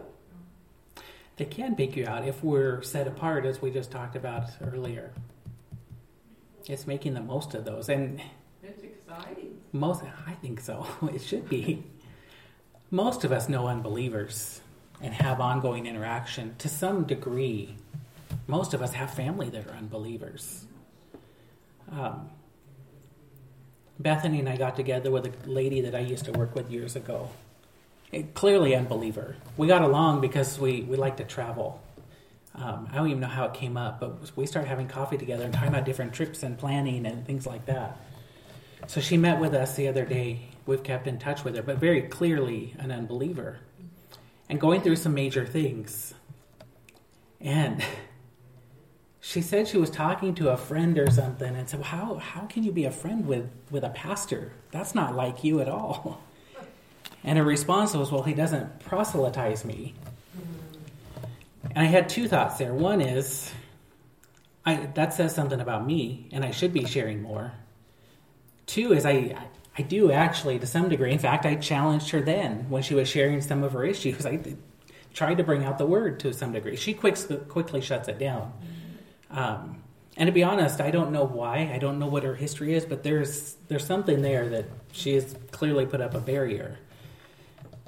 They 1.37 1.45
can 1.47 1.75
pick 1.75 1.97
you 1.97 2.07
out 2.07 2.27
if 2.27 2.43
we're 2.45 2.83
set 2.83 3.07
apart, 3.07 3.47
as 3.47 3.63
we 3.63 3.71
just 3.71 3.91
talked 3.91 4.15
about 4.15 4.51
earlier. 4.63 5.13
It's 6.67 6.87
making 6.87 7.15
the 7.15 7.21
most 7.23 7.55
of 7.55 7.65
those, 7.65 7.89
and 7.89 8.21
It's 8.63 8.83
exciting. 8.83 9.59
most 9.73 10.03
I 10.27 10.33
think 10.33 10.61
so. 10.61 10.87
It 11.15 11.23
should 11.23 11.49
be. 11.49 11.85
Most 12.91 13.25
of 13.25 13.33
us 13.33 13.49
know 13.49 13.69
unbelievers 13.69 14.61
and 15.01 15.15
have 15.15 15.41
ongoing 15.41 15.87
interaction 15.87 16.57
to 16.59 16.69
some 16.69 17.05
degree. 17.05 17.77
Most 18.47 18.75
of 18.75 18.83
us 18.83 18.93
have 18.93 19.15
family 19.15 19.49
that 19.51 19.67
are 19.67 19.71
unbelievers. 19.73 20.67
Um, 21.91 22.29
Bethany 24.01 24.41
and 24.41 24.49
I 24.49 24.57
got 24.57 24.77
together 24.77 25.11
with 25.11 25.27
a 25.27 25.49
lady 25.49 25.83
that 25.83 25.95
I 25.95 26.01
used 26.01 26.25
to 26.25 26.33
work 26.33 26.55
with 26.55 26.71
years 26.71 26.97
ago. 26.97 27.31
A 28.13 28.23
clearly 28.23 28.75
unbeliever. 28.75 29.37
We 29.57 29.67
got 29.67 29.83
along 29.83 30.21
because 30.21 30.59
we, 30.59 30.83
we 30.83 30.97
like 30.97 31.19
to 31.19 31.25
travel. 31.25 31.81
Um, 32.55 32.89
I 32.91 32.97
don't 32.97 33.09
even 33.09 33.21
know 33.21 33.29
how 33.29 33.45
it 33.45 33.55
came 33.55 33.77
up, 33.77 34.01
but 34.01 34.37
we 34.37 34.47
started 34.47 34.69
having 34.69 34.89
coffee 34.89 35.19
together 35.19 35.45
and 35.45 35.53
talking 35.53 35.69
about 35.69 35.85
different 35.85 36.13
trips 36.13 36.43
and 36.43 36.59
planning 36.59 37.07
and 37.07 37.25
things 37.27 37.47
like 37.47 37.67
that. 37.67 37.99
So 38.87 39.01
she 39.01 39.17
met 39.17 39.39
with 39.39 39.55
us 39.55 39.77
the 39.77 39.87
other 39.87 40.05
day. 40.05 40.49
We've 40.67 40.83
kept 40.83 41.07
in 41.07 41.19
touch 41.19 41.45
with 41.45 41.55
her, 41.57 41.63
but 41.63 41.77
very 41.77 42.03
clearly 42.03 42.75
an 42.79 42.91
unbeliever 42.91 43.59
and 44.49 44.61
going 44.61 44.81
through 44.81 44.97
some 44.97 45.15
major 45.15 45.47
things. 45.47 46.15
And 47.41 47.85
she 49.21 49.43
said 49.43 49.68
she 49.68 49.77
was 49.77 49.91
talking 49.91 50.35
to 50.37 50.49
a 50.49 50.57
friend 50.57 50.99
or 50.99 51.11
something 51.11 51.55
and 51.55 51.68
said, 51.68 51.83
how, 51.83 52.16
how 52.16 52.43
can 52.43 52.62
you 52.62 52.73
be 52.73 52.85
a 52.85 52.91
friend 52.91 53.27
with, 53.27 53.49
with 53.71 53.85
a 53.85 53.91
pastor? 53.91 54.53
That's 54.71 54.95
not 54.95 55.14
like 55.14 55.45
you 55.45 55.61
at 55.61 55.68
all. 55.68 56.23
And 57.23 57.37
her 57.37 57.45
response 57.45 57.93
was, 57.93 58.11
well, 58.11 58.23
he 58.23 58.33
doesn't 58.33 58.81
proselytize 58.81 59.62
me. 59.62 59.93
And 61.64 61.79
I 61.79 61.85
had 61.85 62.09
two 62.09 62.29
thoughts 62.29 62.57
there. 62.57 62.73
One 62.73 63.03
is, 63.03 63.53
I, 64.64 64.87
that 64.95 65.12
says 65.12 65.35
something 65.35 65.61
about 65.61 65.87
me, 65.87 66.29
and 66.33 66.47
I 66.47 66.51
should 66.51 66.73
be 66.73 66.87
sharing 66.87 67.21
more. 67.21 67.53
Two 68.64 68.95
is, 68.95 69.05
I, 69.05 69.37
I 69.77 69.83
do 69.83 70.11
actually, 70.11 70.59
to 70.61 70.66
some 70.66 70.89
degree, 70.89 71.12
in 71.12 71.18
fact, 71.18 71.45
I 71.45 71.57
challenged 71.57 72.09
her 72.11 72.23
then 72.23 72.71
when 72.71 72.83
she 72.83 72.95
was 72.95 73.07
sharing 73.07 73.43
some 73.43 73.62
of 73.64 73.73
her 73.73 73.85
issues. 73.85 74.25
I 74.25 74.41
tried 75.12 75.37
to 75.37 75.45
bring 75.45 75.62
out 75.64 75.77
the 75.77 75.85
word 75.85 76.21
to 76.21 76.33
some 76.33 76.53
degree. 76.53 76.77
She 76.77 76.95
quick, 76.95 77.18
quickly 77.49 77.83
shuts 77.83 78.09
it 78.09 78.18
down. 78.18 78.53
Um, 79.31 79.83
and 80.16 80.26
to 80.26 80.33
be 80.33 80.43
honest, 80.43 80.81
I 80.81 80.91
don't 80.91 81.12
know 81.12 81.24
why. 81.24 81.70
I 81.72 81.78
don't 81.78 81.99
know 81.99 82.07
what 82.07 82.24
her 82.24 82.35
history 82.35 82.74
is, 82.74 82.85
but 82.85 83.03
there's 83.03 83.57
there's 83.68 83.87
something 83.87 84.22
there 84.22 84.49
that 84.49 84.66
she 84.93 85.14
has 85.14 85.35
clearly 85.51 85.87
put 85.87 86.01
up 86.01 86.14
a 86.14 86.20
barrier. 86.20 86.78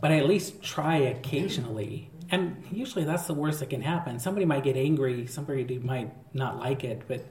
But 0.01 0.13
I 0.13 0.19
at 0.19 0.27
least 0.27 0.63
try 0.63 0.97
occasionally, 0.97 2.11
and 2.31 2.65
usually 2.73 3.05
that's 3.05 3.27
the 3.27 3.35
worst 3.35 3.61
that 3.61 3.71
can 3.71 3.83
happen. 3.83 4.19
Somebody 4.19 4.47
might 4.47 4.65
get 4.65 4.77
angry, 4.77 5.27
somebody 5.27 5.79
might 5.79 6.11
not 6.35 6.59
like 6.59 6.85
it, 6.85 7.03
but 7.07 7.25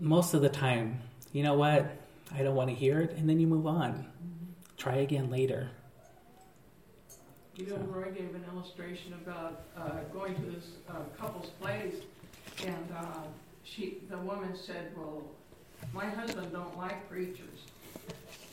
most 0.00 0.34
of 0.34 0.42
the 0.42 0.48
time, 0.48 1.00
you 1.32 1.42
know 1.42 1.54
what? 1.54 1.90
I 2.32 2.42
don't 2.42 2.54
want 2.54 2.70
to 2.70 2.74
hear 2.74 3.00
it, 3.00 3.12
and 3.16 3.28
then 3.28 3.38
you 3.38 3.46
move 3.46 3.66
on. 3.66 4.06
Try 4.76 4.96
again 4.96 5.30
later. 5.30 5.70
You 7.56 7.66
know, 7.66 7.76
Roy 7.88 8.10
gave 8.10 8.34
an 8.34 8.44
illustration 8.52 9.14
about 9.14 9.62
uh, 9.76 10.00
going 10.12 10.34
to 10.34 10.42
this 10.42 10.66
uh, 10.88 10.94
couple's 11.18 11.50
place, 11.60 11.94
and 12.64 12.88
uh, 12.96 13.22
she, 13.62 13.98
the 14.10 14.18
woman 14.18 14.56
said, 14.56 14.92
"Well, 14.96 15.22
my 15.92 16.06
husband 16.06 16.52
don't 16.52 16.76
like 16.76 17.08
preachers." 17.08 17.60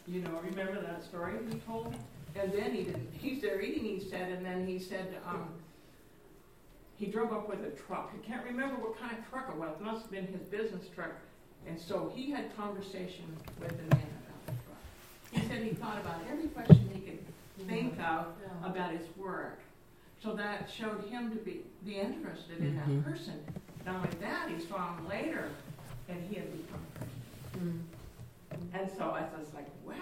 You 0.07 0.21
know, 0.21 0.39
remember 0.43 0.81
that 0.81 1.03
story 1.03 1.33
he 1.49 1.57
told? 1.59 1.93
And 2.35 2.51
then 2.51 2.71
he 2.73 2.83
didn't. 2.83 3.09
He's 3.13 3.41
there 3.41 3.61
eating. 3.61 3.83
He 3.83 3.99
said, 4.09 4.31
and 4.31 4.45
then 4.45 4.65
he 4.65 4.79
said, 4.79 5.17
um, 5.27 5.49
he 6.97 7.05
drove 7.07 7.31
up 7.33 7.49
with 7.49 7.59
a 7.65 7.69
truck. 7.71 8.11
I 8.15 8.25
can't 8.25 8.43
remember 8.45 8.75
what 8.75 8.97
kind 8.99 9.17
of 9.17 9.29
truck 9.29 9.49
it 9.49 9.55
was. 9.57 9.75
It 9.79 9.83
must 9.83 10.03
have 10.03 10.11
been 10.11 10.27
his 10.27 10.41
business 10.43 10.87
truck. 10.95 11.11
And 11.67 11.79
so 11.79 12.11
he 12.15 12.31
had 12.31 12.55
conversation 12.55 13.25
with 13.59 13.69
the 13.71 13.95
man 13.95 14.07
about 14.25 14.45
the 14.47 14.53
truck. 14.63 14.79
He 15.43 15.47
said 15.47 15.63
he 15.63 15.71
thought 15.71 15.99
about 15.99 16.21
every 16.31 16.47
question 16.47 16.89
he 16.93 17.01
could 17.01 17.19
think 17.67 17.99
of 17.99 18.27
about 18.63 18.91
his 18.93 19.05
work. 19.17 19.59
So 20.23 20.33
that 20.35 20.69
showed 20.73 21.03
him 21.09 21.31
to 21.31 21.37
be, 21.37 21.61
be 21.85 21.97
interested 21.97 22.59
in 22.59 22.73
Mhm. 22.75 23.03
that 23.03 23.11
person. 23.11 23.39
Not 23.85 23.95
only 23.95 24.09
that, 24.21 24.49
he 24.49 24.59
saw 24.63 24.95
him 24.95 25.07
later, 25.09 25.49
and 26.07 26.23
he 26.29 26.35
had 26.35 26.51
become 26.51 26.81
Christian. 26.93 27.21
Mm. 27.57 28.79
And 28.79 28.89
so 28.97 29.03
I 29.05 29.23
was 29.37 29.53
like, 29.53 29.67
wow, 29.85 29.95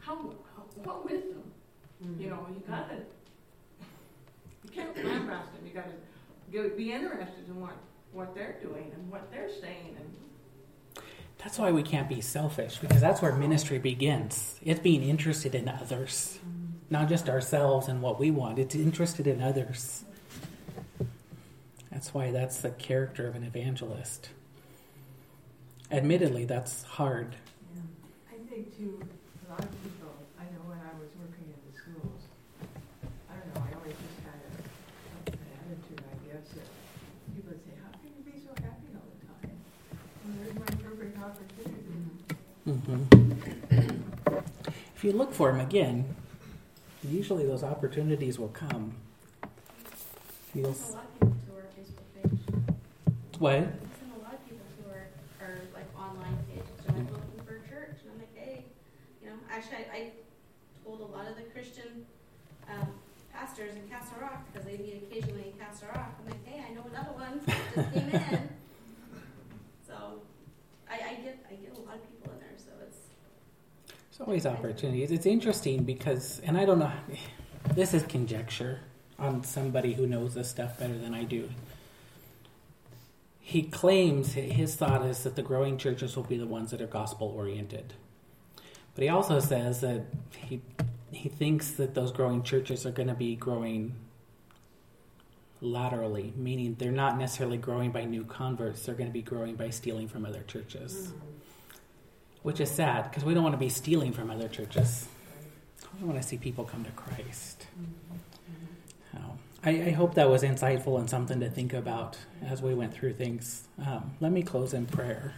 how, 0.00 0.14
how 0.16 0.62
what 0.82 1.04
wisdom? 1.04 1.42
Mm. 2.04 2.20
You 2.20 2.30
know, 2.30 2.46
you 2.50 2.62
gotta, 2.68 2.96
you 4.64 4.70
can't 4.70 4.94
lambast 4.96 5.52
them. 5.52 5.66
You 5.66 5.72
gotta 5.74 5.90
go, 6.52 6.70
be 6.76 6.92
interested 6.92 7.46
in 7.48 7.60
what, 7.60 7.76
what 8.12 8.34
they're 8.34 8.56
doing 8.62 8.90
and 8.94 9.10
what 9.10 9.30
they're 9.30 9.50
saying. 9.50 9.96
And 9.98 11.04
That's 11.38 11.58
why 11.58 11.72
we 11.72 11.82
can't 11.82 12.08
be 12.08 12.20
selfish 12.20 12.78
because 12.78 13.00
that's 13.00 13.20
where 13.20 13.34
ministry 13.34 13.78
begins. 13.78 14.58
It's 14.62 14.80
being 14.80 15.02
interested 15.02 15.54
in 15.54 15.68
others, 15.68 16.38
not 16.90 17.08
just 17.08 17.28
ourselves 17.28 17.88
and 17.88 18.00
what 18.00 18.18
we 18.18 18.30
want. 18.30 18.58
It's 18.58 18.74
interested 18.74 19.26
in 19.26 19.42
others. 19.42 20.04
That's 22.04 22.12
why 22.12 22.32
that's 22.32 22.60
the 22.60 22.68
character 22.68 23.26
of 23.26 23.34
an 23.34 23.44
evangelist. 23.44 24.28
Admittedly, 25.90 26.44
that's 26.44 26.82
hard. 26.82 27.34
Yeah. 27.74 27.80
I 28.28 28.36
think 28.46 28.76
too, 28.76 29.00
a 29.48 29.50
lot 29.50 29.60
of 29.60 29.70
people, 29.82 30.12
I 30.38 30.44
know 30.52 30.68
when 30.68 30.76
I 30.84 30.92
was 31.00 31.08
working 31.16 31.48
in 31.48 31.56
the 31.64 31.72
schools, 31.72 32.20
I 33.00 33.40
don't 33.40 33.54
know, 33.56 33.62
I 33.64 33.72
always 33.80 33.96
just 33.96 34.20
had 34.20 34.36
a, 34.36 35.32
an 35.32 35.48
attitude, 35.64 36.04
I 36.04 36.12
guess, 36.28 36.44
that 36.52 36.68
people 37.34 37.56
would 37.56 37.64
say, 37.64 37.72
how 37.80 37.88
can 37.96 38.12
you 38.12 38.20
be 38.20 38.36
so 38.36 38.52
happy 38.60 38.92
all 38.92 39.08
the 39.08 39.24
time? 39.24 39.56
Well, 40.28 40.36
there's 40.44 40.60
my 40.60 40.76
perfect 40.84 41.16
opportunity. 41.24 42.04
hmm 42.68 44.44
If 44.94 45.04
you 45.04 45.12
look 45.12 45.32
for 45.32 45.50
them 45.50 45.60
again, 45.62 46.14
usually 47.02 47.46
those 47.46 47.64
opportunities 47.64 48.38
will 48.38 48.48
come. 48.52 48.92
You'll, 50.54 50.76
what? 53.38 53.58
Seen 53.58 54.12
a 54.16 54.22
lot 54.22 54.34
of 54.34 54.44
people 54.48 54.66
who 54.78 54.90
are, 54.90 55.08
are 55.40 55.58
like 55.74 55.88
online 55.98 56.38
pages, 56.48 56.68
they're 56.86 56.96
like 56.96 57.10
looking 57.10 57.42
for 57.46 57.56
a 57.56 57.68
church, 57.68 57.98
and 58.02 58.12
I'm 58.12 58.18
like, 58.18 58.34
hey, 58.34 58.64
you 59.22 59.28
know, 59.28 59.36
actually, 59.50 59.84
I, 59.92 59.96
I 59.96 60.10
told 60.84 61.00
a 61.00 61.04
lot 61.04 61.26
of 61.26 61.36
the 61.36 61.42
Christian, 61.42 62.06
um, 62.68 62.88
pastors 63.32 63.74
in 63.74 63.88
Castle 63.88 64.18
Rock, 64.20 64.44
because 64.52 64.66
they 64.66 64.78
meet 64.78 65.02
occasionally 65.10 65.52
in 65.52 65.58
Castle 65.58 65.88
Rock, 65.94 66.14
I'm 66.20 66.30
like, 66.30 66.46
hey, 66.46 66.64
I 66.68 66.72
know 66.74 66.84
another 66.90 67.12
one 67.12 67.40
just 67.44 67.92
came 67.92 68.10
in. 68.10 68.48
So, 69.86 70.22
I, 70.90 70.94
I 70.94 71.14
get, 71.22 71.44
I 71.48 71.54
get 71.54 71.76
a 71.76 71.80
lot 71.82 71.94
of 71.96 72.10
people 72.10 72.32
in 72.32 72.40
there, 72.40 72.48
so 72.56 72.70
it's, 72.82 72.96
There's 73.86 74.26
always 74.26 74.44
opportunities. 74.46 75.12
It's 75.12 75.26
interesting 75.26 75.84
because, 75.84 76.40
and 76.44 76.56
I 76.58 76.64
don't 76.64 76.78
know, 76.78 76.90
this 77.74 77.94
is 77.94 78.02
conjecture 78.04 78.80
on 79.18 79.44
somebody 79.44 79.92
who 79.92 80.06
knows 80.06 80.34
this 80.34 80.50
stuff 80.50 80.78
better 80.78 80.98
than 80.98 81.14
I 81.14 81.24
do. 81.24 81.48
He 83.46 83.62
claims 83.62 84.32
his 84.32 84.74
thought 84.74 85.04
is 85.04 85.22
that 85.24 85.36
the 85.36 85.42
growing 85.42 85.76
churches 85.76 86.16
will 86.16 86.24
be 86.24 86.38
the 86.38 86.46
ones 86.46 86.70
that 86.70 86.80
are 86.80 86.86
gospel 86.86 87.28
oriented. 87.36 87.92
But 88.94 89.04
he 89.04 89.10
also 89.10 89.38
says 89.38 89.80
that 89.82 90.06
he 90.34 90.62
he 91.10 91.28
thinks 91.28 91.72
that 91.72 91.94
those 91.94 92.10
growing 92.10 92.42
churches 92.42 92.86
are 92.86 92.90
going 92.90 93.08
to 93.08 93.14
be 93.14 93.36
growing 93.36 93.94
laterally, 95.60 96.32
meaning 96.36 96.74
they're 96.78 96.90
not 96.90 97.18
necessarily 97.18 97.58
growing 97.58 97.92
by 97.92 98.04
new 98.04 98.24
converts, 98.24 98.84
they're 98.86 98.94
going 98.94 99.08
to 99.08 99.12
be 99.12 99.22
growing 99.22 99.54
by 99.56 99.70
stealing 99.70 100.08
from 100.08 100.24
other 100.26 100.42
churches 100.42 101.08
mm-hmm. 101.08 101.18
which 102.42 102.60
is 102.60 102.70
sad 102.70 103.04
because 103.10 103.24
we 103.24 103.34
don't 103.34 103.42
want 103.42 103.54
to 103.54 103.58
be 103.58 103.68
stealing 103.68 104.12
from 104.12 104.30
other 104.30 104.48
churches. 104.48 105.06
We 106.00 106.08
want 106.08 106.20
to 106.20 106.26
see 106.26 106.38
people 106.38 106.64
come 106.64 106.84
to 106.84 106.90
Christ. 106.92 107.66
So, 108.32 108.33
I, 109.64 109.70
I 109.70 109.90
hope 109.90 110.14
that 110.14 110.28
was 110.28 110.42
insightful 110.42 110.98
and 110.98 111.08
something 111.08 111.40
to 111.40 111.48
think 111.48 111.72
about 111.72 112.18
as 112.44 112.60
we 112.60 112.74
went 112.74 112.92
through 112.92 113.14
things. 113.14 113.66
Um, 113.84 114.12
let 114.20 114.30
me 114.30 114.42
close 114.42 114.74
in 114.74 114.84
prayer. 114.84 115.34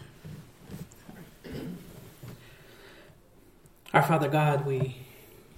Our 3.95 4.03
Father 4.03 4.29
God, 4.29 4.67
we 4.67 4.97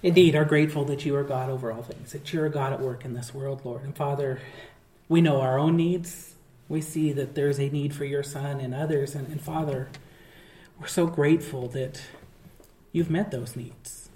indeed 0.03 0.35
are 0.35 0.45
grateful 0.45 0.85
that 0.85 1.03
you 1.03 1.15
are 1.15 1.23
God 1.23 1.49
over 1.49 1.71
all 1.71 1.81
things, 1.81 2.11
that 2.11 2.31
you're 2.31 2.47
God 2.47 2.71
at 2.71 2.79
work 2.79 3.03
in 3.03 3.15
this 3.15 3.33
world, 3.33 3.61
Lord. 3.65 3.83
And 3.83 3.95
Father, 3.95 4.39
we 5.07 5.19
know 5.19 5.41
our 5.41 5.57
own 5.57 5.75
needs. 5.75 6.35
We 6.67 6.79
see 6.79 7.11
that 7.13 7.33
there's 7.33 7.59
a 7.59 7.69
need 7.69 7.95
for 7.95 8.05
your 8.05 8.21
Son 8.21 8.59
and 8.59 8.75
others. 8.75 9.15
And, 9.15 9.27
and 9.29 9.41
Father, 9.41 9.89
we're 10.79 10.87
so 10.87 11.07
grateful 11.07 11.67
that 11.69 12.01
you've 12.91 13.09
met 13.09 13.31
those 13.31 13.55
needs. 13.55 14.08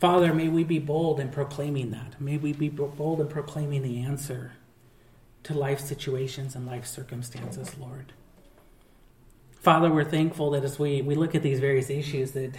Father, 0.00 0.32
may 0.32 0.48
we 0.48 0.64
be 0.64 0.78
bold 0.78 1.20
in 1.20 1.28
proclaiming 1.28 1.90
that. 1.90 2.18
May 2.18 2.38
we 2.38 2.54
be 2.54 2.70
bold 2.70 3.20
in 3.20 3.28
proclaiming 3.28 3.82
the 3.82 4.00
answer 4.00 4.52
to 5.42 5.52
life 5.52 5.78
situations 5.78 6.54
and 6.56 6.66
life 6.66 6.86
circumstances, 6.86 7.76
Lord. 7.78 8.14
Father, 9.60 9.90
we're 9.90 10.04
thankful 10.04 10.52
that 10.52 10.64
as 10.64 10.78
we, 10.78 11.02
we 11.02 11.14
look 11.14 11.34
at 11.34 11.42
these 11.42 11.60
various 11.60 11.90
issues 11.90 12.30
that 12.30 12.54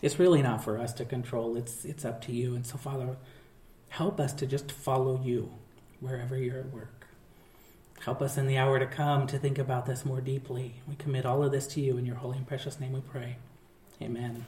it's 0.00 0.20
really 0.20 0.42
not 0.42 0.62
for 0.62 0.78
us 0.78 0.92
to 0.92 1.04
control. 1.04 1.56
It's 1.56 1.84
it's 1.84 2.04
up 2.04 2.22
to 2.26 2.32
you. 2.32 2.54
And 2.54 2.64
so, 2.64 2.76
Father, 2.76 3.16
help 3.88 4.20
us 4.20 4.32
to 4.34 4.46
just 4.46 4.70
follow 4.70 5.20
you 5.24 5.52
wherever 5.98 6.36
you're 6.36 6.60
at 6.60 6.72
work. 6.72 7.08
Help 8.04 8.22
us 8.22 8.36
in 8.36 8.46
the 8.46 8.58
hour 8.58 8.78
to 8.78 8.86
come 8.86 9.26
to 9.26 9.38
think 9.38 9.58
about 9.58 9.86
this 9.86 10.04
more 10.04 10.20
deeply. 10.20 10.74
We 10.86 10.94
commit 10.94 11.26
all 11.26 11.42
of 11.42 11.50
this 11.50 11.66
to 11.68 11.80
you 11.80 11.98
in 11.98 12.06
your 12.06 12.16
holy 12.16 12.36
and 12.36 12.46
precious 12.46 12.78
name 12.78 12.92
we 12.92 13.00
pray. 13.00 13.38
Amen. 14.00 14.44